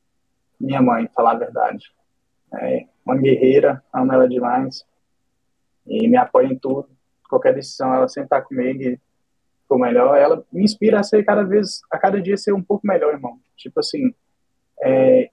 Minha 0.60 0.82
mãe, 0.82 1.08
falar 1.14 1.32
a 1.32 1.38
verdade. 1.38 1.92
É 2.52 2.86
uma 3.04 3.16
guerreira, 3.16 3.82
amo 3.92 4.12
ela 4.12 4.28
demais. 4.28 4.84
E 5.86 6.08
me 6.08 6.16
apoia 6.16 6.46
em 6.46 6.58
tudo. 6.58 6.88
Qualquer 7.28 7.54
decisão, 7.54 7.94
ela 7.94 8.08
sempre 8.08 8.30
tá 8.30 8.42
comigo 8.42 8.82
e 8.82 9.00
for 9.66 9.78
melhor. 9.78 10.16
Ela 10.16 10.44
me 10.52 10.64
inspira 10.64 11.00
a 11.00 11.02
ser 11.02 11.24
cada 11.24 11.42
vez, 11.42 11.80
a 11.90 11.98
cada 11.98 12.20
dia 12.20 12.36
ser 12.36 12.52
um 12.52 12.62
pouco 12.62 12.86
melhor, 12.86 13.12
irmão. 13.12 13.38
Tipo 13.56 13.80
assim, 13.80 14.14
é, 14.80 15.30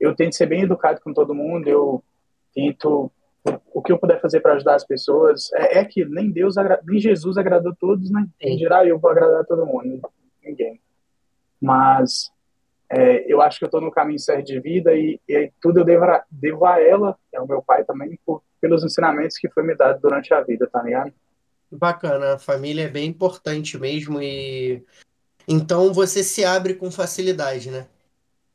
eu 0.00 0.14
tento 0.14 0.34
ser 0.34 0.46
bem 0.46 0.62
educado 0.62 1.00
com 1.00 1.12
todo 1.12 1.34
mundo, 1.34 1.68
eu 1.68 2.02
tento 2.54 3.10
o 3.72 3.82
que 3.82 3.92
eu 3.92 3.98
puder 3.98 4.20
fazer 4.20 4.40
para 4.40 4.54
ajudar 4.54 4.74
as 4.74 4.84
pessoas. 4.84 5.52
É, 5.54 5.78
é 5.78 5.84
que 5.84 6.04
nem 6.04 6.30
Deus, 6.30 6.56
nem 6.84 7.00
Jesus 7.00 7.36
agradou 7.36 7.74
todos, 7.78 8.10
né? 8.10 8.26
Sim. 8.42 8.56
dirá 8.56 8.84
eu 8.86 8.98
vou 8.98 9.10
agradar 9.10 9.44
todo 9.46 9.66
mundo? 9.66 10.00
Ninguém. 10.42 10.80
Mas 11.60 12.30
é, 12.90 13.30
eu 13.32 13.40
acho 13.40 13.58
que 13.58 13.64
eu 13.64 13.68
estou 13.68 13.80
no 13.80 13.90
caminho 13.90 14.18
certo 14.18 14.46
de 14.46 14.60
vida 14.60 14.94
e, 14.94 15.20
e 15.28 15.52
tudo 15.60 15.80
eu 15.80 15.84
devo 15.84 16.04
a, 16.04 16.24
devo 16.30 16.64
a 16.64 16.80
ela, 16.80 17.18
é 17.32 17.40
o 17.40 17.46
meu 17.46 17.62
pai 17.62 17.84
também, 17.84 18.18
por, 18.24 18.42
pelos 18.60 18.84
ensinamentos 18.84 19.36
que 19.36 19.48
foi 19.50 19.62
me 19.62 19.74
dado 19.74 20.00
durante 20.00 20.32
a 20.32 20.40
vida, 20.40 20.66
tá 20.66 20.82
ligado? 20.82 21.12
Bacana, 21.70 22.34
a 22.34 22.38
família 22.38 22.84
é 22.84 22.88
bem 22.88 23.08
importante 23.08 23.78
mesmo 23.78 24.22
e 24.22 24.82
então 25.46 25.92
você 25.92 26.22
se 26.22 26.44
abre 26.44 26.74
com 26.74 26.90
facilidade, 26.90 27.70
né? 27.70 27.86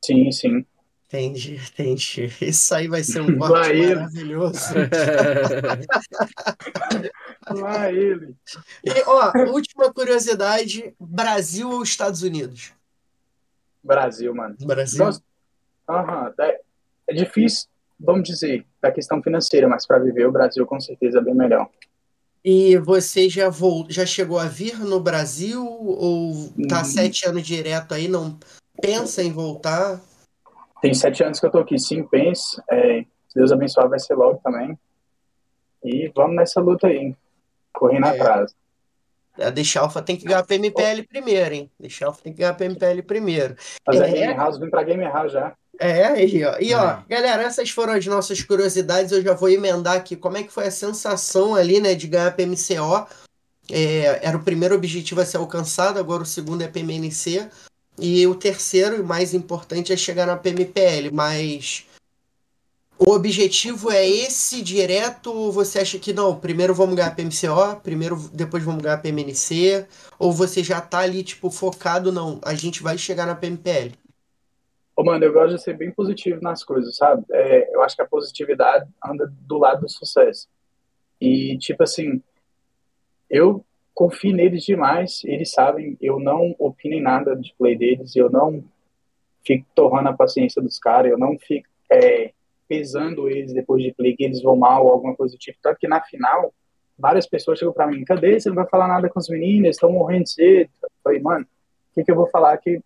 Sim, 0.03 0.31
sim. 0.31 0.65
Entendi, 1.13 1.61
entendi. 1.71 2.31
Isso 2.41 2.73
aí 2.73 2.87
vai 2.87 3.03
ser 3.03 3.21
um 3.21 3.37
corte 3.37 3.53
Vai 3.77 3.95
maravilhoso. 3.95 4.59
Lá 7.49 7.91
ele. 7.91 8.35
E, 8.83 9.03
ó, 9.05 9.31
última 9.51 9.93
curiosidade: 9.93 10.95
Brasil 10.99 11.69
ou 11.69 11.83
Estados 11.83 12.23
Unidos? 12.23 12.71
Brasil, 13.83 14.33
mano. 14.33 14.55
Brasil. 14.61 15.05
Gosto- 15.05 15.23
Aham, 15.87 16.33
é, 16.39 16.61
é 17.09 17.13
difícil, 17.13 17.67
vamos 17.99 18.27
dizer, 18.27 18.65
da 18.81 18.89
questão 18.91 19.21
financeira, 19.21 19.67
mas 19.67 19.85
para 19.85 19.99
viver 19.99 20.25
o 20.25 20.31
Brasil 20.31 20.65
com 20.65 20.79
certeza 20.79 21.19
é 21.19 21.21
bem 21.21 21.35
melhor. 21.35 21.69
E 22.43 22.77
você 22.77 23.29
já 23.29 23.49
vol... 23.49 23.85
já 23.89 24.05
chegou 24.05 24.39
a 24.39 24.45
vir 24.45 24.79
no 24.79 24.99
Brasil 24.99 25.63
ou 25.63 26.51
tá 26.67 26.81
Hum. 26.81 26.85
sete 26.85 27.27
anos 27.27 27.45
direto 27.45 27.93
aí, 27.93 28.07
não 28.07 28.39
pensa 28.81 29.21
em 29.21 29.31
voltar? 29.31 30.01
Tem 30.83 30.93
sete 30.93 31.23
anos 31.23 31.39
que 31.39 31.45
eu 31.45 31.49
tô 31.49 31.59
aqui, 31.59 31.79
sim, 31.79 32.03
penso. 32.03 32.61
É, 32.69 33.03
se 33.29 33.35
Deus 33.35 33.53
abençoar, 33.53 33.87
vai 33.87 33.97
ser 33.99 34.15
logo 34.15 34.41
também. 34.43 34.77
E 35.81 36.11
vamos 36.13 36.35
nessa 36.35 36.59
luta 36.59 36.87
aí, 36.87 37.15
correndo 37.71 38.05
É. 38.07 38.09
atrás. 38.09 38.53
A 39.39 39.49
Deixa 39.49 39.79
Alpha 39.79 40.01
tem 40.01 40.17
que 40.17 40.25
ganhar 40.25 40.39
a 40.39 40.43
PMPL 40.43 41.03
primeiro, 41.07 41.55
hein? 41.55 41.71
Deixa 41.79 42.05
Alpha 42.05 42.21
tem 42.21 42.33
que 42.33 42.39
ganhar 42.39 42.51
a 42.51 42.53
PMPL 42.53 43.01
primeiro. 43.01 43.55
Mas 43.87 44.01
é 44.01 44.09
É. 44.09 44.11
Game 44.11 44.33
House, 44.33 44.59
vim 44.59 44.69
pra 44.69 44.83
Game 44.83 45.03
House 45.05 45.31
já. 45.31 45.53
É, 45.79 46.03
aí, 46.07 46.43
ó. 46.43 46.57
E, 46.59 46.73
ó, 46.75 46.83
É. 46.91 47.03
galera, 47.07 47.43
essas 47.43 47.69
foram 47.69 47.93
as 47.93 48.05
nossas 48.05 48.43
curiosidades. 48.43 49.13
Eu 49.13 49.21
já 49.23 49.33
vou 49.33 49.49
emendar 49.49 49.95
aqui 49.95 50.17
como 50.17 50.35
é 50.37 50.43
que 50.43 50.51
foi 50.51 50.67
a 50.67 50.71
sensação 50.71 51.55
ali, 51.55 51.79
né, 51.79 51.95
de 51.95 52.07
ganhar 52.09 52.27
a 52.27 52.31
PMCO. 52.31 53.07
É, 53.71 54.19
era 54.27 54.35
o 54.35 54.43
primeiro 54.43 54.75
objetivo 54.75 55.21
a 55.21 55.25
ser 55.25 55.37
alcançado, 55.37 55.97
agora 55.97 56.23
o 56.23 56.25
segundo 56.25 56.61
é 56.61 56.67
PMNC. 56.67 57.49
E 57.97 58.25
o 58.25 58.35
terceiro, 58.35 58.95
e 58.95 59.03
mais 59.03 59.33
importante, 59.33 59.93
é 59.93 59.97
chegar 59.97 60.25
na 60.25 60.35
PMPL. 60.35 61.11
Mas 61.11 61.85
o 62.97 63.11
objetivo 63.11 63.91
é 63.91 64.07
esse 64.07 64.61
direto 64.61 65.33
ou 65.33 65.51
você 65.51 65.79
acha 65.79 65.99
que 65.99 66.13
não? 66.13 66.39
Primeiro 66.39 66.73
vamos 66.73 66.95
ganhar 66.95 67.09
a 67.09 67.15
PMCO, 67.15 67.81
primeiro, 67.81 68.15
depois 68.33 68.63
vamos 68.63 68.81
ganhar 68.81 68.95
a 68.95 68.99
PMNC? 68.99 69.85
Ou 70.17 70.31
você 70.31 70.63
já 70.63 70.79
tá 70.79 70.99
ali, 70.99 71.23
tipo, 71.23 71.49
focado, 71.49 72.11
não, 72.11 72.39
a 72.43 72.53
gente 72.53 72.81
vai 72.81 72.97
chegar 72.97 73.25
na 73.25 73.35
PMPL? 73.35 73.93
Ô, 74.95 75.03
mano, 75.03 75.25
eu 75.25 75.33
gosto 75.33 75.55
de 75.55 75.61
ser 75.61 75.75
bem 75.75 75.91
positivo 75.91 76.39
nas 76.41 76.63
coisas, 76.63 76.95
sabe? 76.95 77.25
É, 77.31 77.75
eu 77.75 77.81
acho 77.81 77.95
que 77.95 78.01
a 78.01 78.07
positividade 78.07 78.89
anda 79.03 79.31
do 79.41 79.57
lado 79.57 79.81
do 79.81 79.89
sucesso. 79.89 80.47
E, 81.19 81.57
tipo 81.57 81.83
assim, 81.83 82.21
eu 83.29 83.65
confio 83.93 84.33
neles 84.35 84.63
demais, 84.63 85.21
eles 85.23 85.51
sabem, 85.51 85.97
eu 86.01 86.19
não 86.19 86.55
opino 86.57 86.95
em 86.95 87.01
nada 87.01 87.35
de 87.35 87.53
play 87.57 87.77
deles, 87.77 88.15
eu 88.15 88.29
não 88.29 88.63
fico 89.45 89.65
torrando 89.75 90.09
a 90.09 90.13
paciência 90.13 90.61
dos 90.61 90.79
caras, 90.79 91.11
eu 91.11 91.17
não 91.17 91.37
fico 91.37 91.67
é, 91.91 92.31
pesando 92.67 93.29
eles 93.29 93.53
depois 93.53 93.83
de 93.83 93.93
play, 93.93 94.15
que 94.15 94.23
eles 94.23 94.41
vão 94.41 94.55
mal 94.55 94.85
ou 94.85 94.91
alguma 94.91 95.15
coisa 95.15 95.35
do 95.35 95.39
tipo. 95.39 95.59
Tanto 95.61 95.77
que 95.77 95.87
na 95.87 96.01
final, 96.01 96.53
várias 96.97 97.27
pessoas 97.27 97.59
chegam 97.59 97.73
pra 97.73 97.87
mim, 97.87 98.03
cadê? 98.03 98.39
Você 98.39 98.49
não 98.49 98.55
vai 98.55 98.67
falar 98.67 98.87
nada 98.87 99.09
com 99.09 99.19
os 99.19 99.29
meninos, 99.29 99.71
estão 99.71 99.91
morrendo 99.91 100.27
cedo. 100.27 100.69
Eu 100.81 100.89
falei, 101.03 101.19
mano, 101.19 101.45
o 101.45 101.93
que, 101.93 102.03
que 102.03 102.11
eu 102.11 102.15
vou 102.15 102.27
falar 102.27 102.57
que 102.57 102.81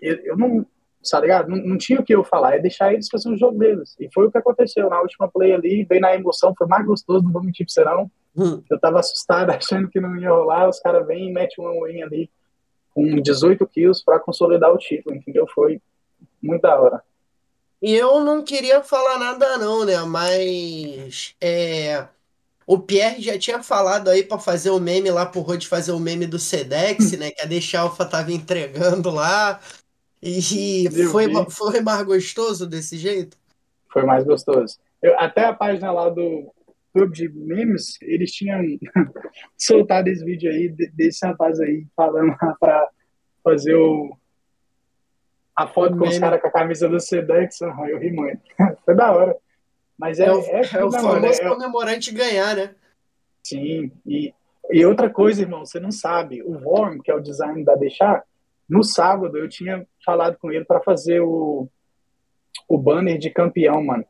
eu, 0.00 0.16
eu 0.24 0.36
não, 0.36 0.66
tá 1.08 1.20
ligado? 1.20 1.48
Não, 1.48 1.58
não 1.58 1.78
tinha 1.78 2.00
o 2.00 2.04
que 2.04 2.14
eu 2.14 2.24
falar, 2.24 2.56
é 2.56 2.58
deixar 2.60 2.92
eles 2.92 3.08
fazer 3.08 3.28
o 3.28 3.36
jogo 3.36 3.58
deles. 3.58 3.94
E 4.00 4.08
foi 4.12 4.26
o 4.26 4.30
que 4.30 4.38
aconteceu 4.38 4.88
na 4.90 5.00
última 5.00 5.28
play 5.28 5.52
ali, 5.52 5.84
bem 5.84 6.00
na 6.00 6.14
emoção, 6.14 6.54
foi 6.56 6.66
mais 6.66 6.84
gostoso, 6.84 7.24
não 7.24 7.32
vou 7.32 7.42
mentir 7.42 7.66
pra 7.72 7.94
não. 7.94 8.10
Eu 8.70 8.78
tava 8.80 9.00
assustado, 9.00 9.50
achando 9.52 9.88
que 9.88 10.00
não 10.00 10.16
ia 10.16 10.30
rolar, 10.30 10.68
os 10.68 10.80
caras 10.80 11.06
vêm 11.06 11.28
e 11.28 11.32
metem 11.32 11.64
uma 11.64 11.86
win 11.86 12.02
ali 12.02 12.30
com 12.94 13.20
18 13.20 13.66
kills 13.66 14.04
pra 14.04 14.20
consolidar 14.20 14.72
o 14.72 14.78
título, 14.78 15.16
entendeu? 15.16 15.46
Foi 15.52 15.80
muito 16.40 16.62
da 16.62 16.80
hora. 16.80 17.02
E 17.82 17.92
eu 17.92 18.20
não 18.20 18.42
queria 18.42 18.82
falar 18.82 19.18
nada 19.18 19.58
não, 19.58 19.84
né? 19.84 20.00
Mas 20.04 21.34
é, 21.40 22.06
o 22.66 22.78
Pierre 22.78 23.20
já 23.20 23.38
tinha 23.38 23.62
falado 23.62 24.08
aí 24.08 24.22
pra 24.22 24.38
fazer 24.38 24.70
o 24.70 24.80
meme 24.80 25.10
lá 25.10 25.26
pro 25.26 25.40
Rod 25.40 25.64
fazer 25.64 25.92
o 25.92 25.98
meme 26.00 26.26
do 26.26 26.38
Sedex, 26.38 27.12
né? 27.18 27.30
Que 27.30 27.42
a 27.42 27.46
Deixa 27.46 27.80
Alpha 27.80 28.04
tava 28.06 28.32
entregando 28.32 29.10
lá. 29.10 29.60
E 30.22 30.86
Eu 30.86 31.10
foi, 31.10 31.26
vi. 31.26 31.50
foi 31.50 31.80
mais 31.80 32.02
gostoso 32.06 32.66
desse 32.66 32.96
jeito? 32.96 33.36
Foi 33.92 34.04
mais 34.04 34.24
gostoso. 34.24 34.78
Eu- 35.02 35.18
até 35.20 35.44
a 35.44 35.52
página 35.52 35.92
lá 35.92 36.08
do 36.08 36.50
de 37.10 37.28
Memes, 37.28 38.00
eles 38.00 38.30
tinham 38.32 38.60
soltado 39.58 40.08
esse 40.08 40.24
vídeo 40.24 40.50
aí 40.50 40.68
de- 40.68 40.90
desse 40.92 41.26
rapaz 41.26 41.58
aí 41.60 41.86
falando 41.96 42.34
lá 42.40 42.56
pra 42.60 42.88
fazer 43.42 43.74
o 43.74 44.16
a 45.56 45.66
foto 45.68 45.94
O 45.94 45.98
com 45.98 46.04
os 46.04 46.10
meme. 46.10 46.20
caras 46.20 46.40
com 46.40 46.48
a 46.48 46.52
camisa 46.52 46.88
do 46.88 46.98
Sedex. 47.00 47.60
Eu 47.60 47.98
ri 47.98 48.10
muito. 48.12 48.40
Foi 48.84 48.94
da 48.94 49.12
hora. 49.12 49.36
Mas 49.98 50.18
é, 50.18 50.26
É 50.26 50.32
o, 50.32 50.40
é, 50.40 50.60
é 50.60 50.84
o 50.84 50.90
famoso 50.90 51.42
É- 51.42 51.48
comemorante 51.48 52.12
ganhar, 52.12 52.56
né? 52.56 52.74
Sim, 53.44 53.92
e 54.06 54.32
E 54.72 54.84
outra 54.86 55.10
coisa, 55.10 55.42
irmão, 55.42 55.64
você 55.66 55.78
não 55.78 55.92
sabe, 55.92 56.42
o 56.42 56.52
Worm, 56.58 56.98
que 57.00 57.10
é 57.10 57.14
o 57.14 57.20
design 57.20 57.62
da 57.64 57.74
Deixar, 57.76 58.24
no 58.68 58.82
sábado 58.82 59.36
eu 59.36 59.46
tinha 59.48 59.86
falado 60.04 60.38
com 60.38 60.50
ele 60.50 60.64
para 60.64 60.80
fazer 60.80 61.20
o, 61.20 61.68
o 62.68 62.78
banner 62.78 63.18
de 63.18 63.28
campeão, 63.30 63.84
mano. 63.84 64.04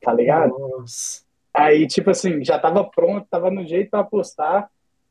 Tá 0.00 0.12
ligado? 0.14 0.56
Nossa. 0.56 1.25
Aí, 1.56 1.86
tipo 1.86 2.10
assim, 2.10 2.44
já 2.44 2.58
tava 2.58 2.84
pronto, 2.84 3.26
tava 3.30 3.50
no 3.50 3.66
jeito 3.66 3.88
para 3.88 4.04
postar. 4.04 4.68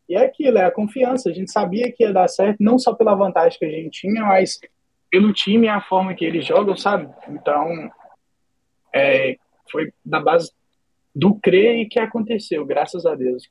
E 0.08 0.16
é 0.16 0.24
aquilo, 0.24 0.60
é 0.60 0.66
a 0.66 0.72
confiança. 0.72 1.30
A 1.30 1.34
gente 1.34 1.52
sabia 1.52 1.92
que 1.92 2.04
ia 2.04 2.14
dar 2.14 2.28
certo, 2.28 2.58
não 2.60 2.78
só 2.78 2.94
pela 2.94 3.16
vantagem 3.16 3.58
que 3.58 3.66
a 3.66 3.72
gente 3.72 4.02
tinha, 4.02 4.24
mas 4.24 4.60
pelo 5.10 5.34
time 5.34 5.66
e 5.66 5.70
a 5.70 5.82
forma 5.82 6.14
que 6.14 6.24
eles 6.24 6.46
jogam, 6.46 6.78
sabe? 6.78 7.12
Então, 7.28 7.90
é, 8.94 9.38
foi 9.72 9.92
na 10.06 10.20
base 10.20 10.52
do 11.16 11.34
crer 11.34 11.78
e 11.78 11.88
que 11.88 12.00
aconteceu, 12.00 12.64
graças 12.64 13.08
a 13.08 13.16
Deus. 13.16 13.50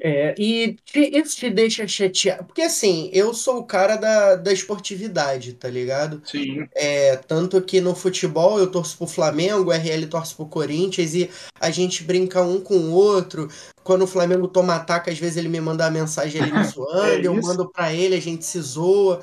É, 0.00 0.34
e 0.38 0.74
te- 0.84 1.10
isso 1.18 1.36
te 1.36 1.50
deixa 1.50 1.86
chateado. 1.86 2.44
Porque 2.46 2.62
assim, 2.62 3.08
eu 3.12 3.32
sou 3.34 3.58
o 3.58 3.64
cara 3.66 3.96
da, 3.96 4.36
da 4.36 4.52
esportividade, 4.52 5.52
tá 5.54 5.68
ligado? 5.68 6.22
Sim, 6.24 6.68
É, 6.74 7.16
tanto 7.16 7.62
que 7.62 7.80
no 7.80 7.94
futebol 7.94 8.58
eu 8.58 8.70
torço 8.70 8.96
pro 8.98 9.06
Flamengo, 9.06 9.70
o 9.70 9.72
RL 9.72 10.06
torce 10.08 10.34
pro 10.34 10.46
Corinthians 10.46 11.14
e 11.14 11.30
a 11.60 11.70
gente 11.70 12.04
brinca 12.04 12.42
um 12.42 12.60
com 12.60 12.76
o 12.76 12.92
outro. 12.92 13.48
Quando 13.84 14.02
o 14.04 14.06
Flamengo 14.06 14.48
toma 14.48 14.76
ataque, 14.76 15.10
às 15.10 15.18
vezes 15.18 15.36
ele 15.38 15.48
me 15.48 15.60
manda 15.60 15.84
uma 15.84 15.90
mensagem 15.90 16.40
ele 16.42 16.52
me 16.52 16.62
zoando, 16.64 17.26
eu 17.26 17.34
isso. 17.38 17.42
mando 17.42 17.70
pra 17.70 17.92
ele, 17.92 18.14
a 18.16 18.20
gente 18.20 18.44
se 18.44 18.60
zoa. 18.60 19.20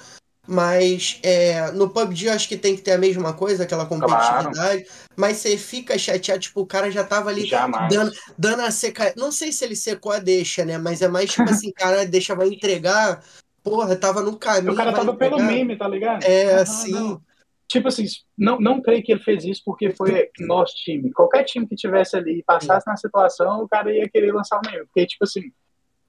Mas 0.52 1.20
é, 1.22 1.70
no 1.74 1.92
PUBG 1.92 2.26
eu 2.26 2.34
acho 2.34 2.50
que 2.50 2.58
tem 2.58 2.76
que 2.76 2.82
ter 2.82 2.94
a 2.94 2.98
mesma 2.98 3.34
coisa, 3.34 3.66
aquela 3.66 3.86
competitividade. 3.86 4.84
Mas 5.16 5.38
você 5.38 5.56
fica 5.56 5.96
chateado, 5.96 6.40
tipo, 6.40 6.62
o 6.62 6.66
cara 6.66 6.90
já 6.90 7.04
tava 7.04 7.30
ali 7.30 7.46
jamais. 7.46 7.94
dando, 7.94 8.12
dando 8.36 8.62
a 8.64 8.72
seca. 8.72 9.14
Não 9.16 9.32
sei 9.32 9.52
se 9.52 9.64
ele 9.64 9.76
secou 9.76 10.12
a 10.12 10.18
deixa, 10.18 10.66
né? 10.66 10.80
Mas 10.80 11.04
é 11.04 11.08
mais 11.08 11.30
tipo 11.30 11.48
assim, 11.48 11.72
cara, 11.72 12.04
deixa 12.04 12.34
vai 12.34 12.48
entregar. 12.48 13.24
Porra, 13.64 13.96
tava 13.96 14.24
no 14.24 14.38
caminho. 14.38 14.74
O 14.74 14.76
cara 14.76 14.92
tava 14.92 15.16
pelo 15.16 15.36
entregar. 15.36 15.54
meme, 15.54 15.78
tá 15.78 15.88
ligado? 15.88 16.24
É, 16.24 16.56
assim. 16.56 16.94
não. 16.94 17.22
Tipo 17.68 17.88
assim, 17.88 18.06
não, 18.36 18.60
não 18.60 18.82
creio 18.82 19.04
que 19.04 19.12
ele 19.12 19.22
fez 19.22 19.46
isso 19.46 19.62
porque 19.64 19.92
foi 19.92 20.30
nosso 20.40 20.74
time. 20.78 21.12
Qualquer 21.12 21.44
time 21.44 21.68
que 21.68 21.76
tivesse 21.76 22.18
ali 22.18 22.40
e 22.40 22.44
passasse 22.44 22.88
na 22.88 22.98
situação, 22.98 23.62
o 23.62 23.68
cara 23.68 23.94
ia 23.94 24.10
querer 24.10 24.34
lançar 24.34 24.58
o 24.58 24.62
meme. 24.68 24.88
Porque, 24.88 25.06
tipo 25.06 25.24
assim, 25.26 25.52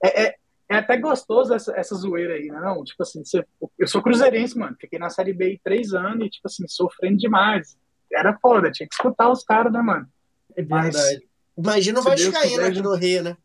é, 0.03 0.23
é, 0.23 0.35
é 0.71 0.77
até 0.77 0.97
gostoso 0.97 1.53
essa, 1.53 1.73
essa 1.77 1.95
zoeira 1.95 2.33
aí, 2.35 2.47
né? 2.47 2.59
Não, 2.59 2.83
tipo 2.83 3.01
assim, 3.03 3.23
você- 3.23 3.45
eu 3.77 3.87
sou 3.87 4.01
cruzeirense, 4.01 4.57
mano. 4.57 4.75
Fiquei 4.79 4.97
na 4.97 5.09
Série 5.09 5.33
B 5.33 5.45
aí 5.45 5.59
três 5.63 5.93
anos 5.93 6.25
e, 6.25 6.29
tipo 6.29 6.47
assim, 6.47 6.65
sofrendo 6.67 7.17
demais. 7.17 7.77
Era 8.11 8.37
foda, 8.41 8.71
tinha 8.71 8.87
que 8.87 8.93
escutar 8.93 9.29
os 9.31 9.43
caras, 9.43 9.71
né, 9.71 9.81
mano? 9.81 10.07
É 10.55 10.63
Mas- 10.63 10.93
verdade. 10.95 11.27
Imagina 11.57 11.99
o 11.99 12.03
Vascaíno 12.03 12.33
quiser, 12.55 12.65
aqui 12.65 12.81
no 12.81 12.95
Rio, 12.95 13.23
né? 13.23 13.37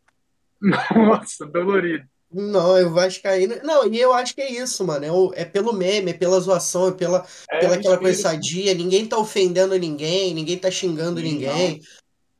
Nossa, 0.95 1.45
dolorido. 1.45 2.05
Não, 2.31 2.85
o 2.85 2.89
Vascaíno. 2.93 3.55
Não, 3.63 3.85
e 3.87 3.99
eu 3.99 4.11
acho 4.13 4.33
que 4.35 4.41
é 4.41 4.51
isso, 4.51 4.85
mano. 4.85 5.33
É, 5.35 5.41
é 5.41 5.45
pelo 5.45 5.71
meme, 5.73 6.11
é 6.11 6.13
pela 6.13 6.39
zoação, 6.39 6.89
é 6.89 6.91
pela, 6.91 7.25
É, 7.49 7.59
pela 7.59 7.75
aquela 7.75 7.97
coisa 7.97 8.21
sadia. 8.21 8.73
Ninguém 8.73 9.05
tá 9.05 9.17
ofendendo 9.17 9.77
ninguém, 9.77 10.33
ninguém 10.33 10.57
tá 10.57 10.69
xingando 10.69 11.19
Sim, 11.21 11.25
ninguém. 11.25 11.81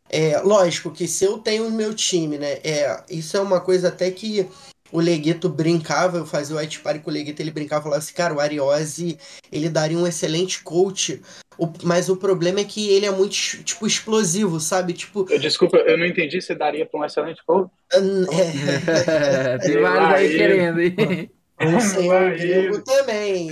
É, 0.10 0.40
lógico 0.40 0.92
que 0.92 1.08
se 1.08 1.26
eu 1.26 1.38
tenho 1.38 1.68
o 1.68 1.72
meu 1.72 1.94
time, 1.94 2.38
né? 2.38 2.54
É, 2.64 3.04
isso 3.10 3.36
é 3.38 3.42
uma 3.42 3.60
coisa 3.62 3.90
até 3.90 4.10
que 4.12 4.50
o 4.92 5.00
Leguito 5.00 5.50
brincava, 5.50 6.18
eu 6.18 6.26
fazia 6.26 6.56
o 6.56 6.60
White 6.60 6.80
Party 6.80 7.00
com 7.00 7.10
o 7.10 7.14
Leguito, 7.14 7.42
ele 7.42 7.52
brincava 7.52 7.82
e 7.82 7.84
falava 7.84 8.00
assim, 8.02 8.14
cara, 8.14 8.34
o 8.34 8.40
Ariose, 8.40 9.18
ele 9.52 9.70
daria 9.70 9.98
um 9.98 10.08
excelente 10.08 10.64
coach, 10.64 11.22
o- 11.58 11.72
mas 11.84 12.08
o 12.10 12.16
problema 12.16 12.60
é 12.60 12.64
que 12.64 12.90
ele 12.90 13.06
é 13.06 13.12
muito, 13.12 13.36
tipo, 13.64 13.86
explosivo, 13.86 14.60
sabe? 14.60 14.94
Tipo, 14.94 15.26
Eu, 15.30 15.40
desculpa, 15.40 15.78
eu 15.78 15.98
não 15.98 16.06
entendi 16.06 16.42
se 16.42 16.54
daria 16.56 16.86
pra 16.86 17.00
um 17.00 17.06
excelente 17.06 17.42
gol. 17.48 17.70
é, 17.92 17.98
Tem 19.60 19.82
vários 19.82 20.10
aí 20.14 20.28
Vai, 20.28 20.28
querendo, 20.30 20.80
hein? 20.82 21.32
o 21.60 21.80
senhor 21.82 22.30
Vai 22.30 22.36
Diego 22.38 22.76
ele. 22.76 22.84
também. 22.84 23.50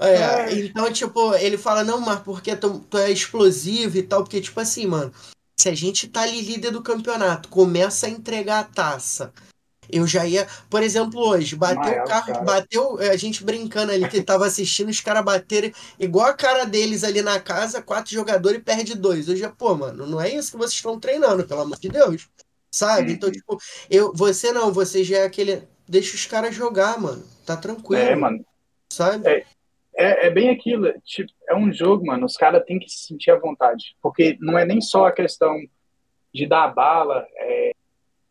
É, 0.00 0.54
então, 0.54 0.92
tipo, 0.92 1.34
ele 1.34 1.58
fala, 1.58 1.82
não, 1.82 2.00
mas 2.00 2.20
porque 2.20 2.54
tu, 2.54 2.78
tu 2.88 2.98
é 2.98 3.10
explosivo 3.10 3.98
e 3.98 4.02
tal, 4.02 4.22
porque, 4.22 4.40
tipo 4.40 4.60
assim, 4.60 4.86
mano, 4.86 5.12
se 5.58 5.68
a 5.68 5.74
gente 5.74 6.06
tá 6.08 6.22
ali 6.22 6.40
líder 6.40 6.70
do 6.70 6.82
campeonato, 6.82 7.48
começa 7.48 8.06
a 8.06 8.10
entregar 8.10 8.60
a 8.60 8.64
taça. 8.64 9.32
Eu 9.90 10.06
já 10.06 10.26
ia, 10.26 10.46
por 10.68 10.82
exemplo, 10.82 11.18
hoje, 11.18 11.56
bateu 11.56 11.80
Maior, 11.80 12.04
o 12.04 12.08
carro, 12.08 12.26
cara. 12.26 12.40
bateu, 12.42 12.98
a 12.98 13.16
gente 13.16 13.42
brincando 13.42 13.90
ali 13.90 14.06
que 14.06 14.22
tava 14.22 14.46
assistindo, 14.46 14.90
os 14.90 15.00
caras 15.00 15.24
baterem 15.24 15.72
igual 15.98 16.26
a 16.26 16.34
cara 16.34 16.64
deles 16.66 17.02
ali 17.02 17.22
na 17.22 17.40
casa, 17.40 17.82
quatro 17.82 18.12
jogadores 18.12 18.58
e 18.60 18.62
perde 18.62 18.94
dois. 18.94 19.28
Hoje, 19.28 19.48
pô, 19.56 19.74
mano, 19.74 20.06
não 20.06 20.20
é 20.20 20.32
isso 20.32 20.52
que 20.52 20.58
vocês 20.58 20.74
estão 20.74 21.00
treinando, 21.00 21.44
pelo 21.46 21.62
amor 21.62 21.78
de 21.78 21.88
Deus. 21.88 22.28
Sabe? 22.70 23.12
Então, 23.12 23.28
Uhum. 23.30 23.34
tipo, 23.34 23.58
eu, 23.90 24.12
você 24.14 24.52
não, 24.52 24.70
você 24.70 25.02
já 25.02 25.18
é 25.18 25.24
aquele. 25.24 25.66
Deixa 25.88 26.14
os 26.14 26.26
caras 26.26 26.54
jogar, 26.54 27.00
mano. 27.00 27.24
Tá 27.46 27.56
tranquilo. 27.56 28.02
É, 28.02 28.14
mano. 28.14 28.44
Sabe? 28.92 29.26
É, 29.26 29.46
é 29.98 30.30
bem 30.30 30.48
aquilo, 30.50 30.92
tipo, 31.04 31.30
é 31.48 31.56
um 31.56 31.72
jogo, 31.72 32.06
mano, 32.06 32.24
os 32.24 32.36
caras 32.36 32.64
têm 32.64 32.78
que 32.78 32.88
se 32.88 33.08
sentir 33.08 33.32
à 33.32 33.38
vontade, 33.38 33.96
porque 34.00 34.38
não 34.40 34.56
é 34.56 34.64
nem 34.64 34.80
só 34.80 35.06
a 35.06 35.12
questão 35.12 35.56
de 36.32 36.46
dar 36.46 36.68
bala, 36.68 37.26
é, 37.36 37.72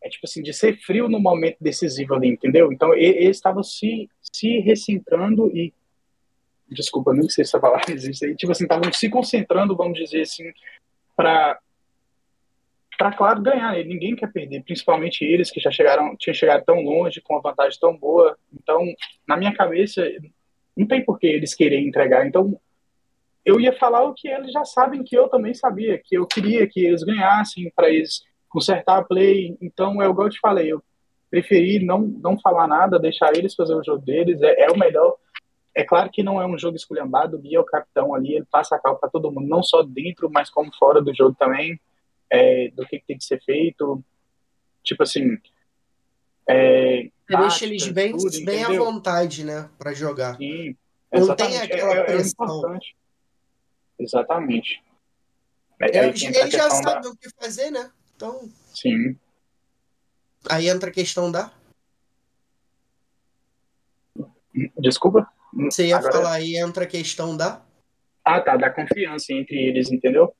é 0.02 0.08
tipo 0.08 0.26
assim, 0.26 0.42
de 0.42 0.54
ser 0.54 0.78
frio 0.78 1.10
no 1.10 1.20
momento 1.20 1.58
decisivo 1.60 2.14
ali, 2.14 2.28
entendeu? 2.28 2.72
Então, 2.72 2.94
eles 2.94 3.36
estavam 3.36 3.62
se, 3.62 4.08
se 4.22 4.60
recentrando 4.60 5.54
e, 5.54 5.74
desculpa, 6.70 7.12
nem 7.12 7.28
sei 7.28 7.44
se 7.44 7.50
essa 7.50 7.60
palavra 7.60 7.84
existe 7.92 8.24
aí, 8.24 8.34
tipo 8.34 8.50
assim, 8.50 8.64
estavam 8.64 8.90
se 8.90 9.10
concentrando, 9.10 9.76
vamos 9.76 9.98
dizer 9.98 10.22
assim, 10.22 10.50
para 11.14 11.60
para 12.96 13.12
claro 13.12 13.40
ganhar, 13.40 13.78
e 13.78 13.84
ninguém 13.84 14.16
quer 14.16 14.26
perder, 14.32 14.64
principalmente 14.64 15.24
eles 15.24 15.52
que 15.52 15.60
já 15.60 15.70
chegaram, 15.70 16.16
tinham 16.16 16.34
chegado 16.34 16.64
tão 16.64 16.82
longe, 16.82 17.20
com 17.20 17.34
uma 17.34 17.40
vantagem 17.40 17.78
tão 17.78 17.96
boa, 17.96 18.36
então, 18.52 18.84
na 19.24 19.36
minha 19.36 19.54
cabeça, 19.54 20.04
não 20.78 20.86
tem 20.86 21.04
por 21.04 21.18
que 21.18 21.26
eles 21.26 21.54
querem 21.54 21.88
entregar. 21.88 22.26
Então, 22.26 22.58
eu 23.44 23.60
ia 23.60 23.72
falar 23.72 24.04
o 24.04 24.14
que 24.14 24.28
eles 24.28 24.52
já 24.52 24.64
sabem 24.64 25.02
que 25.02 25.16
eu 25.16 25.28
também 25.28 25.52
sabia, 25.52 25.98
que 25.98 26.16
eu 26.16 26.26
queria 26.26 26.66
que 26.68 26.80
eles 26.80 27.02
ganhassem 27.02 27.72
para 27.74 27.90
eles 27.90 28.22
consertar 28.48 28.98
a 28.98 29.04
play. 29.04 29.56
Então, 29.60 30.00
é 30.00 30.08
igual 30.08 30.28
eu 30.28 30.32
te 30.32 30.38
falei, 30.38 30.72
eu 30.72 30.82
preferi 31.30 31.84
não, 31.84 32.00
não 32.00 32.38
falar 32.38 32.68
nada, 32.68 32.98
deixar 32.98 33.36
eles 33.36 33.54
fazer 33.54 33.74
o 33.74 33.84
jogo 33.84 34.04
deles, 34.04 34.40
é, 34.40 34.62
é 34.62 34.70
o 34.70 34.78
melhor. 34.78 35.16
É 35.74 35.84
claro 35.84 36.10
que 36.10 36.22
não 36.22 36.40
é 36.40 36.46
um 36.46 36.58
jogo 36.58 36.76
esculhambado, 36.76 37.36
o 37.36 37.40
Gui 37.40 37.54
é 37.54 37.60
o 37.60 37.64
capitão 37.64 38.14
ali, 38.14 38.34
ele 38.34 38.46
passa 38.50 38.76
a 38.76 38.78
cal 38.78 38.96
para 38.96 39.10
todo 39.10 39.30
mundo, 39.30 39.48
não 39.48 39.62
só 39.62 39.82
dentro, 39.82 40.30
mas 40.30 40.50
como 40.50 40.74
fora 40.76 41.02
do 41.02 41.14
jogo 41.14 41.36
também, 41.38 41.80
é, 42.30 42.70
do 42.70 42.86
que, 42.86 42.98
que 42.98 43.06
tem 43.06 43.18
que 43.18 43.24
ser 43.24 43.42
feito. 43.42 44.02
Tipo 44.82 45.02
assim. 45.02 45.38
É, 46.48 47.10
deixa 47.36 47.64
eles 47.64 47.86
bem, 47.88 48.16
tudo, 48.16 48.44
bem 48.44 48.64
à 48.64 48.68
vontade, 48.68 49.44
né? 49.44 49.68
Pra 49.78 49.92
jogar. 49.92 50.36
Sim, 50.38 50.76
Não 51.12 51.34
tem 51.36 51.54
exatamente. 51.54 51.72
aquela 51.72 51.92
é, 51.94 51.96
é, 51.96 52.00
é 52.00 52.04
pressão. 52.04 52.46
importante. 52.46 52.96
Exatamente. 53.98 54.82
É, 55.80 55.98
É, 55.98 56.08
eles 56.08 56.20
já 56.20 56.32
questão 56.32 56.80
da- 56.82 57.00
o 57.08 57.16
que 57.16 57.30
fazer, 57.40 57.70
né? 57.70 57.90
Então, 58.16 58.48
Sim. 58.74 59.16
aí 60.48 60.68
entra 60.68 60.88
a 60.90 60.92
questão 60.92 61.30
da. 61.30 61.52
Desculpa? 64.78 65.28
Você 65.52 65.86
ia 65.88 65.96
Agora- 65.98 66.12
falar 66.12 66.32
aí, 66.32 66.56
entra 66.56 66.84
a 66.84 66.86
questão 66.86 67.36
da. 67.36 67.62
Ah, 68.24 68.40
tá, 68.40 68.56
da 68.56 68.70
confiança 68.70 69.32
entre 69.32 69.56
eles, 69.56 69.90
entendeu? 69.90 70.34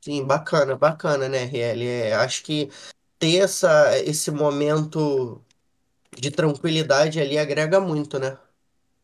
Sim, 0.00 0.24
bacana, 0.24 0.76
bacana, 0.76 1.28
né, 1.28 1.44
RL? 1.44 1.86
É, 1.86 2.14
acho 2.14 2.42
que 2.44 2.70
ter 3.18 3.38
essa, 3.38 3.98
esse 3.98 4.30
momento 4.30 5.43
de 6.16 6.30
tranquilidade 6.30 7.20
ali 7.20 7.38
agrega 7.38 7.80
muito, 7.80 8.18
né? 8.18 8.36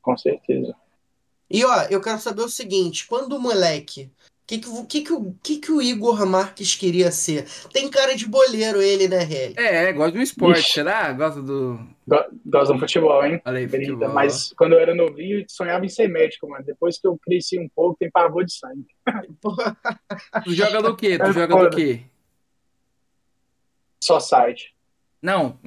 Com 0.02 0.16
certeza. 0.16 0.74
E 1.50 1.64
ó, 1.64 1.82
eu 1.90 2.00
quero 2.00 2.18
saber 2.18 2.42
o 2.42 2.48
seguinte, 2.48 3.06
quando 3.06 3.32
o 3.34 3.40
moleque, 3.40 4.10
o 4.26 4.46
que 4.46 4.58
que, 4.58 4.68
o- 4.68 4.84
que, 4.86 5.00
que, 5.02 5.12
o- 5.12 5.34
que 5.42 5.58
que 5.58 5.72
o 5.72 5.82
Igor 5.82 6.24
Marques 6.26 6.74
queria 6.76 7.10
ser? 7.10 7.46
Tem 7.72 7.90
cara 7.90 8.14
de 8.16 8.26
boleiro 8.26 8.80
ele, 8.80 9.08
né, 9.08 9.24
RL? 9.24 9.54
É, 9.58 9.92
gosta 9.92 10.12
do 10.12 10.22
esporte, 10.22 10.60
Ixi. 10.60 10.72
será? 10.74 11.12
Gosta 11.12 11.42
do. 11.42 11.78
Go- 12.06 12.24
Gosto 12.46 12.72
do 12.74 12.78
futebol, 12.80 13.24
hein? 13.24 13.40
Olha 13.44 13.58
aí, 13.58 13.66
Brita. 13.66 13.90
futebol. 13.92 14.14
Mas 14.14 14.52
quando 14.56 14.72
eu 14.74 14.78
era 14.78 14.94
novinho, 14.94 15.40
eu 15.40 15.44
sonhava 15.48 15.84
em 15.84 15.88
ser 15.88 16.08
médico, 16.08 16.48
mano. 16.48 16.64
Depois 16.64 16.98
que 16.98 17.06
eu 17.06 17.18
cresci 17.22 17.58
um 17.58 17.68
pouco, 17.68 17.96
tem 17.98 18.10
pavor 18.10 18.44
de 18.44 18.52
sangue. 18.52 18.86
Tu 20.44 20.54
joga 20.54 20.82
do 20.82 20.96
quê? 20.96 21.18
Tu 21.18 21.24
É 21.24 21.32
joga 21.32 21.48
do 21.48 21.62
foda. 21.64 21.76
quê? 21.76 22.02
Só 24.02 24.18
site. 24.20 24.74
Não, 25.22 25.58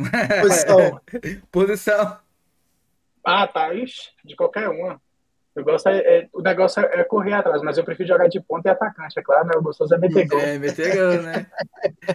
Posição. 0.41 1.01
posição. 1.51 2.17
Ah, 3.23 3.47
tá. 3.47 3.73
Ixi, 3.73 4.09
de 4.25 4.35
qualquer 4.35 4.67
uma. 4.69 4.99
Eu 5.55 5.63
gosto 5.63 5.87
é, 5.87 5.99
é- 5.99 6.29
o 6.33 6.41
negócio 6.41 6.83
é, 6.83 7.01
é 7.01 7.03
correr 7.03 7.33
atrás, 7.33 7.61
mas 7.61 7.77
eu 7.77 7.83
prefiro 7.83 8.09
jogar 8.09 8.27
de 8.27 8.41
ponta 8.41 8.69
e 8.69 8.71
atacante, 8.71 9.19
é 9.19 9.21
claro, 9.21 9.45
né? 9.45 9.53
O 9.55 9.61
gostoso 9.61 9.93
é 9.93 9.97
meter 9.99 10.27
gol. 10.27 10.39
É, 10.39 10.57
meter 10.57 10.95
gol, 10.95 11.21
né? 11.21 11.45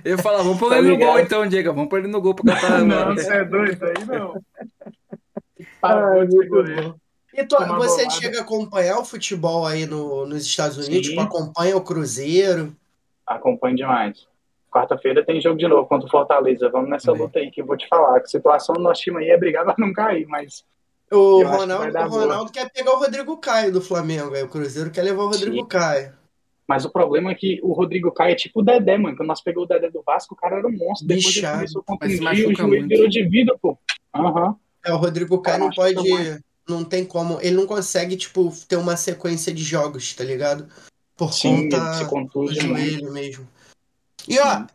Eu 0.05 0.18
falava, 0.18 0.43
vamos 0.43 0.59
pôr 0.59 0.70
Tá 0.70 0.78
ele 0.78 0.89
no 0.89 0.99
gol 0.99 1.20
então, 1.20 1.47
Diego. 1.47 1.72
Vamos 1.72 1.89
pôr 1.89 2.01
ele 2.01 2.09
no 2.09 2.20
gol 2.20 2.34
pra 2.34 2.55
cantar. 2.57 2.84
Não, 2.84 3.14
você 3.14 3.32
é 3.32 3.45
doido 3.45 3.84
aí, 3.84 4.05
não. 4.05 4.43
Bom. 5.80 6.95
E 7.32 7.45
tu, 7.45 7.57
você 7.57 8.05
bolada. 8.05 8.11
chega 8.11 8.39
a 8.39 8.43
acompanhar 8.43 8.99
o 8.99 9.05
futebol 9.05 9.64
aí 9.64 9.86
no, 9.86 10.26
nos 10.26 10.45
Estados 10.45 10.76
Unidos? 10.76 11.07
Sim. 11.07 11.11
Tipo, 11.11 11.20
acompanha 11.20 11.76
o 11.76 11.80
Cruzeiro? 11.80 12.74
Acompanho 13.24 13.76
demais. 13.76 14.26
Quarta-feira 14.71 15.25
tem 15.25 15.41
jogo 15.41 15.59
de 15.59 15.66
novo 15.66 15.87
contra 15.87 16.07
o 16.07 16.11
Fortaleza. 16.11 16.69
Vamos 16.71 16.91
nessa 16.91 17.12
luta 17.12 17.39
aí 17.39 17.51
que 17.51 17.61
eu 17.61 17.66
vou 17.66 17.77
te 17.77 17.89
falar. 17.89 18.21
Que 18.21 18.27
a 18.27 18.29
situação 18.29 18.75
do 18.75 18.83
nosso 18.83 19.03
time 19.03 19.19
aí 19.19 19.31
é 19.31 19.39
brigar 19.39 19.64
pra 19.64 19.75
não 19.79 19.93
cair, 19.93 20.27
mas 20.27 20.64
O 21.11 21.39
que 21.39 21.45
Ronaldo, 21.45 21.93
dar 21.93 22.07
o. 22.07 22.11
Ronaldo 22.11 22.53
quer 22.53 22.71
pegar 22.71 22.93
o 22.93 22.99
Rodrigo 22.99 23.37
Caio 23.39 23.73
do 23.73 23.81
Flamengo. 23.81 24.35
Aí 24.35 24.43
o 24.43 24.49
Cruzeiro 24.49 24.91
quer 24.91 25.03
levar 25.03 25.23
o 25.25 25.29
Rodrigo 25.29 25.57
Sim. 25.57 25.66
Caio. 25.66 26.12
Mas 26.66 26.85
o 26.85 26.91
problema 26.91 27.31
é 27.31 27.35
que 27.35 27.59
o 27.62 27.73
Rodrigo 27.73 28.12
Caio 28.12 28.33
é 28.33 28.37
tipo 28.37 28.61
o 28.61 28.62
Dedé, 28.62 28.99
mano. 28.99 29.16
Quando 29.16 29.29
nós 29.29 29.41
pegou 29.41 29.64
o 29.64 29.66
Dedé 29.66 29.91
do 29.91 30.03
Vasco, 30.03 30.35
o 30.35 30.37
cara 30.37 30.59
era 30.59 30.66
um 30.66 30.77
monstro. 30.77 31.09
Depois 31.09 31.25
ele 31.25 31.35
Bichado. 31.35 31.57
começou 31.57 31.81
a 31.81 31.85
contundir, 31.85 32.49
o 32.49 32.55
joelho 32.55 32.89
virou 32.89 33.09
de 33.09 33.23
vidro, 33.27 33.59
pô. 33.61 33.79
Aham. 34.14 34.55
É, 34.85 34.93
o 34.93 34.97
Rodrigo 34.99 35.41
Caio 35.41 35.57
Eu 35.57 35.61
não 35.61 35.71
que 35.71 35.77
pode. 35.77 36.41
Não 36.69 36.85
tem 36.85 37.05
como. 37.07 37.39
Ele 37.41 37.57
não 37.57 37.66
consegue, 37.66 38.14
tipo, 38.16 38.53
ter 38.69 38.77
uma 38.77 38.97
sequência 38.97 39.53
de 39.53 39.62
jogos, 39.64 40.12
tá 40.14 40.23
ligado? 40.23 40.69
Por 41.16 41.33
Sim, 41.33 41.71
conta 41.71 41.77
ele 41.77 41.95
se 41.95 42.05
do 42.05 42.14
muito. 42.14 42.55
joelho 42.55 43.12
mesmo. 43.12 43.49
E 44.29 44.39
ó, 44.39 44.66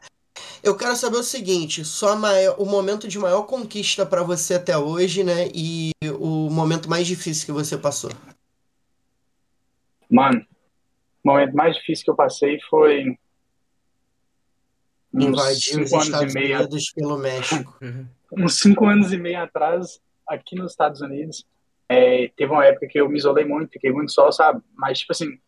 eu 0.64 0.76
quero 0.76 0.96
saber 0.96 1.18
o 1.18 1.24
seguinte: 1.24 1.84
maior, 2.18 2.56
o 2.60 2.66
momento 2.66 3.08
de 3.08 3.20
maior 3.20 3.44
conquista 3.44 4.06
pra 4.06 4.24
você 4.24 4.56
até 4.56 4.78
hoje, 4.78 5.24
né? 5.24 5.50
E 5.54 5.92
o 6.20 6.50
momento 6.50 6.90
mais 6.90 7.06
difícil 7.06 7.46
que 7.46 7.52
você 7.52 7.78
passou. 7.78 8.12
Mano, 10.10 10.46
o 11.24 11.28
momento 11.30 11.56
mais 11.56 11.76
difícil 11.76 12.06
que 12.06 12.12
eu 12.12 12.16
passei 12.16 12.60
foi. 12.70 13.18
Uns 15.14 15.26
Invadir 15.26 15.80
os 15.80 15.92
Estados 15.92 16.34
e 16.34 16.40
meio 16.40 16.58
Unidos 16.58 16.92
pelo 16.92 17.18
México. 17.20 17.78
uns 18.36 18.58
cinco 18.58 18.86
anos 18.86 19.14
e 19.14 19.18
meio 19.18 19.44
atrás, 19.44 20.02
aqui 20.28 20.56
nos 20.56 20.72
Estados 20.72 21.02
Unidos, 21.02 21.46
é, 21.88 22.30
teve 22.36 22.52
uma 22.52 22.66
época 22.66 22.88
que 22.88 23.00
eu 23.00 23.08
me 23.08 23.18
isolei 23.18 23.46
muito, 23.46 23.74
fiquei 23.74 23.92
muito 23.92 24.12
só, 24.12 24.32
sabe? 24.32 24.62
Mas, 24.76 25.00
tipo 25.00 25.12
assim, 25.12 25.40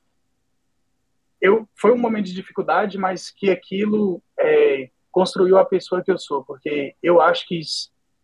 eu, 1.45 1.67
foi 1.75 1.91
um 1.91 1.97
momento 1.97 2.25
de 2.25 2.33
dificuldade, 2.33 2.97
mas 2.97 3.29
que 3.29 3.49
aquilo 3.49 4.21
é, 4.39 4.89
construiu 5.11 5.57
a 5.57 5.65
pessoa 5.65 6.03
que 6.03 6.11
eu 6.11 6.17
sou, 6.17 6.43
porque 6.43 6.95
eu 7.01 7.21
acho 7.21 7.47
que 7.47 7.59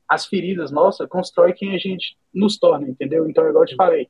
as 0.10 0.26
feridas, 0.26 0.72
nossa, 0.72 1.08
constrói 1.08 1.54
quem 1.54 1.76
a 1.76 1.78
gente 1.78 2.18
nos 2.34 2.58
torna, 2.58 2.88
entendeu? 2.88 3.30
Então, 3.30 3.48
igual 3.48 3.64
eu 3.64 3.68
te 3.68 3.76
falei, 3.76 4.10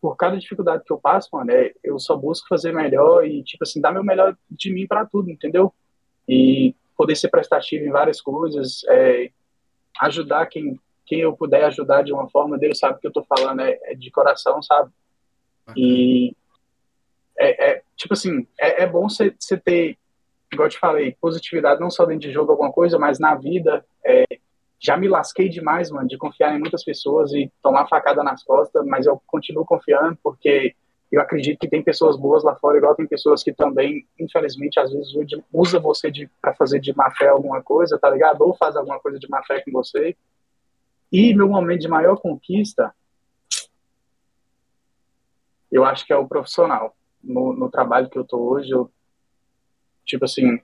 por 0.00 0.16
cada 0.16 0.36
dificuldade 0.36 0.84
que 0.84 0.92
eu 0.92 0.98
passo, 0.98 1.28
mano, 1.32 1.50
é, 1.50 1.72
eu 1.82 1.98
só 1.98 2.16
busco 2.16 2.48
fazer 2.48 2.72
melhor 2.72 3.26
e, 3.26 3.42
tipo 3.42 3.64
assim, 3.64 3.80
dar 3.80 3.92
meu 3.92 4.04
melhor 4.04 4.36
de 4.50 4.72
mim 4.72 4.86
para 4.86 5.04
tudo, 5.04 5.30
entendeu? 5.30 5.72
E 6.28 6.74
poder 6.96 7.16
ser 7.16 7.28
prestativo 7.28 7.84
em 7.84 7.90
várias 7.90 8.20
coisas, 8.20 8.82
é, 8.88 9.30
ajudar 10.00 10.46
quem, 10.46 10.78
quem 11.04 11.20
eu 11.20 11.36
puder 11.36 11.64
ajudar 11.64 12.02
de 12.02 12.12
uma 12.12 12.28
forma, 12.30 12.58
Deus 12.58 12.78
sabe 12.78 13.00
que 13.00 13.06
eu 13.06 13.12
tô 13.12 13.24
falando 13.24 13.60
é, 13.60 13.78
é 13.84 13.94
de 13.94 14.10
coração, 14.10 14.62
sabe? 14.62 14.90
E 15.76 16.34
é, 17.38 17.70
é, 17.70 17.82
tipo 18.12 18.14
assim, 18.14 18.46
é, 18.58 18.82
é 18.82 18.86
bom 18.86 19.08
você 19.08 19.56
ter, 19.56 19.98
igual 20.52 20.66
eu 20.66 20.70
te 20.70 20.78
falei, 20.78 21.16
positividade 21.20 21.80
não 21.80 21.90
só 21.90 22.04
dentro 22.04 22.28
de 22.28 22.32
jogo 22.32 22.52
alguma 22.52 22.72
coisa, 22.72 22.98
mas 22.98 23.18
na 23.18 23.34
vida. 23.34 23.84
é, 24.04 24.24
já 24.84 24.96
me 24.96 25.06
lasquei 25.06 25.48
demais, 25.48 25.92
mano, 25.92 26.08
de 26.08 26.18
confiar 26.18 26.56
em 26.56 26.58
muitas 26.58 26.84
pessoas 26.84 27.32
e 27.32 27.48
tomar 27.62 27.86
facada 27.86 28.20
nas 28.24 28.42
costas, 28.42 28.84
mas 28.84 29.06
eu 29.06 29.22
continuo 29.28 29.64
confiando 29.64 30.18
porque 30.24 30.74
eu 31.10 31.20
acredito 31.20 31.60
que 31.60 31.68
tem 31.68 31.80
pessoas 31.80 32.16
boas 32.16 32.42
lá 32.42 32.56
fora, 32.56 32.78
igual 32.78 32.96
tem 32.96 33.06
pessoas 33.06 33.44
que 33.44 33.52
também, 33.52 34.04
infelizmente, 34.18 34.80
às 34.80 34.92
vezes 34.92 35.12
usa 35.52 35.78
você 35.78 36.10
para 36.40 36.52
fazer 36.54 36.80
de 36.80 36.92
má 36.96 37.12
fé 37.12 37.28
alguma 37.28 37.62
coisa, 37.62 37.96
tá 37.96 38.10
ligado? 38.10 38.40
Ou 38.40 38.56
faz 38.56 38.74
alguma 38.74 38.98
coisa 38.98 39.20
de 39.20 39.28
má 39.28 39.40
fé 39.44 39.62
com 39.62 39.70
você. 39.70 40.16
E 41.12 41.32
meu 41.32 41.46
momento 41.48 41.82
de 41.82 41.88
maior 41.88 42.16
conquista, 42.16 42.92
eu 45.70 45.84
acho 45.84 46.04
que 46.04 46.12
é 46.12 46.16
o 46.16 46.26
profissional. 46.26 46.96
No, 47.22 47.52
no 47.52 47.70
trabalho 47.70 48.08
que 48.08 48.18
eu 48.18 48.24
tô 48.24 48.38
hoje, 48.38 48.70
eu, 48.70 48.90
tipo 50.04 50.24
assim, 50.24 50.60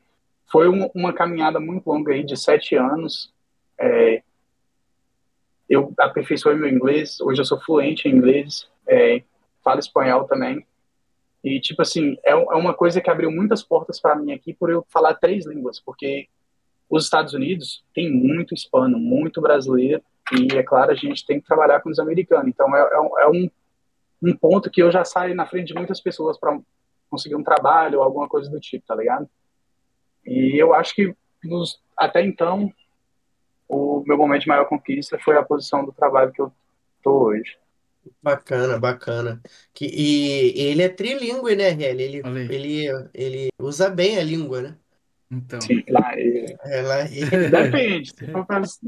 foi 0.50 0.68
um, 0.68 0.90
uma 0.94 1.12
caminhada 1.12 1.60
muito 1.60 1.86
longa 1.86 2.12
aí 2.12 2.24
de 2.24 2.36
sete 2.36 2.74
anos. 2.74 3.32
É, 3.78 4.22
eu 5.68 5.92
aperfeiçoei 5.98 6.56
meu 6.56 6.68
inglês, 6.68 7.20
hoje 7.20 7.40
eu 7.40 7.44
sou 7.44 7.60
fluente 7.60 8.08
em 8.08 8.12
inglês, 8.12 8.68
é, 8.86 9.22
falo 9.62 9.78
espanhol 9.78 10.24
também. 10.24 10.66
E, 11.44 11.60
tipo 11.60 11.82
assim, 11.82 12.16
é, 12.24 12.32
é 12.32 12.34
uma 12.56 12.74
coisa 12.74 13.00
que 13.00 13.10
abriu 13.10 13.30
muitas 13.30 13.62
portas 13.62 14.00
para 14.00 14.16
mim 14.16 14.32
aqui 14.32 14.52
por 14.52 14.70
eu 14.70 14.84
falar 14.88 15.14
três 15.14 15.46
línguas, 15.46 15.78
porque 15.78 16.26
os 16.90 17.04
Estados 17.04 17.34
Unidos 17.34 17.84
tem 17.94 18.10
muito 18.10 18.54
hispano, 18.54 18.98
muito 18.98 19.40
brasileiro, 19.40 20.02
e 20.32 20.56
é 20.56 20.62
claro, 20.62 20.90
a 20.90 20.94
gente 20.94 21.24
tem 21.24 21.40
que 21.40 21.46
trabalhar 21.46 21.80
com 21.80 21.90
os 21.90 21.98
americanos. 21.98 22.48
Então, 22.48 22.74
é, 22.74 22.80
é 22.80 23.00
um- 23.00 23.18
é 23.18 23.28
um, 24.22 24.36
ponto 24.36 24.70
que 24.70 24.82
eu 24.82 24.90
já 24.90 25.04
saio 25.04 25.34
na 25.34 25.46
frente 25.46 25.68
de 25.68 25.74
muitas 25.74 26.00
pessoas 26.00 26.38
para 26.38 26.58
conseguir 27.10 27.36
um 27.36 27.42
trabalho 27.42 27.98
ou 27.98 28.04
alguma 28.04 28.28
coisa 28.28 28.50
do 28.50 28.60
tipo, 28.60 28.86
tá 28.86 28.94
ligado? 28.94 29.28
E 30.24 30.60
eu 30.60 30.74
acho 30.74 30.94
que 30.94 31.14
nos, 31.42 31.80
até 31.96 32.24
então, 32.24 32.72
o 33.68 34.02
meu 34.06 34.16
momento 34.16 34.42
de 34.42 34.48
maior 34.48 34.66
conquista 34.66 35.18
foi 35.18 35.36
a 35.36 35.42
posição 35.42 35.84
do 35.84 35.92
trabalho 35.92 36.32
que 36.32 36.40
eu 36.40 36.52
tô 37.02 37.28
hoje. 37.28 37.56
Bacana, 38.22 38.78
bacana. 38.78 39.40
Que, 39.74 39.86
e 39.86 40.58
ele 40.60 40.82
é 40.82 40.88
trilingue, 40.88 41.56
né, 41.56 41.70
Riel? 41.70 42.00
Ele, 42.00 42.22
ele, 42.50 43.08
ele 43.12 43.48
usa 43.58 43.90
bem 43.90 44.18
a 44.18 44.22
língua, 44.22 44.62
né? 44.62 44.76
Então. 45.30 45.60
Sim, 45.60 45.84
lá, 45.88 46.12
É, 46.14 46.82
lá, 46.82 47.00
ele... 47.04 47.50
depende, 47.50 48.10
se 48.10 48.32
for 48.32 48.46
pra, 48.46 48.64
se 48.64 48.80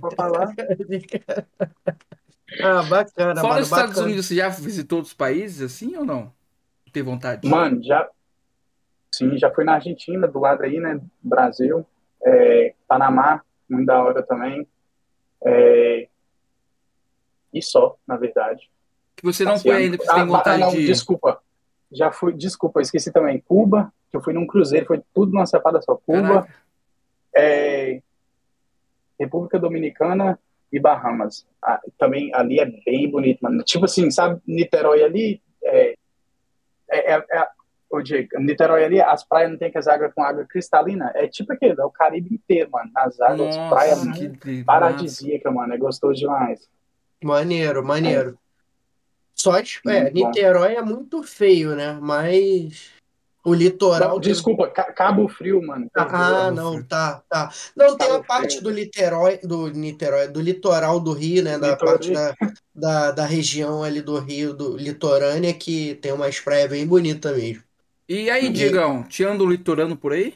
for 0.00 0.14
falar. 0.14 0.54
Ah, 2.62 2.82
bacana, 2.82 3.40
Fora 3.40 3.48
mano, 3.48 3.60
os 3.60 3.66
Estados 3.66 3.88
bacana. 3.90 4.06
Unidos, 4.06 4.26
você 4.26 4.34
já 4.36 4.48
visitou 4.48 4.98
outros 4.98 5.14
países 5.14 5.60
assim 5.62 5.96
ou 5.96 6.04
não? 6.04 6.32
Tem 6.92 7.02
vontade? 7.02 7.46
Mano, 7.46 7.82
já. 7.82 8.08
Sim, 9.12 9.36
já 9.38 9.50
fui 9.52 9.64
na 9.64 9.74
Argentina, 9.74 10.26
do 10.26 10.38
lado 10.38 10.62
aí, 10.62 10.78
né? 10.80 11.00
Brasil, 11.22 11.84
é, 12.24 12.74
Panamá, 12.86 13.42
muito 13.68 13.86
da 13.86 14.02
hora 14.02 14.22
também. 14.22 14.66
É, 15.44 16.08
e 17.52 17.62
só, 17.62 17.96
na 18.06 18.16
verdade. 18.16 18.70
Que 19.16 19.24
você 19.24 19.44
não 19.44 19.52
Passeando. 19.52 19.76
foi 19.76 19.84
ainda, 19.84 19.96
porque 19.96 20.10
você 20.10 20.16
Ah, 20.16 20.20
tem 20.22 20.26
vontade 20.26 20.60
não, 20.60 20.70
de. 20.70 20.86
desculpa. 20.86 21.42
Já 21.90 22.12
fui, 22.12 22.32
desculpa, 22.34 22.80
esqueci 22.80 23.10
também. 23.12 23.40
Cuba, 23.40 23.92
que 24.10 24.16
eu 24.16 24.22
fui 24.22 24.32
num 24.32 24.46
cruzeiro, 24.46 24.86
foi 24.86 25.02
tudo 25.14 25.32
numa 25.32 25.46
sepada 25.46 25.80
só. 25.82 25.96
Cuba, 25.96 26.46
é, 27.34 28.00
República 29.18 29.58
Dominicana 29.58 30.38
e 30.72 30.78
Bahamas. 30.78 31.46
Ah, 31.62 31.80
também 31.98 32.30
ali 32.34 32.60
é 32.60 32.66
bem 32.66 33.10
bonito, 33.10 33.40
mano. 33.42 33.62
Tipo 33.64 33.84
assim, 33.86 34.10
sabe, 34.10 34.40
Niterói 34.46 35.02
ali, 35.02 35.42
é, 35.62 35.94
é, 36.90 37.14
é, 37.14 37.24
é- 37.30 37.48
ô, 37.90 38.00
Diego, 38.02 38.38
Niterói 38.38 38.84
ali, 38.84 39.00
as 39.00 39.24
praias 39.24 39.50
não 39.50 39.58
tem 39.58 39.68
aquelas 39.68 39.88
águas 39.88 40.12
com 40.14 40.22
água 40.22 40.44
cristalina, 40.44 41.10
é 41.14 41.26
tipo 41.26 41.52
aquele, 41.52 41.80
é 41.80 41.84
o 41.84 41.90
Caribe 41.90 42.34
inteiro, 42.34 42.70
mano. 42.70 42.90
As 42.96 43.20
águas, 43.20 43.56
Nossa, 43.56 43.68
praias 43.74 44.02
de- 44.18 44.64
paradisíaca, 44.64 45.50
mano, 45.50 45.72
é 45.74 45.78
gostoso 45.78 46.14
demais. 46.14 46.68
Maneiro, 47.22 47.84
maneiro. 47.84 48.38
Só, 49.34 49.62
tipo, 49.62 49.88
é. 49.88 50.10
Niterói 50.10 50.74
é 50.74 50.82
muito 50.82 51.22
feio, 51.22 51.74
né? 51.76 51.98
Mas 52.00 52.92
o 53.48 53.54
litoral. 53.54 54.10
Não, 54.10 54.20
desculpa, 54.20 54.68
Ca- 54.68 54.92
Cabo 54.92 55.28
Frio, 55.28 55.60
mano. 55.60 55.88
Ah, 55.94 56.50
não, 56.50 56.82
tá, 56.82 57.22
tá. 57.28 57.50
Não, 57.76 57.96
tem 57.96 58.06
a 58.06 58.10
Cabo 58.12 58.24
parte 58.24 58.58
Frio. 58.58 58.62
do 58.64 58.70
Niterói, 58.70 59.38
do 59.42 59.68
Niterói, 59.68 60.28
do 60.28 60.40
litoral 60.40 61.00
do 61.00 61.12
Rio, 61.12 61.42
né? 61.42 61.58
Da 61.58 61.70
Litoral. 61.70 61.94
parte 61.94 62.12
da, 62.12 62.34
da, 62.74 63.10
da 63.12 63.26
região 63.26 63.82
ali 63.82 64.00
do 64.00 64.18
Rio, 64.18 64.52
do 64.54 64.76
litorânea, 64.76 65.52
que 65.54 65.94
tem 65.96 66.12
umas 66.12 66.38
praias 66.40 66.70
bem 66.70 66.86
bonitas 66.86 67.36
mesmo. 67.36 67.62
E 68.08 68.30
aí, 68.30 68.46
E- 68.46 68.50
Diegão, 68.50 69.02
te 69.02 69.24
anda 69.24 69.42
o 69.44 69.50
litorano 69.50 69.96
por 69.96 70.12
aí? 70.12 70.34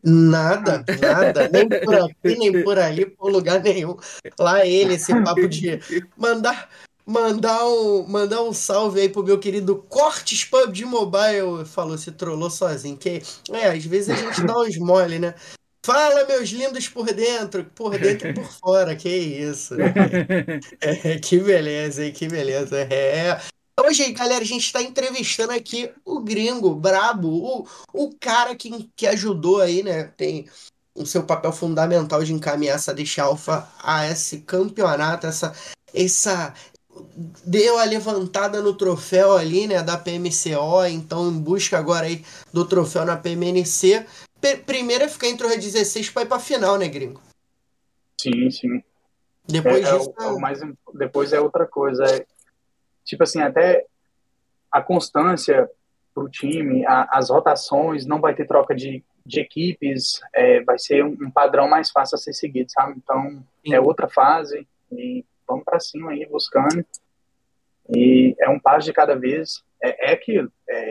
Nada, 0.00 0.84
nada, 1.00 1.48
nem 1.48 1.68
por 1.68 1.92
aqui, 1.96 2.38
nem 2.38 2.62
por 2.62 2.78
ali, 2.78 3.04
por 3.04 3.32
lugar 3.32 3.60
nenhum. 3.60 3.96
Lá 4.38 4.64
ele, 4.64 4.94
esse 4.94 5.12
papo 5.24 5.48
de 5.48 5.80
mandar, 6.16 6.68
mandar 7.08 7.66
um, 7.66 8.06
mandar 8.06 8.42
um 8.42 8.52
salve 8.52 9.00
aí 9.00 9.08
pro 9.08 9.24
meu 9.24 9.38
querido 9.38 9.76
Cortes 9.88 10.44
Pub 10.44 10.70
de 10.70 10.84
Mobile. 10.84 11.64
Falou, 11.64 11.96
se 11.96 12.12
trollou 12.12 12.50
sozinho. 12.50 12.98
Que, 12.98 13.22
é, 13.50 13.68
às 13.68 13.84
vezes 13.86 14.10
a 14.10 14.16
gente 14.16 14.44
dá 14.44 14.58
uns 14.58 14.76
mole, 14.76 15.18
né? 15.18 15.34
Fala, 15.84 16.26
meus 16.26 16.50
lindos 16.50 16.86
por 16.86 17.06
dentro, 17.06 17.64
por 17.74 17.98
dentro 17.98 18.28
e 18.28 18.34
por 18.34 18.44
fora, 18.44 18.94
que 18.94 19.08
isso. 19.08 19.74
É, 20.82 21.18
que 21.18 21.38
beleza, 21.38 22.04
hein? 22.04 22.12
Que 22.12 22.28
beleza. 22.28 22.78
É. 22.80 23.40
Hoje, 23.80 24.12
galera, 24.12 24.42
a 24.42 24.46
gente 24.46 24.66
está 24.66 24.82
entrevistando 24.82 25.52
aqui 25.52 25.90
o 26.04 26.20
gringo, 26.20 26.74
brabo, 26.74 27.28
o, 27.28 27.66
o 27.94 28.14
cara 28.20 28.54
que, 28.54 28.90
que 28.94 29.06
ajudou 29.06 29.62
aí, 29.62 29.82
né? 29.82 30.12
Tem 30.16 30.46
o 30.94 31.06
seu 31.06 31.22
papel 31.22 31.52
fundamental 31.52 32.22
de 32.22 32.34
encaminhar 32.34 32.74
essa 32.74 32.92
Deixa 32.92 33.22
Alpha 33.22 33.66
a 33.82 34.06
esse 34.10 34.40
campeonato, 34.40 35.26
essa, 35.26 35.54
essa 35.94 36.52
deu 37.44 37.78
a 37.78 37.84
levantada 37.84 38.60
no 38.62 38.74
troféu 38.74 39.36
ali, 39.36 39.66
né, 39.66 39.82
da 39.82 39.96
PMCO, 39.96 40.84
então 40.86 41.28
em 41.30 41.38
busca 41.40 41.78
agora 41.78 42.06
aí 42.06 42.24
do 42.52 42.66
troféu 42.66 43.04
na 43.04 43.16
PMNC. 43.16 44.06
P- 44.40 44.56
primeiro 44.58 45.04
é 45.04 45.08
ficar 45.08 45.28
entre 45.28 45.46
os 45.46 45.56
16 45.56 46.10
para 46.10 46.22
ir 46.22 46.26
para 46.26 46.38
final, 46.38 46.78
né, 46.78 46.88
gringo? 46.88 47.20
Sim, 48.20 48.50
sim. 48.50 48.82
Depois 49.46 49.84
É- 49.84 49.88
é 49.88 49.92
disso, 49.98 50.12
o- 50.18 50.22
é 50.22 50.26
o 50.26 50.38
mais, 50.38 50.60
depois 50.94 51.32
é 51.32 51.40
outra 51.40 51.66
coisa. 51.66 52.04
É, 52.04 52.26
tipo 53.04 53.22
assim, 53.22 53.40
até 53.40 53.86
a 54.70 54.82
constância 54.82 55.68
pro 56.14 56.28
time, 56.28 56.84
a- 56.86 57.08
as 57.12 57.30
rotações, 57.30 58.04
não 58.04 58.20
vai 58.20 58.34
ter 58.34 58.46
troca 58.46 58.74
de, 58.74 59.02
de 59.24 59.40
equipes, 59.40 60.20
é, 60.34 60.62
vai 60.62 60.78
ser 60.78 61.04
um, 61.04 61.16
um, 61.20 61.30
padrão 61.30 61.68
mais 61.68 61.90
fácil 61.90 62.16
a 62.16 62.18
ser 62.18 62.32
seguido, 62.32 62.70
sabe? 62.70 62.94
Então, 62.96 63.42
Sim. 63.64 63.74
é 63.74 63.80
outra 63.80 64.08
fase 64.08 64.66
e 64.92 65.24
vamos 65.48 65.64
para 65.64 65.80
cima 65.80 66.10
aí, 66.10 66.26
buscando. 66.26 66.84
E 67.88 68.36
é 68.38 68.48
um 68.48 68.60
passo 68.60 68.86
de 68.86 68.92
cada 68.92 69.16
vez. 69.16 69.62
É, 69.82 70.10
é 70.10 70.12
aquilo. 70.12 70.52
É, 70.68 70.90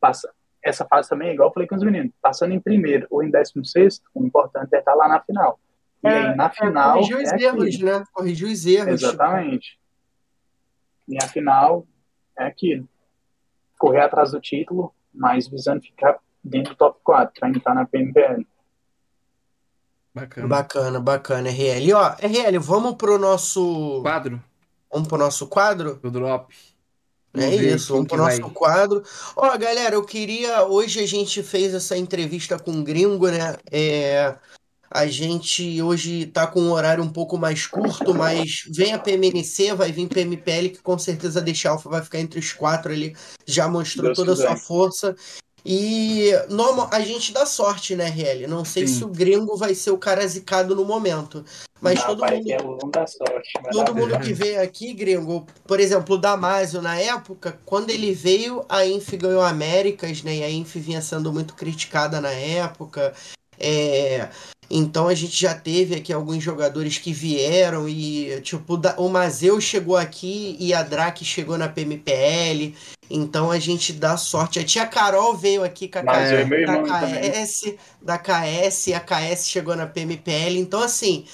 passa, 0.00 0.30
essa 0.62 0.84
fase 0.84 1.08
também, 1.08 1.32
igual 1.32 1.48
eu 1.48 1.52
falei 1.52 1.68
com 1.68 1.76
os 1.76 1.82
meninos, 1.82 2.12
passando 2.20 2.52
em 2.52 2.60
primeiro 2.60 3.06
ou 3.10 3.22
em 3.22 3.30
décimo 3.30 3.64
sexto, 3.64 4.04
o 4.12 4.24
importante 4.24 4.74
é 4.74 4.78
estar 4.78 4.94
lá 4.94 5.08
na 5.08 5.20
final. 5.20 5.60
E 6.02 6.08
é, 6.08 6.10
aí, 6.10 6.36
na 6.36 6.46
é, 6.46 6.50
final. 6.50 6.94
corrigir 6.94 7.16
os 7.16 7.32
é 7.32 7.36
erros, 7.42 7.64
aquilo. 7.64 7.84
né? 7.86 8.04
Corrigir 8.12 8.48
os 8.48 8.66
erros. 8.66 9.02
Exatamente. 9.02 9.78
E 11.08 11.16
a 11.22 11.28
final 11.28 11.86
é 12.36 12.44
aquilo. 12.44 12.88
Correr 13.78 14.00
atrás 14.00 14.32
do 14.32 14.40
título, 14.40 14.92
mas 15.14 15.46
visando 15.46 15.82
ficar 15.82 16.18
dentro 16.42 16.74
do 16.74 16.76
top 16.76 16.98
4, 17.02 17.40
para 17.40 17.48
entrar 17.48 17.74
na 17.74 17.86
PMPL. 17.86 18.46
Bacana. 20.16 20.48
Bacana, 20.48 20.98
bacana, 20.98 21.50
RL. 21.50 21.92
Ó, 21.92 22.14
RL, 22.18 22.58
vamos 22.58 22.94
pro 22.94 23.18
nosso. 23.18 24.00
Quadro. 24.00 24.42
Vamos 24.90 25.08
pro 25.08 25.18
nosso 25.18 25.46
quadro? 25.46 26.00
Do 26.02 26.10
drop. 26.10 26.54
É 27.34 27.54
isso, 27.54 27.92
vamos 27.92 28.08
pro 28.08 28.16
nosso 28.16 28.40
vai. 28.40 28.50
quadro. 28.50 29.02
Ó, 29.36 29.58
galera, 29.58 29.94
eu 29.94 30.02
queria. 30.02 30.64
Hoje 30.64 31.00
a 31.00 31.06
gente 31.06 31.42
fez 31.42 31.74
essa 31.74 31.98
entrevista 31.98 32.58
com 32.58 32.70
o 32.70 32.82
gringo, 32.82 33.28
né? 33.28 33.56
É, 33.70 34.34
a 34.90 35.06
gente 35.06 35.82
hoje 35.82 36.24
tá 36.24 36.46
com 36.46 36.62
um 36.62 36.72
horário 36.72 37.04
um 37.04 37.12
pouco 37.12 37.36
mais 37.36 37.66
curto, 37.66 38.14
mas 38.14 38.64
vem 38.70 38.94
a 38.94 38.98
PMNC, 38.98 39.74
vai 39.74 39.92
vir 39.92 40.08
PMPL, 40.08 40.70
que 40.70 40.82
com 40.82 40.98
certeza 40.98 41.42
deixa 41.42 41.68
Alfa 41.68 41.90
vai 41.90 42.02
ficar 42.02 42.20
entre 42.20 42.40
os 42.40 42.54
quatro 42.54 42.90
ali. 42.90 43.14
Já 43.44 43.68
mostrou 43.68 44.06
Deus 44.06 44.16
toda 44.16 44.32
a 44.32 44.36
sua 44.36 44.56
força. 44.56 45.14
E 45.68 46.30
normal, 46.48 46.88
a 46.92 47.00
gente 47.00 47.32
dá 47.32 47.44
sorte, 47.44 47.96
né, 47.96 48.08
RL? 48.08 48.46
Não 48.46 48.64
sei 48.64 48.86
Sim. 48.86 48.94
se 48.94 49.04
o 49.04 49.08
gringo 49.08 49.56
vai 49.56 49.74
ser 49.74 49.90
o 49.90 49.98
cara 49.98 50.24
zicado 50.24 50.76
no 50.76 50.84
momento. 50.84 51.44
Mas 51.80 51.98
não, 51.98 52.06
todo 52.06 52.20
pai, 52.20 52.36
mundo. 52.36 52.50
É 52.52 52.62
um 52.62 52.90
da 52.90 53.04
sorte, 53.04 53.50
todo 53.72 53.92
mundo 53.92 54.16
que 54.20 54.32
veio 54.32 54.62
aqui, 54.62 54.92
gringo, 54.92 55.44
por 55.66 55.80
exemplo, 55.80 56.14
o 56.14 56.18
Damásio, 56.18 56.80
na 56.80 56.96
época, 56.96 57.58
quando 57.66 57.90
ele 57.90 58.12
veio, 58.12 58.64
a 58.68 58.86
Inf 58.86 59.14
ganhou 59.14 59.42
Américas, 59.42 60.22
né? 60.22 60.36
E 60.36 60.44
a 60.44 60.50
Inf 60.50 60.76
vinha 60.76 61.02
sendo 61.02 61.32
muito 61.32 61.54
criticada 61.54 62.20
na 62.20 62.30
época. 62.30 63.12
É, 63.58 64.28
então 64.70 65.08
a 65.08 65.14
gente 65.14 65.40
já 65.40 65.54
teve 65.54 65.94
aqui 65.96 66.12
alguns 66.12 66.42
jogadores 66.42 66.98
que 66.98 67.12
vieram 67.12 67.88
e, 67.88 68.40
tipo, 68.40 68.78
o 68.98 69.08
Mazeu 69.08 69.60
chegou 69.60 69.96
aqui 69.96 70.56
e 70.58 70.74
a 70.74 70.82
Drake 70.82 71.24
chegou 71.24 71.56
na 71.56 71.68
PMPL. 71.68 72.74
Então 73.10 73.50
a 73.50 73.58
gente 73.58 73.92
dá 73.92 74.16
sorte. 74.16 74.58
A 74.58 74.64
tia 74.64 74.86
Carol 74.86 75.36
veio 75.36 75.62
aqui 75.64 75.88
com 75.88 75.98
a, 75.98 76.02
é 76.02 76.44
da 76.64 76.82
KS, 76.82 77.74
da 78.02 78.18
KS, 78.18 78.88
e 78.88 78.94
a 78.94 79.00
KS 79.00 79.48
chegou 79.48 79.76
na 79.76 79.86
PMPL. 79.86 80.58
Então, 80.58 80.82
assim, 80.82 81.26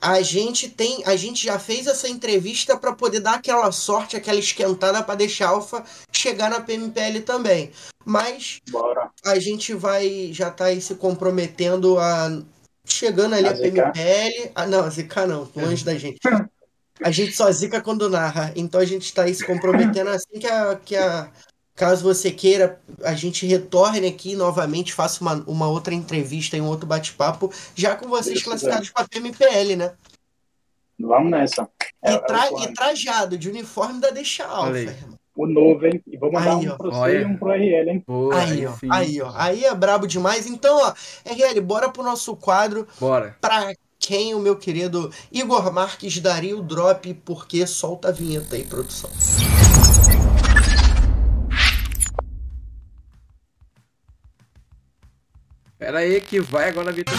a 0.00 0.22
gente 0.22 0.68
tem. 0.68 1.02
A 1.04 1.16
gente 1.16 1.44
já 1.44 1.58
fez 1.58 1.86
essa 1.86 2.08
entrevista 2.08 2.76
para 2.76 2.92
poder 2.92 3.20
dar 3.20 3.34
aquela 3.34 3.70
sorte, 3.70 4.16
aquela 4.16 4.38
esquentada 4.38 5.02
para 5.02 5.14
deixar 5.14 5.46
a 5.46 5.50
Alpha 5.50 5.84
chegar 6.12 6.48
na 6.48 6.60
PMPL 6.60 7.20
também. 7.24 7.70
Mas 8.04 8.60
Bora. 8.70 9.10
a 9.24 9.38
gente 9.38 9.74
vai 9.74 10.30
já 10.32 10.50
tá 10.50 10.66
aí 10.66 10.80
se 10.80 10.94
comprometendo 10.94 11.98
a 11.98 12.40
chegando 12.84 13.34
ali 13.34 13.46
a, 13.46 13.50
a 13.50 13.54
PMPL. 13.54 14.52
Ah, 14.54 14.66
não, 14.66 14.84
a 14.84 14.88
ZK 14.88 15.26
não, 15.28 15.48
longe 15.54 15.84
da 15.84 15.94
gente. 15.96 16.18
A 17.02 17.10
gente 17.10 17.32
só 17.32 17.50
zica 17.50 17.80
quando 17.80 18.08
narra. 18.08 18.52
Então 18.56 18.80
a 18.80 18.84
gente 18.84 19.04
está 19.04 19.24
aí 19.24 19.34
se 19.34 19.44
comprometendo 19.46 20.10
assim 20.10 20.38
que 20.38 20.46
a, 20.46 20.76
que 20.76 20.96
a. 20.96 21.30
Caso 21.74 22.02
você 22.02 22.30
queira, 22.30 22.78
a 23.02 23.14
gente 23.14 23.46
retorne 23.46 24.06
aqui 24.06 24.36
novamente, 24.36 24.92
faça 24.92 25.22
uma, 25.22 25.42
uma 25.46 25.66
outra 25.66 25.94
entrevista 25.94 26.54
e 26.54 26.60
um 26.60 26.66
outro 26.66 26.86
bate-papo, 26.86 27.50
já 27.74 27.96
com 27.96 28.06
vocês 28.06 28.36
Isso 28.36 28.44
classificados 28.44 28.90
para 28.90 29.04
a 29.04 29.08
PMPL, 29.08 29.76
né? 29.76 29.92
Vamos 30.98 31.30
nessa. 31.30 31.66
É, 32.02 32.12
e, 32.12 32.18
tra 32.18 32.46
é 32.48 32.64
e, 32.64 32.74
trajado 32.74 33.38
de 33.38 33.48
uniforme 33.48 33.98
da 33.98 34.10
Deixa 34.10 34.44
Alfa, 34.44 34.78
irmão 34.78 35.18
o 35.40 35.46
novo, 35.46 35.86
hein? 35.86 36.02
E 36.06 36.16
vou 36.18 36.30
mandar 36.30 36.58
aí, 36.58 36.68
um 36.68 36.76
pro 36.76 36.92
C 36.92 37.20
e 37.20 37.24
um 37.24 37.36
pro 37.36 37.48
RL, 37.48 37.90
hein? 37.90 38.04
Aí, 38.34 38.50
aí, 38.50 38.66
ó, 38.66 38.74
aí, 38.90 39.22
ó. 39.22 39.32
Aí 39.34 39.64
é 39.64 39.74
brabo 39.74 40.06
demais. 40.06 40.46
Então, 40.46 40.76
ó, 40.76 40.92
RL, 41.24 41.60
bora 41.62 41.88
pro 41.88 42.02
nosso 42.02 42.36
quadro. 42.36 42.86
Bora. 42.98 43.36
Pra 43.40 43.72
quem 44.00 44.34
o 44.34 44.40
meu 44.40 44.56
querido 44.56 45.12
Igor 45.30 45.70
Marques 45.70 46.18
daria 46.18 46.56
o 46.56 46.62
drop, 46.62 47.12
porque 47.22 47.66
solta 47.66 48.08
a 48.08 48.10
vinheta 48.10 48.56
aí, 48.56 48.64
produção. 48.64 49.10
Pera 55.78 55.98
aí 55.98 56.20
que 56.20 56.40
vai 56.40 56.70
agora 56.70 56.88
a 56.88 56.92
Vitor. 56.92 57.14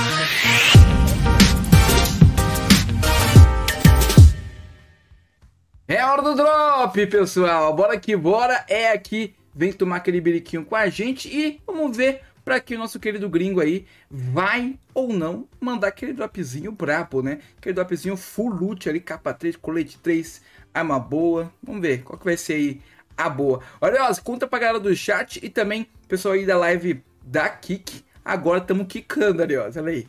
É 5.87 6.05
hora 6.05 6.21
do 6.21 6.35
drop, 6.35 7.05
pessoal. 7.07 7.75
Bora 7.75 7.99
que 7.99 8.15
bora. 8.15 8.65
É 8.67 8.91
aqui. 8.91 9.35
Vem 9.53 9.73
tomar 9.73 9.97
aquele 9.97 10.21
biriquinho 10.21 10.63
com 10.63 10.75
a 10.75 10.87
gente 10.87 11.27
e 11.27 11.59
vamos 11.67 11.95
ver 11.95 12.21
para 12.43 12.59
que 12.59 12.75
o 12.75 12.79
nosso 12.79 12.99
querido 12.99 13.29
gringo 13.29 13.59
aí 13.59 13.85
vai 14.09 14.77
ou 14.93 15.13
não 15.13 15.47
mandar 15.59 15.89
aquele 15.89 16.13
dropzinho 16.13 16.71
brabo, 16.71 17.21
né? 17.21 17.39
Aquele 17.57 17.75
dropzinho 17.75 18.17
full 18.17 18.49
loot 18.49 18.89
ali, 18.89 18.99
capa 18.99 19.33
3, 19.33 19.55
colete 19.55 19.97
3, 19.99 20.41
arma 20.73 20.99
boa. 20.99 21.51
Vamos 21.61 21.81
ver 21.81 22.03
qual 22.03 22.17
que 22.17 22.25
vai 22.25 22.37
ser 22.37 22.53
aí 22.53 22.81
a 23.17 23.29
boa. 23.29 23.61
Olha, 23.79 24.03
ó, 24.03 24.15
conta 24.23 24.47
pra 24.47 24.59
galera 24.59 24.79
do 24.79 24.95
chat 24.95 25.39
e 25.43 25.49
também 25.49 25.87
pessoal 26.07 26.33
aí 26.33 26.45
da 26.45 26.57
live 26.57 27.03
da 27.23 27.47
Kik. 27.49 28.03
Agora 28.23 28.59
estamos 28.59 28.87
quicando 28.87 29.41
ali, 29.41 29.57
ó. 29.57 29.65
Olha 29.65 29.91
aí. 29.91 30.07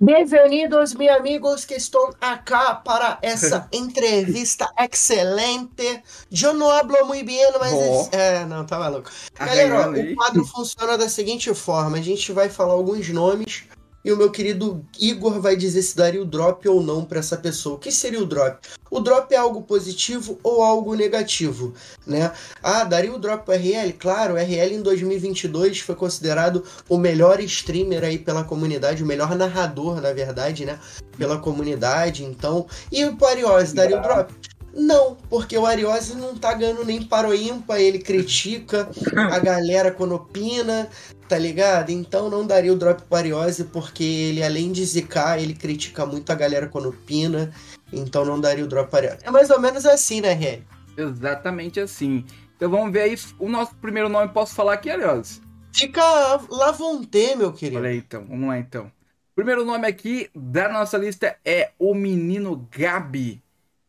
Bem-vindos, 0.00 0.94
meus 0.94 1.16
amigos 1.16 1.64
que 1.64 1.74
estão 1.74 2.14
aqui 2.20 2.52
para 2.84 3.18
essa 3.20 3.68
entrevista 3.74 4.72
excelente. 4.78 6.04
Eu 6.30 6.54
não 6.54 6.70
hablo 6.70 7.04
muito 7.04 7.26
bem, 7.26 7.44
mas. 7.58 7.72
Oh. 7.72 8.08
É, 8.12 8.44
não, 8.46 8.64
tá 8.64 8.78
maluco. 8.78 9.10
Galera, 9.34 9.88
ó, 9.88 9.90
o 9.90 10.14
quadro 10.14 10.44
funciona 10.44 10.96
da 10.96 11.08
seguinte 11.08 11.52
forma: 11.52 11.96
a 11.96 12.00
gente 12.00 12.30
vai 12.30 12.48
falar 12.48 12.74
alguns 12.74 13.08
nomes 13.08 13.64
e 14.08 14.12
o 14.12 14.16
meu 14.16 14.30
querido 14.30 14.82
Igor 14.98 15.38
vai 15.38 15.54
dizer 15.54 15.82
se 15.82 15.94
daria 15.94 16.22
o 16.22 16.24
drop 16.24 16.66
ou 16.66 16.82
não 16.82 17.04
para 17.04 17.18
essa 17.18 17.36
pessoa. 17.36 17.76
O 17.76 17.78
que 17.78 17.92
seria 17.92 18.22
o 18.22 18.24
drop? 18.24 18.66
O 18.90 19.00
drop 19.00 19.30
é 19.34 19.36
algo 19.36 19.60
positivo 19.60 20.38
ou 20.42 20.62
algo 20.62 20.94
negativo, 20.94 21.74
né? 22.06 22.32
Ah, 22.62 22.84
daria 22.84 23.12
o 23.12 23.18
drop 23.18 23.44
para 23.44 23.58
RL? 23.58 23.92
Claro, 23.92 24.32
o 24.32 24.36
RL 24.38 24.76
em 24.76 24.80
2022 24.80 25.80
foi 25.80 25.94
considerado 25.94 26.64
o 26.88 26.96
melhor 26.96 27.38
streamer 27.40 28.02
aí 28.02 28.18
pela 28.18 28.44
comunidade, 28.44 29.02
o 29.02 29.06
melhor 29.06 29.36
narrador, 29.36 30.00
na 30.00 30.14
verdade, 30.14 30.64
né? 30.64 30.78
Pela 31.18 31.38
comunidade, 31.38 32.24
então... 32.24 32.66
E 32.90 33.04
o 33.04 33.26
Ariose, 33.26 33.74
daria 33.74 33.98
o 33.98 34.02
drop? 34.02 34.32
Não, 34.78 35.16
porque 35.28 35.58
o 35.58 35.66
Ariose 35.66 36.14
não 36.14 36.36
tá 36.36 36.54
ganhando 36.54 36.84
nem 36.84 37.02
para 37.02 37.28
o 37.28 37.34
ímpar, 37.34 37.80
ele 37.80 37.98
critica 37.98 38.88
a 39.32 39.40
galera 39.40 39.90
quando 39.90 40.14
opina, 40.14 40.88
tá 41.28 41.36
ligado? 41.36 41.90
Então 41.90 42.30
não 42.30 42.46
daria 42.46 42.72
o 42.72 42.76
drop 42.76 43.02
para 43.02 43.18
Ariose, 43.18 43.64
porque 43.64 44.04
ele, 44.04 44.40
além 44.40 44.70
de 44.70 44.84
zicar, 44.84 45.42
ele 45.42 45.52
critica 45.52 46.06
muito 46.06 46.30
a 46.30 46.34
galera 46.36 46.68
quando 46.68 46.90
opina, 46.90 47.52
então 47.92 48.24
não 48.24 48.40
daria 48.40 48.64
o 48.64 48.68
drop 48.68 48.88
para 48.88 49.08
Ariose. 49.08 49.24
É 49.24 49.32
mais 49.32 49.50
ou 49.50 49.58
menos 49.58 49.84
assim, 49.84 50.20
né, 50.20 50.32
Ré? 50.32 50.62
Exatamente 50.96 51.80
assim. 51.80 52.24
Então 52.56 52.70
vamos 52.70 52.92
ver 52.92 53.00
aí 53.00 53.18
o 53.40 53.48
nosso 53.48 53.74
primeiro 53.76 54.08
nome, 54.08 54.32
posso 54.32 54.54
falar 54.54 54.74
aqui, 54.74 54.90
Ariose? 54.90 55.40
Fica 55.72 56.40
Lavonte, 56.48 57.34
meu 57.34 57.52
querido. 57.52 57.80
Olha 57.80 57.90
aí, 57.90 57.98
então, 57.98 58.24
vamos 58.24 58.46
lá 58.46 58.56
então. 58.56 58.90
Primeiro 59.34 59.64
nome 59.64 59.88
aqui 59.88 60.30
da 60.34 60.68
nossa 60.68 60.96
lista 60.96 61.36
é 61.44 61.72
o 61.80 61.94
menino 61.94 62.68
Gabi. 62.70 63.42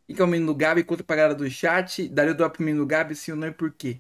Quem 0.09 0.15
que 0.15 0.21
é 0.23 0.25
o 0.25 0.27
menino 0.27 0.55
Gabi? 0.55 0.83
Conta 0.83 1.03
pra 1.03 1.15
galera 1.15 1.35
do 1.35 1.47
chat. 1.51 2.09
Daria 2.09 2.31
o 2.31 2.35
drop 2.35 2.55
pro 2.57 2.65
menino 2.65 2.83
Gabi, 2.83 3.13
sim 3.13 3.29
ou 3.29 3.37
não 3.37 3.47
e 3.47 3.51
por 3.51 3.71
quê? 3.71 3.99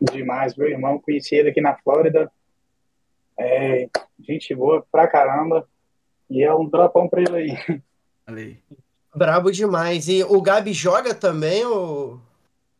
Demais, 0.00 0.56
meu 0.56 0.68
irmão. 0.68 0.98
Conheci 0.98 1.36
ele 1.36 1.50
aqui 1.50 1.60
na 1.60 1.76
Flórida. 1.76 2.28
É, 3.38 3.88
gente 4.18 4.52
boa 4.56 4.84
pra 4.90 5.06
caramba. 5.06 5.68
E 6.28 6.42
é 6.42 6.52
um 6.52 6.68
dropão 6.68 7.08
pra 7.08 7.20
ele 7.20 7.36
aí. 7.36 7.80
Ali. 8.26 8.58
Brabo 9.14 9.52
demais. 9.52 10.08
E 10.08 10.24
o 10.24 10.42
Gabi 10.42 10.72
joga 10.72 11.14
também, 11.14 11.64
ou... 11.64 12.18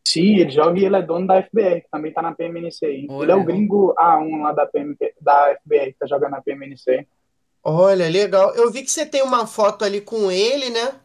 Sim, 0.04 0.38
ele 0.38 0.50
joga 0.50 0.80
e 0.80 0.86
ele 0.86 0.96
é 0.96 1.02
dono 1.02 1.28
da 1.28 1.40
FBR, 1.40 1.84
também 1.88 2.12
tá 2.12 2.20
na 2.20 2.34
PMNC 2.34 2.84
aí. 2.84 3.06
Olha. 3.08 3.26
Ele 3.26 3.32
é 3.32 3.36
o 3.36 3.44
gringo 3.44 3.94
A1 3.96 4.42
lá 4.42 4.52
da, 4.52 4.66
PMP, 4.66 5.14
da 5.20 5.56
FBR, 5.62 5.92
que 5.92 5.98
tá 6.00 6.06
jogando 6.08 6.32
na 6.32 6.42
PMNC. 6.42 7.06
Olha, 7.62 8.08
legal. 8.08 8.52
Eu 8.56 8.72
vi 8.72 8.82
que 8.82 8.90
você 8.90 9.06
tem 9.06 9.22
uma 9.22 9.46
foto 9.46 9.84
ali 9.84 10.00
com 10.00 10.32
ele, 10.32 10.70
né? 10.70 11.00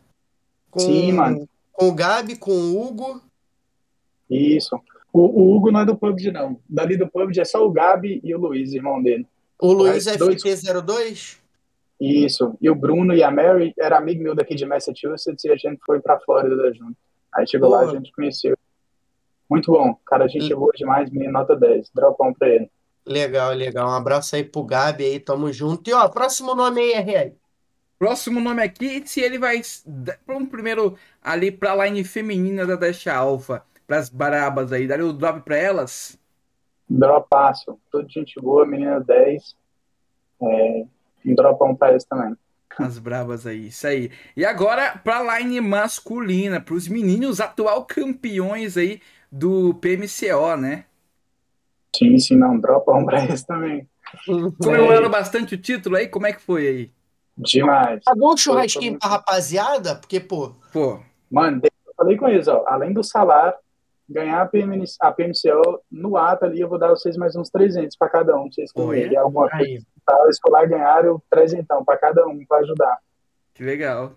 Com, 0.69 0.79
Sim, 0.79 1.11
mano. 1.13 1.47
Com 1.71 1.89
o 1.89 1.93
Gabi, 1.93 2.35
com 2.35 2.51
o 2.51 2.81
Hugo. 2.81 3.21
Isso. 4.29 4.79
O, 5.11 5.21
o, 5.21 5.55
Hugo 5.55 5.71
não 5.71 5.81
é 5.81 5.85
do 5.85 5.97
PUBG, 5.97 6.31
não. 6.31 6.59
Dali 6.69 6.95
do 6.95 7.07
PUBG 7.07 7.41
é 7.41 7.45
só 7.45 7.65
o 7.65 7.71
Gabi 7.71 8.21
e 8.23 8.33
o 8.35 8.39
Luiz, 8.39 8.73
irmão 8.73 9.01
dele. 9.01 9.25
O 9.59 9.73
Luiz 9.73 10.07
é 10.07 10.15
FT02? 10.17 11.37
Isso. 11.99 12.55
E 12.61 12.69
o 12.69 12.75
Bruno 12.75 13.13
e 13.13 13.23
a 13.23 13.31
Mary 13.31 13.73
era 13.77 13.97
amigo 13.97 14.23
meu 14.23 14.33
daqui 14.33 14.55
de 14.55 14.65
Massachusetts 14.65 15.43
e 15.43 15.51
a 15.51 15.55
gente 15.55 15.79
foi 15.85 15.99
pra 15.99 16.19
Flórida 16.19 16.73
junto. 16.73 16.95
Aí 17.33 17.47
chegou 17.47 17.69
lá 17.69 17.85
e 17.85 17.89
a 17.89 17.91
gente 17.91 18.11
conheceu. 18.13 18.57
Muito 19.49 19.71
bom. 19.71 19.95
Cara, 20.05 20.25
a 20.25 20.27
gente 20.27 20.47
chegou 20.47 20.71
demais, 20.73 21.09
menino 21.09 21.33
nota 21.33 21.55
10. 21.55 21.89
Dropão 21.93 22.33
pra 22.33 22.47
ele. 22.47 22.69
Legal, 23.05 23.51
legal. 23.53 23.89
Um 23.89 23.93
abraço 23.93 24.35
aí 24.35 24.43
pro 24.43 24.63
Gabi 24.63 25.03
aí, 25.03 25.19
tamo 25.19 25.51
junto. 25.51 25.89
E 25.89 25.93
ó, 25.93 26.07
próximo 26.07 26.53
nome 26.55 26.79
aí, 26.81 26.93
RL. 26.93 27.35
Próximo 27.99 28.39
nome 28.39 28.63
aqui, 28.63 29.05
se 29.05 29.19
ele 29.19 29.37
vai. 29.37 29.61
Vamos 30.25 30.47
primeiro 30.47 30.97
ali 31.21 31.51
pra 31.51 31.85
line 31.85 32.01
feminina 32.05 32.65
da 32.65 32.77
Dash 32.77 33.05
Alpha, 33.07 33.61
pras 33.85 34.09
barabas 34.09 34.71
aí. 34.71 34.87
Daria 34.87 35.05
o 35.05 35.11
drop 35.11 35.41
pra 35.41 35.57
elas? 35.57 36.17
Dropaço. 36.89 37.77
Tudo 37.91 38.09
gente 38.09 38.39
boa, 38.39 38.65
menina 38.65 39.01
10. 39.01 39.53
É, 40.41 40.85
um 41.25 41.35
dropão 41.35 41.75
pra 41.75 41.91
eles 41.91 42.05
também. 42.05 42.37
As 42.77 42.97
bravas 42.97 43.45
aí, 43.45 43.67
isso 43.67 43.85
aí. 43.85 44.09
E 44.37 44.45
agora 44.45 44.97
pra 45.03 45.37
line 45.37 45.59
masculina, 45.59 46.61
pros 46.61 46.87
meninos 46.87 47.41
atual 47.41 47.83
campeões 47.83 48.77
aí 48.77 49.01
do 49.29 49.73
PMCO, 49.73 50.55
né? 50.55 50.85
Sim, 51.93 52.17
sim, 52.17 52.37
não. 52.37 52.57
Dropão 52.57 53.05
pra 53.05 53.25
eles 53.25 53.43
também. 53.43 53.85
Comemorando 54.63 55.09
bastante 55.09 55.55
o 55.55 55.57
título 55.57 55.97
aí, 55.97 56.07
como 56.07 56.27
é 56.27 56.31
que 56.31 56.41
foi 56.41 56.65
aí? 56.65 56.98
Demais. 57.39 58.01
Pagou 58.03 58.33
um 58.33 58.37
churrasquinho 58.37 58.99
pra 58.99 59.09
rapaziada? 59.09 59.95
Porque, 59.95 60.19
pô. 60.19 60.53
Pô, 60.73 60.99
Mano, 61.31 61.61
eu 61.63 61.93
falei 61.95 62.17
com 62.17 62.27
eles, 62.27 62.47
ó. 62.47 62.63
Além 62.67 62.91
do 62.91 63.03
salário, 63.03 63.57
ganhar 64.09 64.41
a, 64.41 64.45
PM, 64.45 64.83
a 64.99 65.11
PMCO 65.11 65.81
no 65.91 66.17
ato 66.17 66.45
ali, 66.45 66.59
eu 66.59 66.67
vou 66.67 66.77
dar 66.79 66.89
vocês 66.89 67.15
mais 67.15 67.35
uns 67.35 67.49
300 67.49 67.95
pra 67.95 68.09
cada 68.09 68.35
um. 68.35 68.51
Se 68.51 68.55
vocês 68.67 68.71
Olha. 68.75 68.97
quiserem 68.97 69.17
alguma 69.17 69.49
coisa. 69.49 69.63
Aí, 69.65 69.81
Tá, 70.05 70.17
eles 70.23 70.39
foram 70.41 70.53
lá 70.59 70.63
e 70.63 70.67
ganharam 70.69 71.21
300 71.29 71.67
pra 71.85 71.95
cada 71.95 72.25
um, 72.27 72.43
pra 72.45 72.57
ajudar. 72.59 72.97
que 73.53 73.63
legal. 73.63 74.13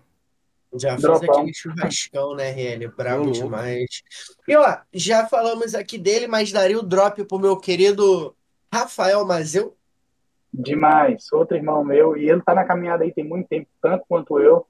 já 0.75 0.89
fez 0.91 1.01
Dropão. 1.03 1.35
aquele 1.35 1.53
churrascão, 1.53 2.35
né, 2.35 2.49
RL? 2.51 2.87
Bravo 2.97 3.25
louco. 3.25 3.37
demais. 3.37 4.01
E 4.47 4.55
ó, 4.55 4.77
já 4.91 5.27
falamos 5.27 5.75
aqui 5.75 5.99
dele, 5.99 6.25
mas 6.25 6.51
daria 6.51 6.79
o 6.79 6.81
drop 6.81 7.23
pro 7.25 7.37
meu 7.37 7.55
querido 7.57 8.35
Rafael 8.73 9.23
Mazeu. 9.23 9.77
Demais. 10.53 11.31
Outro 11.33 11.57
irmão 11.57 11.83
meu, 11.83 12.15
e 12.15 12.29
ele 12.29 12.41
tá 12.41 12.53
na 12.53 12.63
caminhada 12.63 13.03
aí 13.03 13.11
tem 13.13 13.23
muito 13.23 13.47
tempo, 13.47 13.67
tanto 13.81 14.05
quanto 14.07 14.39
eu. 14.39 14.67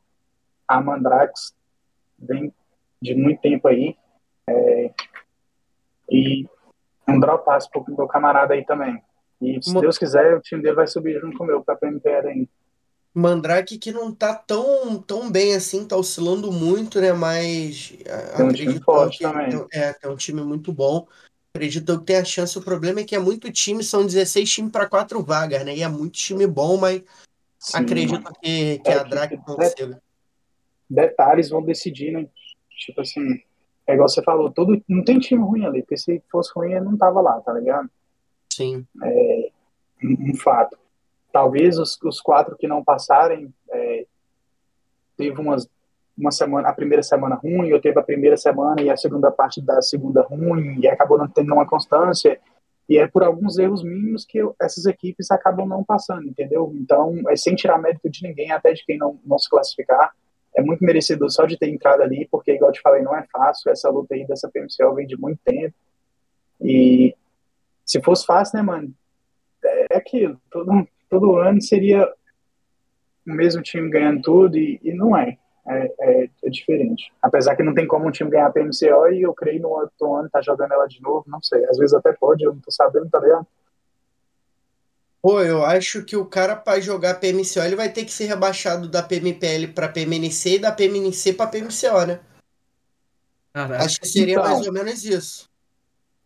A 0.67 0.79
Mandrax 0.81 1.53
vem 2.17 2.53
de 3.01 3.13
muito 3.15 3.41
tempo 3.41 3.67
aí. 3.67 3.95
É, 4.47 4.91
e 6.09 6.45
um 7.07 7.19
dropaço 7.19 7.69
pro 7.69 7.83
meu 7.87 8.07
camarada 8.07 8.53
aí 8.53 8.65
também. 8.65 9.01
E 9.41 9.59
se 9.61 9.73
Deus 9.81 9.97
quiser, 9.97 10.35
o 10.37 10.41
time 10.41 10.61
dele 10.61 10.75
vai 10.75 10.87
subir 10.87 11.19
junto 11.19 11.37
com 11.37 11.43
o 11.43 11.47
meu 11.47 11.61
pra 11.63 11.75
PMPR 11.75 12.27
aí. 12.27 12.47
Mandrake 13.13 13.77
que 13.77 13.91
não 13.91 14.13
tá 14.13 14.33
tão, 14.33 14.99
tão 15.01 15.29
bem 15.31 15.53
assim, 15.53 15.87
tá 15.87 15.95
oscilando 15.95 16.51
muito, 16.51 16.99
né? 16.99 17.13
Mas 17.13 17.93
a- 18.09 18.37
Tem 18.37 18.45
um 18.45 18.53
time 18.53 18.81
forte 18.81 19.17
que 19.19 19.23
também. 19.23 19.49
tem- 19.49 19.67
é, 19.81 19.93
tem 19.93 20.09
um 20.09 20.15
time 20.15 20.41
muito 20.41 20.71
bom. 20.73 21.05
Acredito 21.55 21.99
que 21.99 22.05
tem 22.05 22.15
a 22.15 22.25
chance. 22.25 22.57
O 22.57 22.63
problema 22.63 23.01
é 23.01 23.03
que 23.03 23.15
é 23.15 23.19
muito 23.19 23.51
time, 23.51 23.83
são 23.83 24.03
16 24.03 24.51
times 24.51 24.71
para 24.71 24.89
quatro 24.89 25.21
vagas, 25.21 25.63
né? 25.63 25.75
E 25.75 25.83
é 25.83 25.87
muito 25.87 26.13
time 26.13 26.47
bom, 26.47 26.77
mas 26.77 27.03
Sim, 27.59 27.77
acredito 27.77 28.23
mano. 28.23 28.35
que, 28.41 28.79
que 28.79 28.89
É, 28.89 28.93
a 28.95 29.03
Drake 29.03 29.37
consiga. 29.37 30.01
Detalhes 30.89 31.49
vão 31.49 31.61
decidir, 31.63 32.11
né? 32.11 32.27
Tipo 32.71 33.01
assim, 33.01 33.39
é 33.85 33.93
igual 33.93 34.09
você 34.09 34.23
falou, 34.23 34.51
todo, 34.51 34.81
não 34.87 35.03
tem 35.03 35.19
time 35.19 35.43
ruim 35.43 35.63
ali, 35.63 35.81
porque 35.83 35.95
se 35.95 36.23
fosse 36.31 36.51
ruim, 36.55 36.71
ele 36.71 36.85
não 36.85 36.97
tava 36.97 37.21
lá, 37.21 37.39
tá 37.41 37.53
ligado? 37.53 37.87
Sim. 38.51 38.87
um, 40.03 40.31
um 40.31 40.35
fato. 40.35 40.75
Talvez 41.31 41.77
os, 41.77 41.99
os 42.03 42.19
quatro 42.19 42.57
que 42.57 42.67
não 42.67 42.83
passarem 42.83 43.53
é, 43.71 44.07
teve 45.15 45.39
umas 45.39 45.69
uma 46.17 46.31
semana, 46.31 46.69
a 46.69 46.73
primeira 46.73 47.01
semana 47.01 47.35
ruim, 47.35 47.67
eu 47.69 47.81
teve 47.81 47.99
a 47.99 48.03
primeira 48.03 48.37
semana 48.37 48.81
e 48.81 48.89
a 48.89 48.97
segunda 48.97 49.31
parte 49.31 49.61
da 49.61 49.81
segunda 49.81 50.21
ruim 50.21 50.79
e 50.79 50.87
acabou 50.87 51.17
não 51.17 51.27
tendo 51.27 51.53
uma 51.53 51.65
constância. 51.65 52.39
E 52.87 52.97
é 52.97 53.07
por 53.07 53.23
alguns 53.23 53.57
erros 53.57 53.83
mínimos 53.83 54.25
que 54.25 54.39
essas 54.61 54.85
equipes 54.85 55.31
acabam 55.31 55.67
não 55.67 55.83
passando, 55.83 56.27
entendeu? 56.27 56.71
Então, 56.75 57.15
é 57.29 57.35
sem 57.35 57.55
tirar 57.55 57.81
mérito 57.81 58.09
de 58.09 58.23
ninguém, 58.23 58.51
até 58.51 58.73
de 58.73 58.85
quem 58.85 58.97
não, 58.97 59.19
não 59.25 59.39
se 59.39 59.49
classificar. 59.49 60.11
É 60.55 60.61
muito 60.61 60.83
merecedor 60.83 61.31
só 61.31 61.45
de 61.45 61.57
ter 61.57 61.69
entrado 61.69 62.01
ali, 62.03 62.27
porque, 62.29 62.51
igual 62.51 62.69
eu 62.69 62.73
te 62.73 62.81
falei, 62.81 63.01
não 63.01 63.15
é 63.15 63.25
fácil. 63.31 63.71
Essa 63.71 63.89
luta 63.89 64.13
aí 64.13 64.27
dessa 64.27 64.49
PMCL 64.49 64.93
vem 64.93 65.07
de 65.07 65.17
muito 65.17 65.39
tempo. 65.43 65.73
E 66.61 67.15
se 67.85 68.01
fosse 68.01 68.25
fácil, 68.25 68.57
né, 68.57 68.61
mano? 68.61 68.93
é 69.91 69.97
aquilo, 69.97 70.39
todo, 70.49 70.87
todo 71.09 71.37
ano 71.37 71.61
seria 71.61 72.11
o 73.25 73.31
mesmo 73.31 73.61
time 73.61 73.89
ganhando 73.89 74.21
tudo 74.21 74.57
e, 74.57 74.79
e 74.83 74.93
não 74.93 75.15
é. 75.15 75.37
É, 75.65 75.93
é. 76.01 76.29
é 76.43 76.49
diferente. 76.49 77.11
Apesar 77.21 77.55
que 77.55 77.63
não 77.63 77.73
tem 77.73 77.87
como 77.87 78.07
um 78.07 78.11
time 78.11 78.29
ganhar 78.29 78.47
a 78.47 78.51
PMCO 78.51 79.07
e 79.13 79.21
eu 79.21 79.33
creio 79.33 79.61
no 79.61 79.69
outro 79.69 80.13
ano 80.13 80.29
tá 80.29 80.41
jogando 80.41 80.73
ela 80.73 80.85
de 80.87 81.01
novo, 81.01 81.23
não 81.27 81.41
sei. 81.41 81.63
Às 81.65 81.77
vezes 81.77 81.93
até 81.93 82.11
pode, 82.13 82.43
eu 82.43 82.53
não 82.53 82.59
tô 82.59 82.69
sabendo, 82.71 83.09
tá 83.09 83.19
ligado? 83.19 83.47
Pô, 85.21 85.39
eu 85.39 85.63
acho 85.63 86.03
que 86.03 86.17
o 86.17 86.25
cara 86.25 86.53
para 86.53 86.81
jogar 86.81 87.15
PMCO, 87.19 87.61
ele 87.63 87.77
vai 87.77 87.87
ter 87.89 88.03
que 88.03 88.11
ser 88.11 88.25
rebaixado 88.25 88.89
da 88.89 89.01
PMPL 89.01 89.67
para 89.73 89.87
PMNC 89.87 90.55
e 90.55 90.59
da 90.59 90.69
PMNC 90.71 91.31
para 91.31 91.47
PMCO, 91.49 92.05
né? 92.05 92.19
Caraca. 93.53 93.85
Acho 93.85 94.01
que 94.01 94.07
seria 94.07 94.33
Então. 94.33 94.43
mais 94.43 94.67
ou 94.67 94.73
menos 94.73 95.05
isso. 95.05 95.49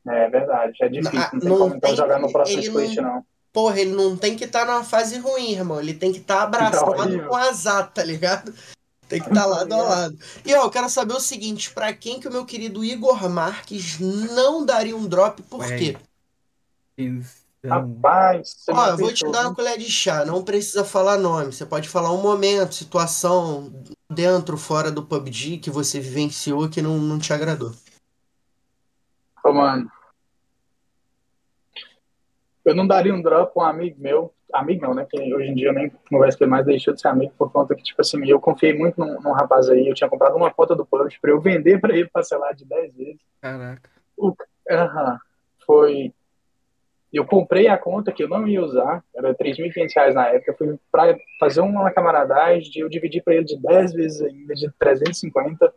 É 0.08 0.30
verdade, 0.30 0.74
é 0.82 0.88
difícil, 0.90 1.20
Ah, 1.20 1.30
não 1.34 1.40
tem 1.42 1.50
não 1.50 1.58
como 1.60 1.76
então 1.76 1.90
tem- 1.90 1.98
jogar 1.98 2.18
no 2.20 2.32
próximo 2.32 2.60
ele 2.60 2.68
split, 2.70 2.96
não. 2.98 3.24
Porra, 3.54 3.80
ele 3.82 3.92
não 3.92 4.16
tem 4.18 4.36
que 4.36 4.46
estar 4.46 4.66
numa 4.66 4.84
fase 4.84 5.20
ruim, 5.20 5.52
irmão. 5.52 5.80
Ele 5.80 5.94
tem 5.94 6.12
que 6.12 6.20
estar 6.20 6.44
abraçado 6.44 6.92
horrível. 6.92 7.28
com 7.28 7.34
o 7.36 7.38
azar, 7.38 7.92
tá 7.92 8.04
ligado? 8.04 8.54
Tem 9.08 9.22
que 9.22 9.30
estar 9.30 9.46
lado 9.46 9.74
a 9.74 9.82
lado. 9.82 10.20
E 10.46 10.54
ó, 10.54 10.64
eu 10.64 10.70
quero 10.70 10.90
saber 10.90 11.14
o 11.14 11.20
seguinte: 11.20 11.72
pra 11.72 11.94
quem 11.94 12.20
que 12.20 12.28
o 12.28 12.32
meu 12.32 12.46
querido 12.46 12.84
Igor 12.84 13.30
Marques 13.30 14.00
não 14.00 14.66
daria 14.66 14.96
um 14.96 15.08
drop, 15.08 15.42
por 15.44 15.62
Ué. 15.62 15.78
quê? 15.78 15.98
Então, 16.98 17.24
Rapaz, 17.66 18.56
você 18.58 18.72
Ó, 18.72 18.88
eu 18.88 18.98
vou 18.98 19.14
te 19.14 19.30
dar 19.30 19.48
uma 19.48 19.56
colher 19.56 19.78
de 19.78 19.90
chá, 19.90 20.26
não 20.26 20.44
precisa 20.44 20.84
falar 20.84 21.18
nome. 21.18 21.52
Você 21.52 21.66
pode 21.66 21.90
falar 21.90 22.12
um 22.12 22.22
momento, 22.22 22.76
situação, 22.76 23.72
dentro, 24.10 24.58
fora 24.58 24.92
do 24.92 25.04
PUBG 25.04 25.58
que 25.58 25.70
você 25.70 26.00
vivenciou 26.00 26.70
que 26.70 26.82
não, 26.82 26.98
não 26.98 27.20
te 27.20 27.34
agradou. 27.34 27.74
Ô, 29.44 29.54
mano. 29.54 29.92
Eu 32.68 32.76
não 32.76 32.86
daria 32.86 33.14
um 33.14 33.22
drop 33.22 33.54
pra 33.54 33.64
um 33.64 33.66
amigo 33.66 33.96
meu. 34.00 34.34
Amigo 34.54 34.82
não, 34.86 34.94
né? 34.94 35.06
Que 35.10 35.34
hoje 35.34 35.50
em 35.50 35.56
dia 35.56 35.70
eu 35.70 35.74
nem 35.74 35.90
converso 36.10 36.38
com 36.38 36.44
ele 36.44 36.52
mais, 36.52 36.66
deixou 36.66 36.94
de 36.94 37.00
ser 37.00 37.08
amigo 37.08 37.34
por 37.38 37.50
conta 37.50 37.74
que, 37.74 37.82
tipo 37.82 38.02
assim, 38.02 38.20
eu 38.30 38.40
confiei 38.42 38.74
muito 38.74 39.00
num, 39.00 39.22
num 39.22 39.32
rapaz 39.32 39.70
aí. 39.70 39.88
Eu 39.88 39.94
tinha 39.94 40.10
comprado 40.10 40.36
uma 40.36 40.52
conta 40.52 40.76
do 40.76 40.86
PUBG 40.86 41.18
pra 41.22 41.32
eu 41.32 41.40
vender 41.40 41.80
pra 41.80 41.94
ele 41.96 42.10
parcelar 42.10 42.54
de 42.54 42.66
10 42.66 42.94
vezes. 42.94 43.22
caraca. 43.42 43.90
Aham. 44.70 45.18
Foi. 45.66 46.14
Eu 47.12 47.26
comprei 47.26 47.70
a 47.70 47.78
conta 47.78 48.12
que 48.12 48.22
eu 48.22 48.28
não 48.28 48.46
ia 48.46 48.62
usar, 48.62 49.02
era 49.16 49.34
3.500 49.34 49.96
reais 49.96 50.14
na 50.14 50.28
época. 50.28 50.52
Eu 50.52 50.58
fui 50.58 50.80
pra 50.92 51.18
fazer 51.40 51.62
uma 51.62 51.90
camaradagem, 51.92 52.70
eu 52.82 52.90
dividi 52.90 53.22
pra 53.22 53.36
ele 53.36 53.46
de 53.46 53.58
10 53.58 53.94
vezes 53.94 54.22
ainda, 54.22 54.54
de 54.54 54.70
350. 54.78 55.74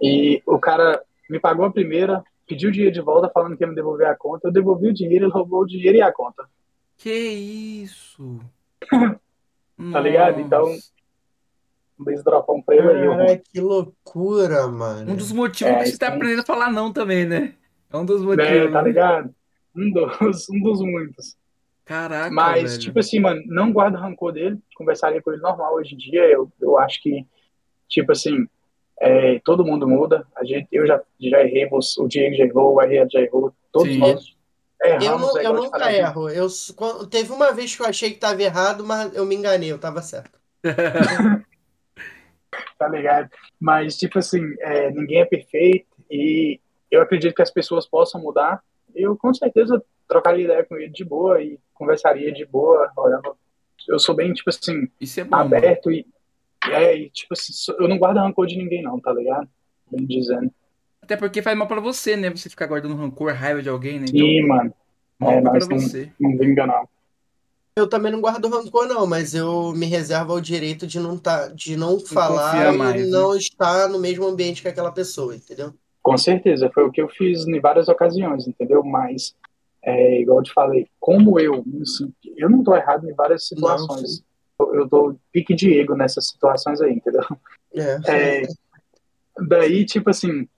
E 0.00 0.40
o 0.46 0.58
cara 0.58 1.02
me 1.28 1.40
pagou 1.40 1.64
a 1.64 1.72
primeira, 1.72 2.22
pediu 2.46 2.68
o 2.68 2.72
dinheiro 2.72 2.94
de 2.94 3.00
volta, 3.00 3.30
falando 3.32 3.56
que 3.56 3.64
ia 3.64 3.68
me 3.68 3.74
devolver 3.74 4.06
a 4.06 4.16
conta. 4.16 4.48
Eu 4.48 4.52
devolvi 4.52 4.88
o 4.88 4.94
dinheiro, 4.94 5.24
ele 5.26 5.32
roubou 5.32 5.62
o 5.62 5.66
dinheiro 5.66 5.98
e 5.98 6.02
a 6.02 6.12
conta. 6.12 6.44
Que 6.96 7.12
isso? 7.12 8.40
Tá 9.92 10.00
ligado? 10.00 10.40
Então. 10.40 10.64
Dei 11.98 12.14
dropão 12.22 12.62
pra 12.62 12.76
ele 12.76 12.88
aí. 12.90 13.06
Cara, 13.08 13.38
que 13.52 13.60
loucura, 13.60 14.66
mano. 14.68 15.12
Um 15.12 15.16
dos 15.16 15.32
motivos 15.32 15.72
É, 15.74 15.78
que 15.80 15.86
você 15.90 15.98
tá 15.98 16.06
então- 16.06 16.16
aprendendo 16.16 16.40
a 16.40 16.46
falar 16.46 16.70
não 16.72 16.92
também, 16.92 17.26
né? 17.26 17.54
É 17.92 17.96
um 17.96 18.04
dos 18.04 18.22
É, 18.22 18.24
motivos. 18.24 18.72
tá 18.72 18.80
ligado? 18.82 19.34
Um 19.74 19.90
dos, 19.92 20.48
um 20.48 20.60
dos 20.62 20.80
muitos. 20.80 21.36
Caraca, 21.84 22.30
Mas, 22.34 22.70
velho. 22.72 22.82
tipo 22.84 22.98
assim, 22.98 23.20
mano, 23.20 23.42
não 23.46 23.70
guardo 23.72 23.96
rancor 23.96 24.32
dele. 24.32 24.58
Conversaria 24.74 25.20
com 25.22 25.30
ele 25.30 25.40
normal 25.42 25.74
hoje 25.74 25.94
em 25.94 25.98
dia. 25.98 26.22
Eu, 26.24 26.50
eu 26.60 26.78
acho 26.78 27.02
que, 27.02 27.26
tipo 27.88 28.12
assim, 28.12 28.48
é, 29.00 29.40
todo 29.44 29.64
mundo 29.64 29.86
muda. 29.88 30.26
A 30.36 30.44
gente, 30.44 30.68
eu 30.72 30.86
já, 30.86 31.00
já 31.20 31.40
errei, 31.42 31.68
o 31.70 32.08
Diego 32.08 32.34
já 32.36 32.44
errou, 32.44 32.74
o 32.74 32.80
RL 32.80 33.08
já 33.10 33.20
errou. 33.20 33.52
Todos 33.72 33.92
Sim. 33.92 33.98
nós 33.98 34.36
erramos. 34.82 35.04
Eu, 35.04 35.18
não- 35.18 35.38
é 35.38 35.46
eu 35.46 35.52
nunca 35.54 35.78
falei. 35.78 35.98
erro. 36.00 36.28
Eu, 36.30 36.46
quando- 36.76 37.06
teve 37.06 37.32
uma 37.32 37.52
vez 37.52 37.74
que 37.74 37.82
eu 37.82 37.86
achei 37.86 38.10
que 38.10 38.18
tava 38.18 38.42
errado, 38.42 38.84
mas 38.84 39.14
eu 39.14 39.24
me 39.26 39.34
enganei, 39.34 39.70
eu 39.70 39.78
tava 39.78 40.00
certo. 40.02 40.38
Tá 42.78 42.88
ligado? 42.88 43.30
Mas, 43.58 43.96
tipo 43.96 44.18
assim, 44.18 44.42
é, 44.60 44.90
ninguém 44.90 45.20
é 45.20 45.24
perfeito 45.24 45.86
e 46.10 46.60
eu 46.90 47.00
acredito 47.02 47.34
que 47.34 47.42
as 47.42 47.50
pessoas 47.50 47.86
possam 47.86 48.20
mudar. 48.20 48.62
Eu, 48.94 49.16
com 49.16 49.32
certeza, 49.32 49.82
trocaria 50.08 50.44
ideia 50.44 50.64
com 50.64 50.76
ele 50.76 50.88
de 50.90 51.04
boa 51.04 51.42
e 51.42 51.58
conversaria 51.74 52.32
de 52.32 52.44
boa. 52.44 52.90
olhando. 52.96 53.36
Eu 53.88 53.98
sou 53.98 54.14
bem, 54.14 54.32
tipo 54.32 54.50
assim, 54.50 54.88
Isso 55.00 55.20
é 55.20 55.24
bom. 55.24 55.36
mano. 55.36 55.56
aberto 55.56 55.90
e, 55.90 56.06
é, 56.64 56.96
e, 56.96 57.10
tipo 57.10 57.32
assim, 57.34 57.52
eu 57.78 57.88
não 57.88 57.98
guardo 57.98 58.18
rancor 58.18 58.46
de 58.46 58.56
ninguém, 58.56 58.82
não, 58.82 58.98
tá 59.00 59.12
ligado? 59.12 59.48
Bem 59.90 60.06
dizendo. 60.06 60.50
Até 61.02 61.16
porque 61.16 61.42
faz 61.42 61.56
mal 61.56 61.68
pra 61.68 61.80
você, 61.80 62.16
né? 62.16 62.30
Você 62.30 62.50
ficar 62.50 62.66
guardando 62.66 62.96
rancor, 62.96 63.32
raiva 63.32 63.62
de 63.62 63.68
alguém, 63.68 63.98
né? 64.00 64.06
Então, 64.08 64.26
Sim, 64.26 64.42
mano, 64.46 64.74
mal 65.18 65.32
é, 65.32 65.40
pra 65.40 65.52
nós 65.52 65.68
não- 65.68 65.78
você. 65.78 66.12
não 66.18 66.36
vinga, 66.36 66.66
não. 66.66 66.88
Eu 67.78 67.86
também 67.86 68.10
não 68.10 68.22
guardo 68.22 68.48
rancor, 68.48 68.88
não, 68.88 69.06
mas 69.06 69.34
eu 69.34 69.72
me 69.72 69.84
reservo 69.84 70.32
ao 70.32 70.40
direito 70.40 70.86
de 70.86 70.98
não, 70.98 71.18
tá, 71.18 71.48
de 71.48 71.76
não 71.76 72.00
falar 72.00 72.52
confia 72.54 72.74
e 72.74 72.78
mais, 72.78 73.02
né? 73.02 73.10
não 73.10 73.36
estar 73.36 73.88
no 73.88 73.98
mesmo 73.98 74.26
ambiente 74.26 74.62
que 74.62 74.68
aquela 74.68 74.90
pessoa, 74.90 75.36
entendeu? 75.36 75.74
Com 76.02 76.16
certeza, 76.16 76.70
foi 76.72 76.84
o 76.84 76.90
que 76.90 77.02
eu 77.02 77.08
fiz 77.08 77.46
em 77.46 77.60
várias 77.60 77.88
ocasiões, 77.88 78.48
entendeu? 78.48 78.82
Mas, 78.82 79.36
é, 79.82 80.22
igual 80.22 80.38
eu 80.38 80.42
te 80.44 80.52
falei, 80.54 80.86
como 80.98 81.38
eu 81.38 81.62
eu 82.36 82.48
não 82.48 82.64
tô 82.64 82.74
errado 82.74 83.08
em 83.10 83.14
várias 83.14 83.46
situações. 83.46 84.20
eu, 84.20 84.24
eu 84.58 84.88
tô 84.88 85.16
pique 85.32 85.54
de 85.54 85.78
ego 85.78 85.94
nessas 85.94 86.28
situações 86.28 86.80
aí, 86.80 86.92
entendeu? 86.92 87.22
É. 87.74 87.96
É, 88.08 88.42
daí, 89.48 89.84
tipo 89.84 90.08
assim, 90.08 90.48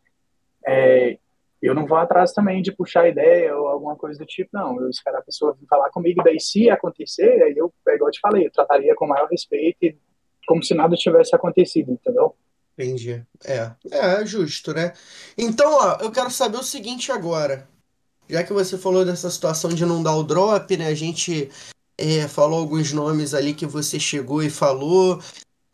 é, 0.65 1.19
eu 1.61 1.75
não 1.75 1.87
vou 1.87 1.99
atrás 1.99 2.33
também 2.33 2.63
de 2.63 2.71
puxar 2.71 3.09
ideia 3.09 3.57
ou 3.57 3.67
alguma 3.67 3.97
coisa 3.97 4.19
do 4.19 4.25
tipo, 4.25 4.51
não. 4.53 4.81
Eu 4.81 4.89
espero 4.89 5.19
a 5.19 5.23
pessoa 5.23 5.57
vir 5.59 5.67
falar 5.67 5.91
comigo, 5.91 6.23
daí 6.23 6.39
se 6.39 6.71
acontecer, 6.71 7.43
aí 7.43 7.55
eu, 7.57 7.73
é 7.89 7.95
igual 7.95 8.09
eu 8.09 8.13
te 8.13 8.21
falei, 8.21 8.47
eu 8.47 8.53
trataria 8.53 8.95
com 8.95 9.05
o 9.05 9.09
maior 9.09 9.29
respeito 9.29 9.79
e 9.83 9.99
como 10.47 10.63
se 10.63 10.75
nada 10.75 10.95
tivesse 10.97 11.35
acontecido, 11.35 11.93
entendeu? 11.93 12.35
Entendi. 12.79 13.25
É, 13.45 13.73
é 13.91 14.25
justo, 14.25 14.73
né? 14.73 14.93
Então, 15.37 15.73
ó, 15.73 15.99
eu 16.01 16.13
quero 16.13 16.31
saber 16.31 16.59
o 16.59 16.63
seguinte 16.63 17.11
agora. 17.11 17.69
Já 18.29 18.45
que 18.45 18.53
você 18.53 18.79
falou 18.79 19.05
dessa 19.05 19.29
situação 19.31 19.71
de 19.71 19.85
não 19.85 20.03
dar 20.03 20.15
o 20.15 20.23
drop, 20.23 20.77
né? 20.77 20.87
A 20.87 20.95
gente 20.95 21.51
é, 21.99 22.29
falou 22.29 22.61
alguns 22.61 22.93
nomes 22.93 23.35
ali 23.35 23.53
que 23.53 23.67
você 23.67 23.99
chegou 23.99 24.41
e 24.43 24.49
falou. 24.49 25.21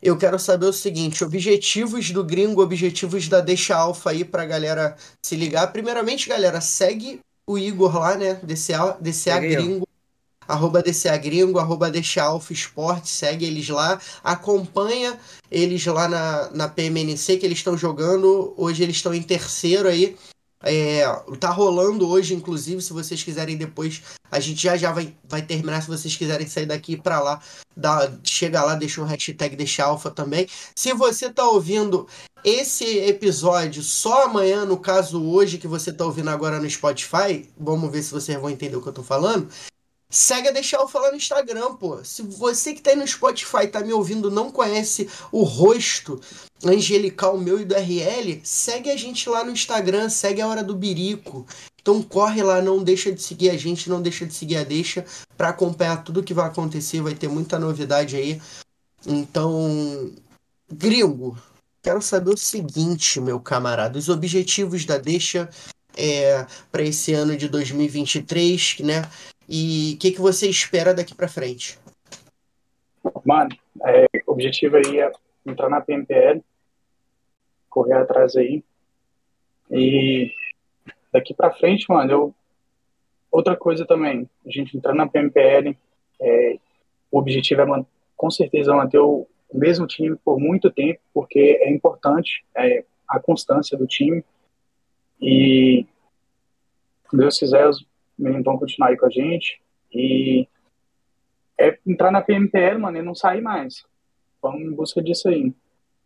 Eu 0.01 0.17
quero 0.17 0.39
saber 0.39 0.65
o 0.65 0.73
seguinte: 0.73 1.23
objetivos 1.23 2.09
do 2.09 2.23
gringo, 2.23 2.61
objetivos 2.61 3.29
da 3.29 3.39
Deixa 3.39 3.75
Alfa 3.75 4.09
aí 4.09 4.25
pra 4.25 4.45
galera 4.45 4.97
se 5.23 5.35
ligar. 5.35 5.71
Primeiramente, 5.71 6.27
galera, 6.27 6.59
segue 6.59 7.19
o 7.47 7.57
Igor 7.57 7.95
lá, 7.97 8.17
né? 8.17 8.39
DCA, 8.43 8.97
DCA 8.99 9.35
eu. 9.35 9.41
Gringo. 9.41 9.87
Arroba 10.47 10.83
DCA 10.83 11.17
Gringo, 11.17 11.57
arroba 11.57 11.89
Deixa 11.89 12.21
Alfa 12.21 12.53
Esporte, 12.53 13.09
segue 13.09 13.45
eles 13.45 13.67
lá, 13.67 13.99
acompanha 14.23 15.19
eles 15.49 15.83
lá 15.87 16.07
na, 16.07 16.51
na 16.51 16.69
PMNC 16.69 17.37
que 17.37 17.45
eles 17.47 17.57
estão 17.57 17.75
jogando. 17.75 18.53
Hoje 18.55 18.83
eles 18.83 18.97
estão 18.97 19.11
em 19.11 19.23
terceiro 19.23 19.87
aí. 19.87 20.15
É, 20.65 21.03
tá 21.39 21.51
rolando 21.51 22.09
hoje, 22.09 22.33
inclusive, 22.33 22.81
se 22.81 22.91
vocês 22.91 23.21
quiserem 23.21 23.55
depois, 23.55 24.01
a 24.31 24.39
gente 24.39 24.63
já 24.63 24.75
já 24.75 24.91
vai, 24.91 25.15
vai 25.29 25.43
terminar. 25.43 25.81
Se 25.81 25.87
vocês 25.87 26.15
quiserem 26.15 26.47
sair 26.47 26.65
daqui 26.65 26.97
pra 26.97 27.19
lá, 27.19 27.39
dá, 27.77 28.11
chega 28.23 28.63
lá, 28.63 28.73
deixa 28.73 28.99
o 28.99 29.05
hashtag 29.05 29.55
deixa 29.55 29.83
alfa 29.83 30.09
também. 30.09 30.47
Se 30.75 30.91
você 30.93 31.31
tá 31.31 31.47
ouvindo 31.47 32.07
esse 32.43 32.97
episódio 32.99 33.83
só 33.83 34.25
amanhã, 34.25 34.65
no 34.65 34.77
caso 34.77 35.23
hoje 35.23 35.59
que 35.59 35.67
você 35.67 35.93
tá 35.93 36.03
ouvindo 36.03 36.31
agora 36.31 36.59
no 36.59 36.69
Spotify, 36.69 37.47
vamos 37.55 37.91
ver 37.91 38.01
se 38.01 38.11
vocês 38.11 38.39
vão 38.39 38.49
entender 38.49 38.75
o 38.75 38.81
que 38.81 38.89
eu 38.89 38.93
tô 38.93 39.03
falando. 39.03 39.47
Segue 40.15 40.47
a 40.47 40.51
Deixa 40.51 40.77
Alfa 40.77 40.97
lá 40.97 41.11
no 41.11 41.17
Instagram, 41.17 41.75
pô. 41.75 42.01
Se 42.01 42.21
você 42.21 42.73
que 42.73 42.81
tá 42.81 42.91
aí 42.91 42.95
no 42.95 43.05
Spotify, 43.05 43.67
tá 43.67 43.81
me 43.81 43.91
ouvindo, 43.91 44.31
não 44.31 44.49
conhece 44.49 45.09
o 45.29 45.43
rosto 45.43 46.21
angelical 46.63 47.37
meu 47.37 47.59
e 47.59 47.65
do 47.65 47.75
RL, 47.75 48.39
segue 48.41 48.89
a 48.89 48.95
gente 48.95 49.27
lá 49.27 49.43
no 49.43 49.51
Instagram, 49.51 50.07
segue 50.07 50.39
a 50.39 50.47
Hora 50.47 50.63
do 50.63 50.73
Birico. 50.73 51.45
Então 51.81 52.01
corre 52.01 52.41
lá, 52.41 52.61
não 52.61 52.81
deixa 52.81 53.11
de 53.11 53.21
seguir 53.21 53.49
a 53.49 53.57
gente, 53.57 53.89
não 53.89 54.01
deixa 54.01 54.25
de 54.25 54.33
seguir 54.33 54.55
a 54.55 54.63
Deixa 54.63 55.03
pra 55.35 55.49
acompanhar 55.49 56.01
tudo 56.01 56.23
que 56.23 56.33
vai 56.33 56.47
acontecer, 56.47 57.01
vai 57.01 57.13
ter 57.13 57.27
muita 57.27 57.59
novidade 57.59 58.15
aí. 58.15 58.41
Então, 59.05 60.13
gringo, 60.71 61.37
quero 61.83 62.01
saber 62.01 62.29
o 62.29 62.37
seguinte, 62.37 63.19
meu 63.19 63.37
camarada, 63.37 63.99
os 63.99 64.07
objetivos 64.07 64.85
da 64.85 64.97
Deixa 64.97 65.49
é, 65.97 66.45
para 66.71 66.83
esse 66.83 67.13
ano 67.13 67.35
de 67.35 67.49
2023, 67.49 68.77
né? 68.79 69.01
E 69.47 69.93
o 69.95 69.99
que, 69.99 70.11
que 70.11 70.21
você 70.21 70.49
espera 70.49 70.93
daqui 70.93 71.13
pra 71.13 71.27
frente? 71.27 71.77
Mano, 73.23 73.49
é, 73.85 74.05
o 74.25 74.31
objetivo 74.31 74.77
aí 74.77 74.99
é 74.99 75.11
entrar 75.45 75.69
na 75.69 75.81
PMPL, 75.81 76.43
correr 77.69 77.93
atrás 77.93 78.35
aí. 78.35 78.63
E 79.69 80.31
daqui 81.11 81.33
pra 81.33 81.53
frente, 81.53 81.85
mano, 81.89 82.11
eu. 82.11 82.35
Outra 83.31 83.57
coisa 83.57 83.85
também, 83.85 84.29
a 84.45 84.49
gente 84.49 84.77
entrar 84.77 84.95
na 84.95 85.09
PMPL, 85.09 85.77
é, 86.21 86.57
o 87.11 87.19
objetivo 87.19 87.61
é, 87.61 87.85
com 88.15 88.31
certeza, 88.31 88.73
manter 88.73 88.99
o 88.99 89.27
mesmo 89.53 89.85
time 89.85 90.15
por 90.15 90.39
muito 90.39 90.71
tempo, 90.71 91.01
porque 91.13 91.59
é 91.61 91.69
importante 91.69 92.45
é, 92.55 92.85
a 93.07 93.19
constância 93.19 93.77
do 93.77 93.85
time. 93.85 94.23
E, 95.21 95.85
Deus 97.11 97.37
quiser, 97.37 97.69
meninos 98.17 98.43
vão 98.45 98.57
continuar 98.57 98.89
aí 98.89 98.97
com 98.97 99.05
a 99.05 99.09
gente. 99.09 99.59
E 99.91 100.47
é 101.59 101.77
entrar 101.85 102.11
na 102.11 102.21
PMPL, 102.21 102.79
mano, 102.79 102.97
e 102.97 103.01
não 103.01 103.15
sair 103.15 103.41
mais. 103.41 103.83
Vamos 104.41 104.61
em 104.61 104.71
busca 104.71 105.01
disso 105.01 105.27
aí. 105.29 105.53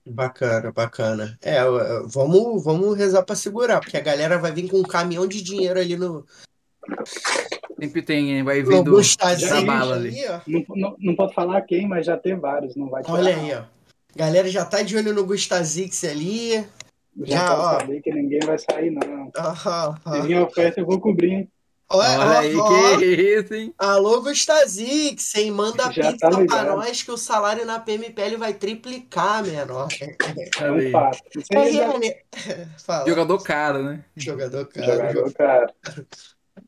Bacana, 0.06 0.72
bacana. 0.72 1.38
É, 1.42 1.60
vamos, 2.08 2.64
vamos 2.64 2.98
rezar 2.98 3.24
pra 3.24 3.36
segurar, 3.36 3.80
porque 3.80 3.98
a 3.98 4.02
galera 4.02 4.38
vai 4.38 4.52
vir 4.52 4.70
com 4.70 4.78
um 4.78 4.84
caminhão 4.84 5.28
de 5.28 5.42
dinheiro 5.44 5.80
ali 5.80 5.96
no, 5.96 6.26
Sempre 7.80 8.02
tem, 8.02 8.32
hein? 8.32 8.44
vai 8.44 8.62
vindo 8.62 8.92
da 9.50 9.62
bala 9.62 9.96
ali. 9.96 10.16
ó. 10.28 10.40
Não, 10.48 10.64
não, 10.76 10.96
não 11.00 11.16
pode 11.16 11.34
falar 11.34 11.62
quem, 11.62 11.88
mas 11.88 12.06
já 12.06 12.18
tem 12.18 12.36
vários, 12.38 12.76
não 12.76 12.90
vai 12.90 13.04
Olha 13.08 13.36
não. 13.36 13.44
aí, 13.44 13.54
ó. 13.54 13.64
Galera 14.16 14.50
já 14.50 14.66
tá 14.66 14.82
de 14.82 14.98
olho 14.98 15.14
no 15.14 15.26
Gustazix 15.26 16.04
ali. 16.04 16.66
Já 17.22 17.38
Já, 17.38 17.58
ó. 17.58 17.80
saber 17.80 18.02
que 18.02 18.12
ninguém 18.12 18.40
vai 18.40 18.58
sair, 18.58 18.92
não. 18.92 19.32
Ah, 19.38 19.96
ah. 20.06 20.12
Se 20.22 20.28
vir 20.28 20.40
oferta, 20.40 20.80
eu 20.80 20.86
vou 20.86 21.00
cobrir. 21.00 21.32
hein? 21.32 21.52
Olha, 21.92 22.20
Olha 22.20 22.40
aí, 22.40 22.56
ó, 22.56 22.98
que 23.00 23.06
isso, 23.06 23.54
hein? 23.56 23.74
Alô, 23.76 24.22
Gustazix, 24.22 25.34
hein? 25.34 25.50
Manda 25.50 25.92
Já 25.92 26.12
pizza 26.12 26.30
tá 26.30 26.46
pra 26.46 26.64
nós 26.76 27.02
que 27.02 27.12
o 27.12 27.18
salário 27.18 27.66
na 27.66 27.80
PMPL 27.80 28.38
vai 28.38 28.54
triplicar, 28.54 29.44
menor. 29.44 29.88
É 30.62 30.72
um 30.72 30.92
fato. 30.92 31.20
Isso 31.36 31.58
aí 31.58 31.80
é 31.80 31.88
Rene, 31.88 32.16
Fala, 32.86 33.08
Jogador 33.08 33.42
caro, 33.42 33.84
né? 33.84 34.06
jogador, 34.16 34.68
cara. 34.68 34.86
jogador, 34.86 35.34
cara. 35.34 35.74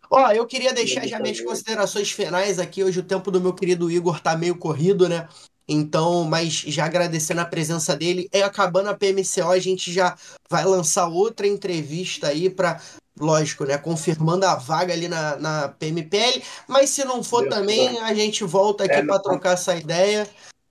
Ó, 0.10 0.32
eu 0.32 0.48
queria 0.48 0.74
deixar 0.74 1.08
já 1.08 1.20
minhas 1.20 1.40
considerações 1.40 2.12
finais 2.12 2.58
aqui. 2.58 2.84
Hoje 2.84 3.00
o 3.00 3.04
tempo 3.04 3.30
do 3.30 3.40
meu 3.40 3.54
querido 3.54 3.92
Igor 3.92 4.20
tá 4.20 4.36
meio 4.36 4.58
corrido, 4.58 5.08
né? 5.08 5.28
Então, 5.68 6.24
mas 6.26 6.54
já 6.54 6.86
agradecendo 6.86 7.42
a 7.42 7.46
presença 7.46 7.96
dele. 7.96 8.28
É 8.32 8.42
acabando 8.44 8.90
a 8.90 8.94
PMCO, 8.94 9.50
a 9.50 9.60
gente 9.60 9.92
já 9.92 10.16
vai 10.50 10.66
lançar 10.66 11.08
outra 11.08 11.48
entrevista 11.48 12.28
aí 12.28 12.50
pra, 12.50 12.82
lógico, 13.20 13.64
né? 13.66 13.78
Confirmando 13.78 14.46
a 14.46 14.56
vaga 14.56 14.94
ali 14.94 15.08
na, 15.08 15.36
na 15.38 15.68
PMPL. 15.70 16.42
Mas 16.68 16.90
se 16.90 17.06
não 17.06 17.24
for 17.24 17.42
Deus 17.44 17.54
também, 17.56 17.90
quiser. 17.90 18.04
a 18.04 18.14
gente 18.14 18.44
volta 18.44 18.84
aqui 18.84 18.94
É, 18.96 19.04
pra 19.04 19.16
não. 19.16 19.22
trocar 19.22 19.54
essa 19.54 19.76
ideia. 19.76 20.28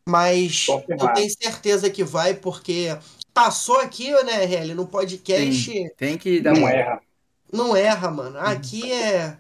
Mas 0.09 0.67
eu 0.69 1.13
tenho 1.15 1.31
certeza 1.31 1.89
que 1.89 2.03
vai, 2.03 2.35
porque 2.35 2.97
passou 3.33 3.79
aqui, 3.81 4.11
né, 4.25 4.45
RL, 4.45 4.75
no 4.75 4.87
podcast. 4.87 5.71
Tem, 5.73 5.89
tem 5.97 6.19
que 6.19 6.41
dar 6.41 6.53
Não 6.53 6.61
uma. 6.63 6.71
erra. 6.73 7.01
Não 7.53 7.77
erra, 7.77 8.11
mano. 8.11 8.39
Aqui 8.39 8.93
é. 8.93 9.37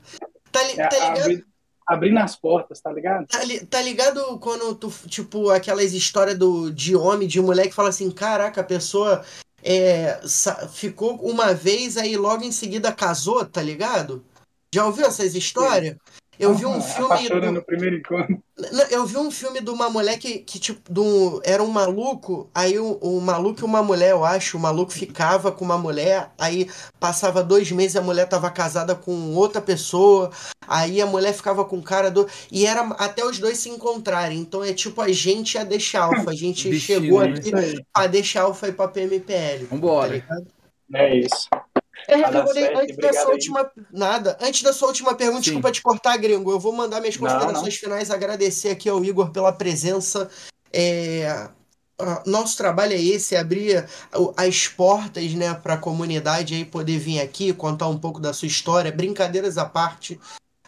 Tá, 0.53 0.62
li- 0.64 0.80
É, 0.80 0.86
tá 0.88 1.14
ligado? 1.14 1.44
Abrindo 1.91 2.18
as 2.18 2.36
portas, 2.36 2.80
tá 2.80 2.93
ligado? 2.93 3.26
Tá, 3.26 3.43
li- 3.43 3.66
tá 3.66 3.82
ligado 3.82 4.38
quando 4.38 4.74
tu, 4.76 4.93
tipo, 5.09 5.51
aquelas 5.51 5.93
histórias 5.93 6.38
do, 6.38 6.70
de 6.70 6.95
homem, 6.95 7.26
de 7.26 7.41
mulher 7.41 7.66
que 7.66 7.74
fala 7.74 7.88
assim, 7.88 8.09
caraca, 8.12 8.61
a 8.61 8.64
pessoa 8.64 9.24
é, 9.61 10.20
ficou 10.72 11.16
uma 11.16 11.53
vez, 11.53 11.97
aí 11.97 12.16
logo 12.16 12.45
em 12.45 12.53
seguida 12.53 12.93
casou, 12.93 13.45
tá 13.45 13.61
ligado? 13.61 14.24
Já 14.72 14.86
ouviu 14.86 15.05
essas 15.05 15.34
histórias? 15.34 15.97
Eu 16.41 16.55
vi 16.55 16.64
um 16.64 16.74
Ah, 16.78 16.80
filme. 16.80 17.41
Do- 17.41 17.53
no 17.53 17.62
primeiro 17.62 17.97
encontro. 17.97 18.43
Eu 18.91 19.07
vi 19.07 19.16
um 19.18 19.30
filme 19.30 19.61
de 19.61 19.70
uma 19.70 19.88
mulher 19.91 20.18
que, 20.18 20.38
que 20.38 20.59
tipo, 20.59 20.80
do, 20.93 21.41
era 21.45 21.62
um 21.62 21.66
maluco, 21.68 22.49
aí 22.55 22.78
o, 22.78 22.93
o 23.01 23.20
maluco 23.20 23.61
e 23.61 23.64
uma 23.64 23.82
mulher, 23.82 24.11
eu 24.12 24.24
acho, 24.24 24.57
o 24.57 24.61
maluco 24.61 24.91
ficava 24.93 25.51
com 25.53 25.64
uma 25.64 25.78
mulher, 25.78 26.30
aí 26.38 26.68
passava 26.99 27.43
dois 27.43 27.70
meses 27.72 27.97
a 27.97 28.01
mulher 28.03 28.26
tava 28.28 28.51
casada 28.51 28.95
com 28.95 29.34
outra 29.34 29.61
pessoa, 29.62 30.30
aí 30.66 31.01
a 31.01 31.07
mulher 31.07 31.32
ficava 31.34 31.64
com 31.64 31.76
o 31.78 31.82
cara 31.82 32.11
do. 32.11 32.26
E 32.51 32.66
era 32.66 32.82
até 32.99 33.24
os 33.24 33.38
dois 33.38 33.59
se 33.59 33.68
encontrarem. 33.70 34.38
Então 34.38 34.62
é 34.64 34.72
tipo 34.72 35.01
a 35.01 35.09
gente 35.12 35.55
ia 35.55 35.64
deixar 35.64 36.05
alfa. 36.05 36.30
A 36.30 36.34
gente 36.34 36.68
Destino, 36.70 37.01
chegou 37.03 37.20
né? 37.20 37.34
aqui 37.36 37.55
aí. 37.55 37.84
pra 37.93 38.07
deixar 38.07 38.43
alfa 38.43 38.68
e 38.68 38.72
pra 38.72 38.88
PMPL. 38.88 39.66
Tá 39.66 39.74
Vambora. 39.74 40.09
ligado? 40.14 40.47
É 40.95 41.16
isso. 41.18 41.49
É, 42.09 42.18
certo, 42.18 42.78
antes 42.78 42.96
da 42.96 43.12
sua 43.12 43.22
aí. 43.22 43.32
última. 43.32 43.70
Nada. 43.90 44.38
Antes 44.40 44.62
da 44.62 44.72
sua 44.72 44.88
última 44.88 45.14
pergunta, 45.14 45.42
Sim. 45.42 45.51
desculpa 45.51 45.72
te 45.72 45.82
cortar, 45.82 46.16
gringo. 46.16 46.51
Eu 46.51 46.61
vou 46.61 46.72
mandar 46.72 47.01
minhas 47.01 47.16
Não, 47.16 47.28
considerações 47.28 47.76
finais, 47.76 48.11
agradecer 48.11 48.70
aqui 48.70 48.88
ao 48.88 49.05
Igor 49.05 49.30
pela 49.30 49.53
presença. 49.53 50.28
É, 50.72 51.48
Nosso 52.26 52.57
trabalho 52.57 52.94
é 52.94 53.01
esse, 53.01 53.34
é 53.34 53.38
abrir 53.38 53.86
as 54.36 54.68
portas, 54.68 55.34
né, 55.34 55.53
para 55.55 55.74
a 55.74 55.78
comunidade 55.78 56.55
aí 56.55 56.64
poder 56.64 56.98
vir 56.98 57.20
aqui 57.20 57.53
contar 57.53 57.88
um 57.88 57.98
pouco 57.98 58.18
da 58.18 58.32
sua 58.32 58.48
história, 58.48 58.90
brincadeiras 58.90 59.59
à 59.59 59.66
parte. 59.66 60.18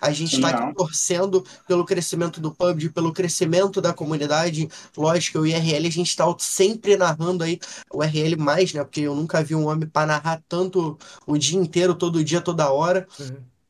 A 0.03 0.11
gente 0.11 0.35
está 0.35 0.73
torcendo 0.73 1.45
pelo 1.69 1.85
crescimento 1.85 2.41
do 2.41 2.51
PUBG, 2.51 2.89
pelo 2.89 3.13
crescimento 3.13 3.81
da 3.81 3.93
comunidade. 3.93 4.69
Lógico, 4.97 5.39
o 5.39 5.47
IRL 5.47 5.87
a 5.87 5.91
gente 5.91 6.09
está 6.09 6.25
sempre 6.41 6.97
narrando 6.97 7.45
aí 7.45 7.61
o 7.89 8.03
RL 8.03 8.37
mais, 8.37 8.73
né? 8.73 8.83
Porque 8.83 9.03
eu 9.03 9.15
nunca 9.15 9.45
vi 9.45 9.55
um 9.55 9.69
homem 9.69 9.89
para 9.89 10.09
narrar 10.09 10.43
tanto 10.49 10.99
o 11.25 11.39
dia 11.39 11.57
inteiro, 11.57 11.95
todo 11.95 12.25
dia, 12.25 12.41
toda 12.41 12.73
hora. 12.73 13.07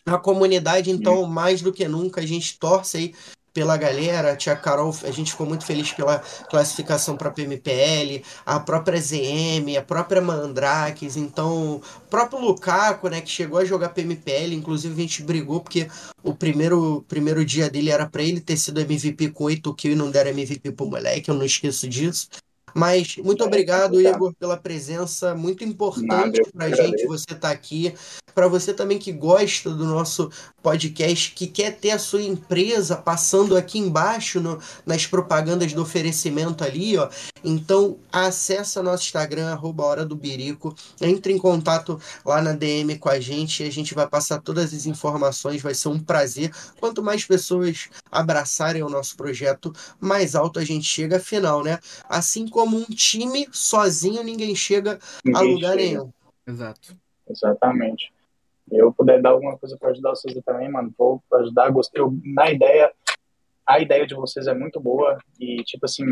A 0.07 0.17
comunidade, 0.17 0.91
então, 0.91 1.27
mais 1.27 1.61
do 1.61 1.71
que 1.71 1.87
nunca, 1.87 2.23
a 2.23 2.27
gente 2.27 2.59
torce 2.59 2.97
aí 2.97 3.15
pela 3.53 3.77
galera. 3.77 4.33
A 4.33 4.37
tia 4.37 4.57
Carol, 4.57 4.95
a 5.05 5.11
gente 5.11 5.33
ficou 5.33 5.47
muito 5.47 5.65
feliz 5.65 5.93
pela 5.93 6.19
classificação 6.51 7.17
para 7.17 7.29
a 7.29 7.33
PMPL, 7.33 8.23
a 8.45 8.61
própria 8.61 9.01
ZM, 9.01 9.77
a 9.79 9.83
própria 9.83 10.21
Mandrakes, 10.21 11.17
então 11.17 11.77
o 11.77 11.83
próprio 12.09 12.41
Lukaku, 12.41 13.09
né, 13.09 13.21
que 13.21 13.31
chegou 13.31 13.59
a 13.59 13.65
jogar 13.65 13.91
PMPL, 13.91 14.55
inclusive 14.55 14.95
a 14.95 15.03
gente 15.03 15.23
brigou 15.23 15.61
porque 15.61 15.89
o 16.23 16.35
primeiro, 16.35 17.05
primeiro 17.09 17.45
dia 17.45 17.69
dele 17.69 17.91
era 17.91 18.07
para 18.07 18.23
ele 18.23 18.41
ter 18.41 18.57
sido 18.57 18.81
MVP 18.81 19.31
com 19.31 19.45
8 19.45 19.75
kills 19.75 19.97
e 19.97 19.99
não 19.99 20.11
deram 20.11 20.31
MVP 20.31 20.73
pro 20.73 20.87
moleque, 20.87 21.31
eu 21.31 21.35
não 21.35 21.45
esqueço 21.45 21.89
disso. 21.89 22.29
Mas 22.75 23.17
muito 23.17 23.45
obrigado, 23.45 24.01
Igor, 24.01 24.33
pela 24.35 24.57
presença. 24.57 25.35
Muito 25.35 25.65
importante 25.65 26.41
para 26.53 26.67
a 26.67 26.71
gente 26.71 27.07
você 27.07 27.25
estar 27.25 27.39
tá 27.39 27.51
aqui. 27.51 27.95
Para 28.35 28.49
você 28.49 28.73
também 28.73 28.99
que 28.99 29.13
gosta 29.13 29.71
do 29.71 29.85
nosso 29.85 30.31
podcast, 30.63 31.33
que 31.33 31.47
quer 31.47 31.77
ter 31.77 31.91
a 31.91 31.99
sua 31.99 32.23
empresa 32.23 32.97
passando 32.97 33.57
aqui 33.57 33.79
embaixo 33.79 34.41
no, 34.41 34.59
nas 34.87 35.07
propagandas 35.07 35.73
do 35.73 35.83
oferecimento 35.83 36.65
ali, 36.65 36.97
ó. 36.97 37.11
Então, 37.45 37.99
acessa 38.11 38.83
nosso 38.83 39.05
Instagram, 39.05 39.51
arroba 39.51 39.85
Hora 39.85 40.07
do 40.07 40.17
Birico. 40.17 40.75
Entre 41.01 41.33
em 41.33 41.39
contato 41.39 42.01
lá 42.25 42.41
na 42.41 42.53
DM 42.53 42.97
com 42.99 43.09
a 43.09 43.21
gente 43.21 43.63
e 43.63 43.67
a 43.67 43.73
gente 43.73 43.95
vai 43.95 44.07
passar 44.07 44.41
todas 44.41 44.73
as 44.73 44.87
informações. 44.87 45.61
Vai 45.61 45.75
ser 45.75 45.89
um 45.89 45.99
prazer. 45.99 46.53
Quanto 46.81 47.03
mais 47.03 47.25
pessoas 47.25 47.89
abraçarem 48.11 48.83
o 48.83 48.89
nosso 48.89 49.17
projeto, 49.17 49.73
mais 50.01 50.35
alto 50.35 50.59
a 50.59 50.65
gente 50.65 50.87
chega. 50.87 51.17
Afinal, 51.17 51.63
né? 51.63 51.79
Assim 52.09 52.47
como 52.47 52.62
como 52.63 52.79
um 52.79 52.85
time 52.85 53.49
sozinho, 53.51 54.23
ninguém 54.23 54.55
chega 54.55 55.01
ninguém 55.25 55.41
a 55.41 55.55
lugar 55.55 55.77
chega. 55.77 55.83
nenhum. 55.83 56.13
Exato. 56.47 56.97
Exatamente. 57.29 58.13
Eu 58.71 58.93
puder 58.93 59.21
dar 59.21 59.31
alguma 59.31 59.59
coisa 59.59 59.77
para 59.77 59.91
ajudar 59.91 60.11
vocês 60.11 60.39
também, 60.45 60.71
mano, 60.71 60.95
vou 60.97 61.21
ajudar. 61.35 61.71
Gostei. 61.71 62.01
Eu, 62.01 62.17
na 62.25 62.53
ideia, 62.53 62.93
a 63.67 63.81
ideia 63.81 64.07
de 64.07 64.15
vocês 64.15 64.47
é 64.47 64.55
muito 64.55 64.79
boa 64.79 65.19
e, 65.41 65.65
tipo 65.65 65.87
assim, 65.87 66.05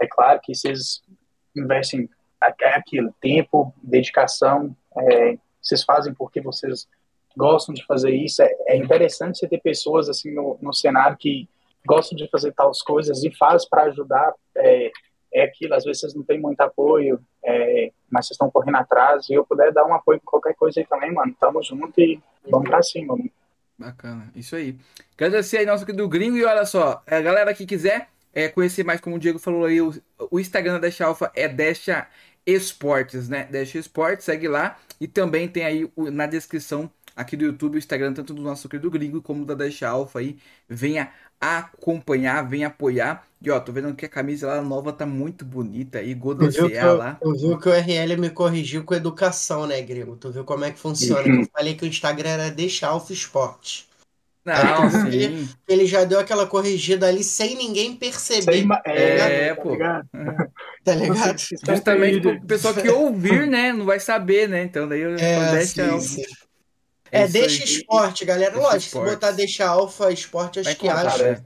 é 0.00 0.06
claro 0.06 0.40
que 0.40 0.54
vocês 0.54 1.02
investem 1.56 2.08
é 2.60 2.74
aquilo, 2.74 3.14
tempo, 3.20 3.74
dedicação, 3.82 4.76
é, 4.96 5.36
vocês 5.60 5.82
fazem 5.84 6.14
porque 6.14 6.40
vocês 6.40 6.88
gostam 7.36 7.74
de 7.74 7.84
fazer 7.86 8.10
isso. 8.12 8.40
É, 8.40 8.54
é 8.68 8.76
interessante 8.76 9.38
você 9.38 9.48
ter 9.48 9.60
pessoas 9.60 10.08
assim 10.08 10.32
no, 10.32 10.58
no 10.62 10.72
cenário 10.72 11.16
que 11.16 11.48
gostam 11.84 12.16
de 12.16 12.28
fazer 12.28 12.52
tais 12.52 12.82
coisas 12.82 13.24
e 13.24 13.32
faz 13.32 13.68
para 13.68 13.84
ajudar 13.84 14.32
é, 14.56 14.92
é 15.32 15.42
aquilo, 15.44 15.74
às 15.74 15.84
vezes 15.84 16.00
vocês 16.00 16.14
não 16.14 16.22
têm 16.22 16.40
muito 16.40 16.60
apoio, 16.60 17.20
é, 17.44 17.90
mas 18.10 18.26
vocês 18.26 18.34
estão 18.34 18.50
correndo 18.50 18.76
atrás, 18.76 19.28
e 19.28 19.34
eu 19.34 19.44
puder 19.44 19.72
dar 19.72 19.84
um 19.86 19.94
apoio 19.94 20.16
em 20.16 20.24
qualquer 20.24 20.54
coisa 20.54 20.80
aí 20.80 20.86
também, 20.86 21.12
mano, 21.12 21.34
tamo 21.40 21.62
junto 21.62 22.00
e 22.00 22.20
vamos 22.48 22.68
pra 22.68 22.82
cima, 22.82 23.16
mano. 23.16 23.30
Bacana, 23.78 24.30
isso 24.36 24.54
aí. 24.54 24.76
Agradecer 25.16 25.58
aí 25.58 25.66
nosso 25.66 25.86
querido 25.86 26.08
Gringo, 26.08 26.36
e 26.36 26.44
olha 26.44 26.64
só, 26.66 27.02
a 27.06 27.20
galera 27.20 27.54
que 27.54 27.66
quiser 27.66 28.08
é, 28.34 28.48
conhecer 28.48 28.84
mais, 28.84 29.00
como 29.00 29.16
o 29.16 29.18
Diego 29.18 29.38
falou 29.38 29.64
aí, 29.64 29.80
o, 29.80 29.92
o 30.30 30.38
Instagram 30.38 30.74
da 30.74 30.80
Deixa 30.80 31.06
Alpha 31.06 31.32
é 31.34 31.48
Deixa 31.48 32.06
Esportes, 32.46 33.28
né? 33.28 33.48
Deixa 33.50 33.78
Esportes, 33.78 34.24
segue 34.24 34.48
lá, 34.48 34.78
e 35.00 35.06
também 35.06 35.48
tem 35.48 35.64
aí 35.64 35.90
na 35.96 36.26
descrição 36.26 36.90
aqui 37.14 37.36
do 37.36 37.44
YouTube, 37.44 37.76
o 37.76 37.78
Instagram, 37.78 38.12
tanto 38.12 38.34
do 38.34 38.42
nosso 38.42 38.68
querido 38.68 38.90
Gringo 38.90 39.22
como 39.22 39.44
da 39.44 39.54
Deixa 39.54 39.88
Alpha 39.88 40.18
aí, 40.18 40.36
venha 40.68 41.10
acompanhar, 41.40 42.42
venha 42.48 42.68
apoiar. 42.68 43.26
E 43.40 43.50
ó, 43.50 43.58
tô 43.58 43.72
vendo 43.72 43.92
que 43.94 44.06
a 44.06 44.08
camisa 44.08 44.46
lá 44.46 44.62
nova 44.62 44.92
tá 44.92 45.04
muito 45.04 45.44
bonita 45.44 45.98
aí, 45.98 46.14
Godociar 46.14 46.96
lá. 46.96 47.18
Eu 47.20 47.32
vi 47.32 47.58
que 47.58 47.68
o 47.68 47.72
RL 47.72 48.16
me 48.16 48.30
corrigiu 48.30 48.84
com 48.84 48.94
educação, 48.94 49.66
né, 49.66 49.82
Grego? 49.82 50.16
Tu 50.16 50.30
viu 50.30 50.44
como 50.44 50.64
é 50.64 50.70
que 50.70 50.78
funciona? 50.78 51.26
eu 51.26 51.46
falei 51.52 51.74
que 51.74 51.84
o 51.84 51.88
Instagram 51.88 52.30
era 52.30 52.50
deixar 52.50 52.88
Alfa 52.88 53.12
Esporte. 53.12 53.90
Não, 54.44 54.90
sim. 54.90 55.06
Ele, 55.06 55.48
ele, 55.68 55.86
já 55.86 56.04
deu 56.04 56.18
aquela 56.18 56.46
corrigida 56.46 57.06
ali 57.06 57.22
sem 57.22 57.56
ninguém 57.56 57.94
perceber. 57.94 58.52
Sem, 58.52 58.68
tá 58.68 58.82
é, 58.86 59.48
é, 59.48 59.54
pô. 59.54 59.76
Tá 60.84 60.96
ligado? 60.96 61.38
Justamente 61.64 62.26
o 62.26 62.44
pessoal 62.44 62.74
que 62.74 62.90
ouvir, 62.90 63.46
né, 63.46 63.72
não 63.72 63.84
vai 63.84 64.00
saber, 64.00 64.48
né? 64.48 64.64
Então 64.64 64.88
daí 64.88 65.00
eu 65.00 65.14
é, 65.14 65.52
deixa 65.52 65.92
sim, 65.92 66.00
sim. 66.00 66.22
É, 67.12 67.24
é 67.24 67.28
deixa 67.28 67.62
esporte, 67.62 68.24
galera. 68.24 68.52
Deixa 68.52 68.66
Lógico, 68.66 68.86
esporte. 68.86 69.08
se 69.10 69.14
botar 69.14 69.30
deixa 69.32 69.66
alfa 69.66 70.10
esporte, 70.10 70.60
acho 70.60 70.70
Vai 70.70 70.74
que 70.74 70.88
acha. 70.88 71.42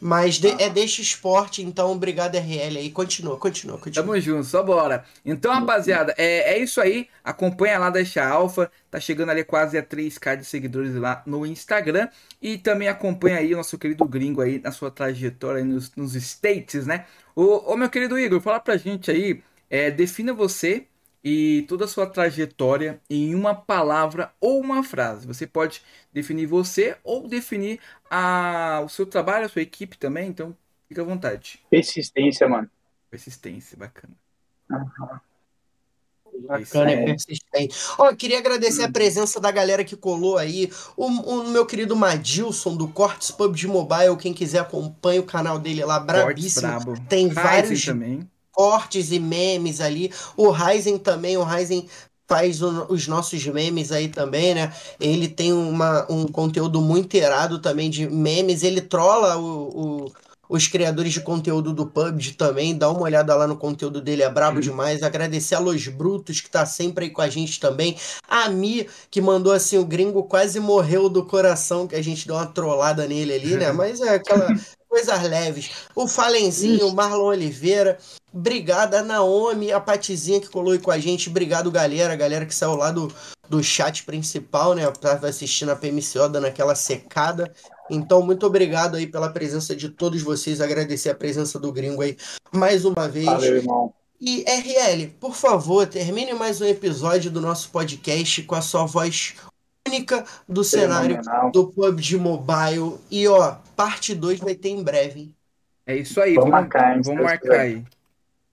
Mas 0.00 0.36
de, 0.36 0.48
é 0.62 0.70
deixa 0.70 1.02
esporte, 1.02 1.60
então 1.60 1.90
obrigado, 1.90 2.36
RL 2.36 2.78
aí. 2.78 2.88
Continua, 2.88 3.36
continua, 3.36 3.76
continua. 3.78 4.06
Tamo 4.06 4.20
junto, 4.20 4.44
só 4.44 4.62
bora. 4.62 5.04
Então, 5.26 5.52
rapaziada, 5.52 6.14
é, 6.16 6.54
é 6.54 6.58
isso 6.58 6.80
aí. 6.80 7.08
Acompanha 7.24 7.80
lá, 7.80 7.90
deixa 7.90 8.24
alfa. 8.24 8.70
Tá 8.88 9.00
chegando 9.00 9.30
ali 9.30 9.42
quase 9.42 9.76
a 9.76 9.82
3k 9.82 10.36
de 10.36 10.44
seguidores 10.44 10.94
lá 10.94 11.20
no 11.26 11.44
Instagram. 11.44 12.08
E 12.40 12.56
também 12.56 12.86
acompanha 12.86 13.38
aí 13.38 13.52
o 13.52 13.56
nosso 13.56 13.76
querido 13.76 14.04
gringo 14.04 14.40
aí 14.40 14.60
na 14.60 14.70
sua 14.70 14.88
trajetória 14.88 15.64
nos, 15.64 15.92
nos 15.96 16.14
States, 16.14 16.86
né? 16.86 17.06
Ô, 17.34 17.72
ô, 17.72 17.76
meu 17.76 17.90
querido 17.90 18.16
Igor, 18.16 18.40
fala 18.40 18.60
pra 18.60 18.76
gente 18.76 19.10
aí. 19.10 19.42
É, 19.68 19.90
defina 19.90 20.32
você 20.32 20.86
e 21.28 21.62
toda 21.68 21.84
a 21.84 21.88
sua 21.88 22.06
trajetória 22.06 23.00
em 23.10 23.34
uma 23.34 23.54
palavra 23.54 24.32
ou 24.40 24.58
uma 24.60 24.82
frase. 24.82 25.26
Você 25.26 25.46
pode 25.46 25.82
definir 26.10 26.46
você 26.46 26.96
ou 27.04 27.28
definir 27.28 27.78
a, 28.10 28.80
o 28.82 28.88
seu 28.88 29.04
trabalho, 29.04 29.44
a 29.44 29.48
sua 29.48 29.60
equipe 29.60 29.98
também, 29.98 30.28
então 30.30 30.56
fica 30.88 31.02
à 31.02 31.04
vontade. 31.04 31.60
Persistência, 31.68 32.48
mano. 32.48 32.70
Persistência, 33.10 33.76
bacana. 33.76 34.14
Uhum. 34.70 35.18
Bacana, 36.46 36.92
é 36.92 37.04
persistente. 37.04 37.76
Ó, 37.98 38.14
queria 38.14 38.38
agradecer 38.38 38.84
a 38.84 38.90
presença 38.90 39.38
da 39.38 39.50
galera 39.50 39.84
que 39.84 39.96
colou 39.96 40.38
aí. 40.38 40.70
O, 40.96 41.06
o 41.06 41.48
meu 41.48 41.66
querido 41.66 41.94
Madilson 41.96 42.74
do 42.74 42.88
Cortes 42.88 43.30
Pub 43.30 43.54
de 43.54 43.66
Mobile. 43.66 44.16
Quem 44.16 44.32
quiser 44.32 44.60
acompanha 44.60 45.20
o 45.20 45.26
canal 45.26 45.58
dele 45.58 45.84
lá, 45.84 45.98
brabíssimo. 45.98 46.96
Tem 47.08 47.26
Ryzen 47.26 47.34
vários. 47.34 47.84
Também 47.84 48.30
cortes 48.58 49.12
e 49.12 49.20
memes 49.20 49.80
ali. 49.80 50.12
O 50.36 50.50
Ryzen 50.50 50.98
também, 50.98 51.36
o 51.36 51.44
Ryzen 51.44 51.88
faz 52.26 52.60
o, 52.60 52.86
os 52.88 53.06
nossos 53.06 53.46
memes 53.46 53.92
aí 53.92 54.08
também, 54.08 54.52
né? 54.52 54.72
Ele 54.98 55.28
tem 55.28 55.52
uma, 55.52 56.04
um 56.10 56.26
conteúdo 56.26 56.80
muito 56.80 57.16
irado 57.16 57.60
também 57.60 57.88
de 57.88 58.10
memes. 58.10 58.64
Ele 58.64 58.80
trola 58.80 59.36
o, 59.36 60.06
o, 60.06 60.12
os 60.48 60.66
criadores 60.66 61.12
de 61.12 61.20
conteúdo 61.20 61.72
do 61.72 61.86
PUBG 61.86 62.32
também. 62.32 62.76
Dá 62.76 62.90
uma 62.90 63.02
olhada 63.02 63.32
lá 63.36 63.46
no 63.46 63.56
conteúdo 63.56 64.00
dele, 64.00 64.24
é 64.24 64.28
brabo 64.28 64.60
demais. 64.60 65.04
Agradecer 65.04 65.54
a 65.54 65.60
Los 65.60 65.86
Brutos, 65.86 66.40
que 66.40 66.50
tá 66.50 66.66
sempre 66.66 67.04
aí 67.04 67.10
com 67.12 67.22
a 67.22 67.28
gente 67.28 67.60
também. 67.60 67.96
A 68.28 68.48
Mi, 68.48 68.88
que 69.08 69.20
mandou 69.20 69.52
assim, 69.52 69.78
o 69.78 69.84
gringo 69.84 70.24
quase 70.24 70.58
morreu 70.58 71.08
do 71.08 71.24
coração, 71.24 71.86
que 71.86 71.94
a 71.94 72.02
gente 72.02 72.26
deu 72.26 72.34
uma 72.34 72.46
trollada 72.46 73.06
nele 73.06 73.34
ali, 73.34 73.56
né? 73.56 73.70
Mas 73.72 74.00
é 74.00 74.16
aquela 74.16 74.48
coisas 74.88 75.22
leves. 75.22 75.70
O 75.94 76.08
Falenzinho, 76.08 76.88
o 76.88 76.94
Marlon 76.94 77.26
Oliveira. 77.26 77.98
Obrigado 78.32 78.94
a 78.94 79.02
Naomi, 79.02 79.72
a 79.72 79.80
Patizinha 79.80 80.40
que 80.40 80.48
colou 80.48 80.72
aí 80.72 80.78
com 80.78 80.90
a 80.90 80.98
gente. 80.98 81.30
Obrigado, 81.30 81.70
galera. 81.70 82.12
A 82.12 82.16
galera 82.16 82.44
que 82.44 82.54
saiu 82.54 82.76
lá 82.76 82.90
do, 82.90 83.12
do 83.48 83.62
chat 83.62 84.04
principal, 84.04 84.74
né? 84.74 84.86
Tava 84.90 85.28
assistindo 85.28 85.70
a 85.70 85.76
PMCO, 85.76 86.28
dando 86.28 86.46
aquela 86.46 86.74
secada. 86.74 87.52
Então, 87.90 88.22
muito 88.22 88.46
obrigado 88.46 88.96
aí 88.96 89.06
pela 89.06 89.30
presença 89.30 89.74
de 89.74 89.88
todos 89.88 90.22
vocês. 90.22 90.60
Agradecer 90.60 91.10
a 91.10 91.14
presença 91.14 91.58
do 91.58 91.72
gringo 91.72 92.02
aí 92.02 92.16
mais 92.52 92.84
uma 92.84 93.08
vez. 93.08 93.26
Valeu, 93.26 93.56
irmão. 93.56 93.94
E 94.20 94.42
RL, 94.42 95.06
por 95.20 95.34
favor, 95.34 95.86
termine 95.86 96.34
mais 96.34 96.60
um 96.60 96.64
episódio 96.64 97.30
do 97.30 97.40
nosso 97.40 97.70
podcast 97.70 98.42
com 98.42 98.56
a 98.56 98.60
sua 98.60 98.84
voz 98.84 99.36
única 99.86 100.24
do 100.46 100.64
cenário 100.64 101.20
do 101.52 101.68
PUBG 101.68 102.16
Mobile. 102.16 102.98
E 103.10 103.26
ó, 103.28 103.56
parte 103.76 104.14
2 104.14 104.40
vai 104.40 104.54
ter 104.54 104.70
em 104.70 104.82
breve. 104.82 105.20
Hein? 105.20 105.34
É 105.86 105.96
isso 105.96 106.20
aí, 106.20 106.34
vamos, 106.34 106.50
vamos 106.50 106.68
marcar, 106.68 107.00
vamos 107.00 107.22
marcar 107.22 107.60
aí. 107.60 107.84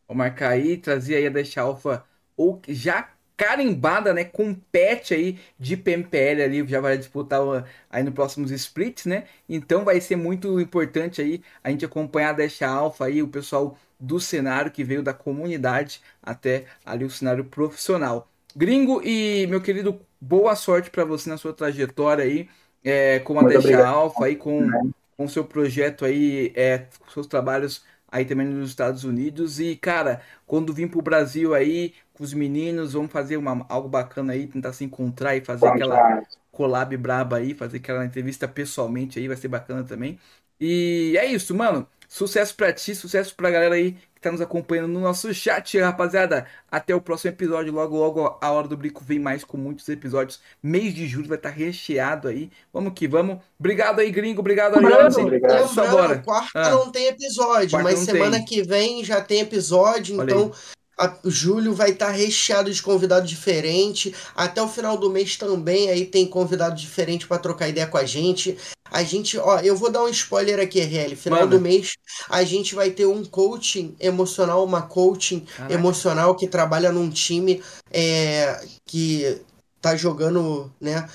Vou 0.08 0.16
marcar 0.16 0.50
aí, 0.52 0.78
trazer 0.78 1.16
aí 1.16 1.28
a 1.28 1.30
Dash 1.30 1.58
Alpha 1.58 2.04
ou 2.38 2.62
já 2.68 3.10
carimbada, 3.38 4.14
né, 4.14 4.24
com 4.24 4.54
pet 4.54 5.14
aí 5.14 5.38
de 5.60 5.76
PMPL 5.76 6.42
ali, 6.44 6.66
já 6.68 6.80
vai 6.80 6.98
disputar 6.98 7.42
aí 7.90 8.04
no 8.04 8.12
próximos 8.12 8.52
splits, 8.52 9.06
né? 9.06 9.26
Então 9.48 9.84
vai 9.84 10.00
ser 10.00 10.16
muito 10.16 10.60
importante 10.60 11.22
aí 11.22 11.42
a 11.64 11.70
gente 11.70 11.84
acompanhar 11.86 12.30
a 12.30 12.34
Dash 12.34 12.62
Alpha 12.62 13.06
aí, 13.06 13.22
o 13.22 13.28
pessoal 13.28 13.78
do 14.00 14.20
cenário 14.20 14.72
que 14.72 14.84
veio 14.84 15.04
da 15.04 15.14
comunidade 15.14 16.02
até 16.22 16.66
ali 16.86 17.04
o 17.04 17.10
cenário 17.10 17.44
profissional. 17.46 18.30
Gringo 18.56 19.02
e 19.04 19.46
meu 19.48 19.62
querido, 19.62 20.00
boa 20.20 20.56
sorte 20.56 20.90
para 20.90 21.04
você 21.04 21.30
na 21.30 21.38
sua 21.38 21.54
trajetória 21.54 22.24
aí, 22.24 22.48
é, 22.84 23.20
com 23.20 23.38
a 23.40 23.44
Dash 23.44 23.72
Alpha 23.74 24.26
aí, 24.26 24.36
com 24.36 24.70
com 25.18 25.28
seu 25.28 25.46
projeto 25.46 26.04
aí, 26.06 26.52
é, 26.56 26.88
seus 27.14 27.28
trabalhos 27.28 27.84
aí 28.16 28.26
também 28.26 28.48
nos 28.48 28.70
Estados 28.70 29.04
Unidos. 29.04 29.60
E, 29.60 29.76
cara, 29.76 30.22
quando 30.46 30.74
vim 30.74 30.88
pro 30.88 31.02
Brasil 31.02 31.54
aí, 31.54 31.94
com 32.14 32.24
os 32.24 32.34
meninos, 32.34 32.94
vamos 32.94 33.12
fazer 33.12 33.38
uma, 33.38 33.66
algo 33.70 33.90
bacana 33.90 34.34
aí, 34.34 34.48
tentar 34.48 34.74
se 34.74 34.84
encontrar 34.86 35.36
e 35.36 35.42
fazer 35.42 35.68
aquela 35.70 36.06
collab 36.52 36.96
braba 36.98 37.38
aí, 37.38 37.54
fazer 37.54 37.78
aquela 37.78 38.06
entrevista 38.06 38.48
pessoalmente 38.48 39.20
aí, 39.20 39.28
vai 39.28 39.38
ser 39.38 39.48
bacana 39.50 39.84
também. 39.84 40.20
E 40.60 41.16
é 41.18 41.26
isso, 41.26 41.54
mano. 41.56 41.88
Sucesso 42.16 42.56
pra 42.56 42.72
ti, 42.72 42.96
sucesso 42.96 43.36
pra 43.36 43.52
galera 43.52 43.76
aí 43.76 43.92
que 43.92 44.22
tá 44.22 44.32
nos 44.32 44.40
acompanhando 44.40 44.88
no 44.88 45.02
nosso 45.02 45.34
chat, 45.34 45.78
rapaziada. 45.78 46.46
Até 46.72 46.96
o 46.96 47.02
próximo 47.02 47.32
episódio. 47.32 47.74
Logo, 47.74 47.98
logo 47.98 48.38
a 48.40 48.52
Hora 48.52 48.70
do 48.70 48.78
Brico 48.78 49.04
vem 49.04 49.20
mais 49.20 49.44
com 49.44 49.58
muitos 49.58 49.90
episódios. 49.90 50.40
Mês 50.64 50.94
de 50.94 51.08
julho 51.08 51.28
vai 51.28 51.38
estar 51.38 51.50
tá 51.50 51.56
recheado 51.56 52.30
aí. 52.30 52.50
Vamos 52.72 52.94
que 52.96 53.06
vamos. 53.06 53.40
Obrigado 53.60 54.00
aí, 54.00 54.10
gringo. 54.12 54.40
Obrigado, 54.40 54.78
Ariane. 54.78 55.14
Obrigado. 55.14 55.76
Bora. 55.92 56.20
Quarta 56.20 56.52
ah. 56.58 56.70
não 56.70 56.90
tem 56.90 57.08
episódio, 57.08 57.72
quarta 57.72 57.90
mas 57.90 58.00
semana 58.00 58.38
tem. 58.38 58.46
que 58.46 58.64
vem 58.64 59.04
já 59.04 59.20
tem 59.20 59.42
episódio. 59.42 60.18
Olha 60.18 60.32
então. 60.32 60.54
Aí 60.54 60.85
a, 60.98 61.14
julho 61.26 61.74
vai 61.74 61.92
estar 61.92 62.08
tá 62.08 62.12
recheado 62.12 62.72
de 62.72 62.82
convidado 62.82 63.28
diferente. 63.28 64.14
Até 64.36 64.62
o 64.62 64.68
final 64.68 64.98
do 64.98 65.10
mês 65.10 65.36
também 65.36 65.90
aí 65.90 66.06
tem 66.06 66.26
convidado 66.26 66.76
diferente 66.76 67.28
para 67.28 67.40
trocar 67.40 67.70
ideia 67.70 67.88
com 67.88 67.98
a 67.98 68.06
gente. 68.06 68.58
A 68.92 69.04
gente, 69.04 69.38
ó, 69.38 69.60
eu 69.60 69.76
vou 69.76 69.92
dar 69.92 70.04
um 70.04 70.10
spoiler 70.10 70.60
aqui, 70.60 70.80
RL. 70.80 71.16
Final 71.16 71.40
Mano. 71.40 71.52
do 71.52 71.62
mês 71.62 71.96
a 72.30 72.44
gente 72.44 72.76
vai 72.76 72.92
ter 72.92 73.06
um 73.06 73.26
coaching 73.26 73.96
emocional, 74.00 74.64
uma 74.64 74.82
coaching 74.82 75.42
Caraca. 75.42 75.74
emocional 75.74 76.36
que 76.36 76.48
trabalha 76.48 76.92
num 76.92 77.10
time 77.10 77.62
é, 77.92 78.64
que 78.86 79.42
tá 79.82 79.96
jogando, 79.96 80.72
né, 80.82 81.08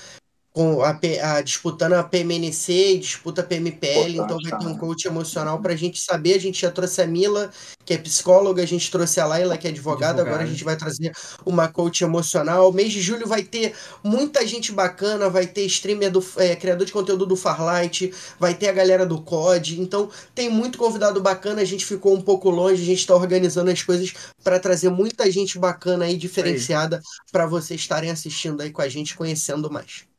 com 0.53 0.81
a, 0.81 0.99
a, 1.23 1.41
disputando 1.41 1.93
a 1.93 2.03
PMNC 2.03 2.95
e 2.95 2.99
disputa 2.99 3.39
a 3.39 3.43
PMPL, 3.43 4.17
então 4.17 4.37
vai 4.41 4.59
ter 4.59 4.67
um 4.67 4.77
coach 4.77 5.05
emocional 5.05 5.61
para 5.61 5.71
a 5.71 5.75
gente 5.77 6.01
saber. 6.01 6.33
A 6.35 6.39
gente 6.39 6.61
já 6.61 6.69
trouxe 6.69 7.01
a 7.01 7.07
Mila, 7.07 7.49
que 7.85 7.93
é 7.93 7.97
psicóloga, 7.97 8.61
a 8.61 8.65
gente 8.65 8.91
trouxe 8.91 9.21
a 9.21 9.25
Laila, 9.25 9.57
que 9.57 9.67
é 9.67 9.69
advogada, 9.69 10.21
agora 10.21 10.43
a 10.43 10.45
gente 10.45 10.63
vai 10.63 10.75
trazer 10.75 11.13
uma 11.45 11.69
coach 11.69 12.03
emocional. 12.03 12.71
Mês 12.73 12.91
de 12.91 13.01
julho 13.01 13.25
vai 13.27 13.43
ter 13.43 13.73
muita 14.03 14.45
gente 14.45 14.73
bacana, 14.73 15.29
vai 15.29 15.47
ter 15.47 15.65
streamer 15.67 16.11
do 16.11 16.23
é, 16.35 16.53
criador 16.55 16.85
de 16.85 16.91
conteúdo 16.91 17.25
do 17.25 17.37
Farlight, 17.37 18.13
vai 18.37 18.53
ter 18.53 18.67
a 18.67 18.73
galera 18.73 19.05
do 19.05 19.21
COD, 19.21 19.79
então 19.79 20.09
tem 20.35 20.49
muito 20.49 20.77
convidado 20.77 21.21
bacana. 21.21 21.61
A 21.61 21.65
gente 21.65 21.85
ficou 21.85 22.13
um 22.13 22.21
pouco 22.21 22.49
longe, 22.49 22.83
a 22.83 22.85
gente 22.85 22.99
está 22.99 23.15
organizando 23.15 23.71
as 23.71 23.81
coisas 23.81 24.13
para 24.43 24.59
trazer 24.59 24.89
muita 24.89 25.31
gente 25.31 25.57
bacana 25.57 26.05
aí, 26.05 26.17
diferenciada, 26.17 27.01
para 27.31 27.45
vocês 27.45 27.79
estarem 27.79 28.11
assistindo 28.11 28.59
aí 28.61 28.69
com 28.69 28.81
a 28.81 28.89
gente, 28.89 29.15
conhecendo 29.15 29.71
mais. 29.71 30.10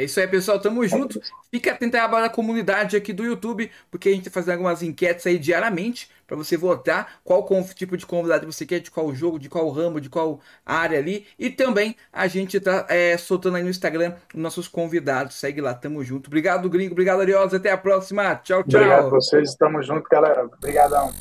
É 0.00 0.04
isso 0.04 0.18
aí, 0.18 0.26
pessoal. 0.26 0.58
Tamo 0.58 0.86
junto. 0.86 1.20
Fique 1.50 1.68
atento 1.68 1.96
à 1.98 2.08
barra 2.08 2.22
da 2.22 2.28
comunidade 2.30 2.96
aqui 2.96 3.12
do 3.12 3.22
YouTube, 3.22 3.70
porque 3.90 4.08
a 4.08 4.12
gente 4.12 4.24
tá 4.24 4.30
fazendo 4.30 4.54
algumas 4.54 4.82
enquetes 4.82 5.26
aí 5.26 5.38
diariamente 5.38 6.08
para 6.26 6.36
você 6.36 6.56
votar 6.56 7.20
qual 7.22 7.46
tipo 7.74 7.96
de 7.96 8.06
convidado 8.06 8.50
você 8.50 8.64
quer, 8.64 8.78
de 8.78 8.90
qual 8.90 9.12
jogo, 9.14 9.38
de 9.38 9.48
qual 9.48 9.68
ramo, 9.68 10.00
de 10.00 10.08
qual 10.08 10.40
área 10.64 10.98
ali. 10.98 11.26
E 11.38 11.50
também 11.50 11.94
a 12.10 12.26
gente 12.28 12.58
tá 12.60 12.86
é, 12.88 13.18
soltando 13.18 13.56
aí 13.56 13.62
no 13.62 13.68
Instagram 13.68 14.14
nossos 14.34 14.68
convidados. 14.68 15.34
Segue 15.34 15.60
lá, 15.60 15.74
tamo 15.74 16.02
junto. 16.02 16.28
Obrigado, 16.28 16.70
Gringo. 16.70 16.92
Obrigado, 16.92 17.20
Ariosa. 17.20 17.58
Até 17.58 17.70
a 17.70 17.76
próxima. 17.76 18.36
Tchau, 18.36 18.64
tchau. 18.64 18.80
Obrigado 18.80 19.06
a 19.06 19.10
vocês. 19.10 19.54
Tamo 19.54 19.82
junto, 19.82 20.08
galera. 20.08 20.44
Obrigadão. 20.44 21.12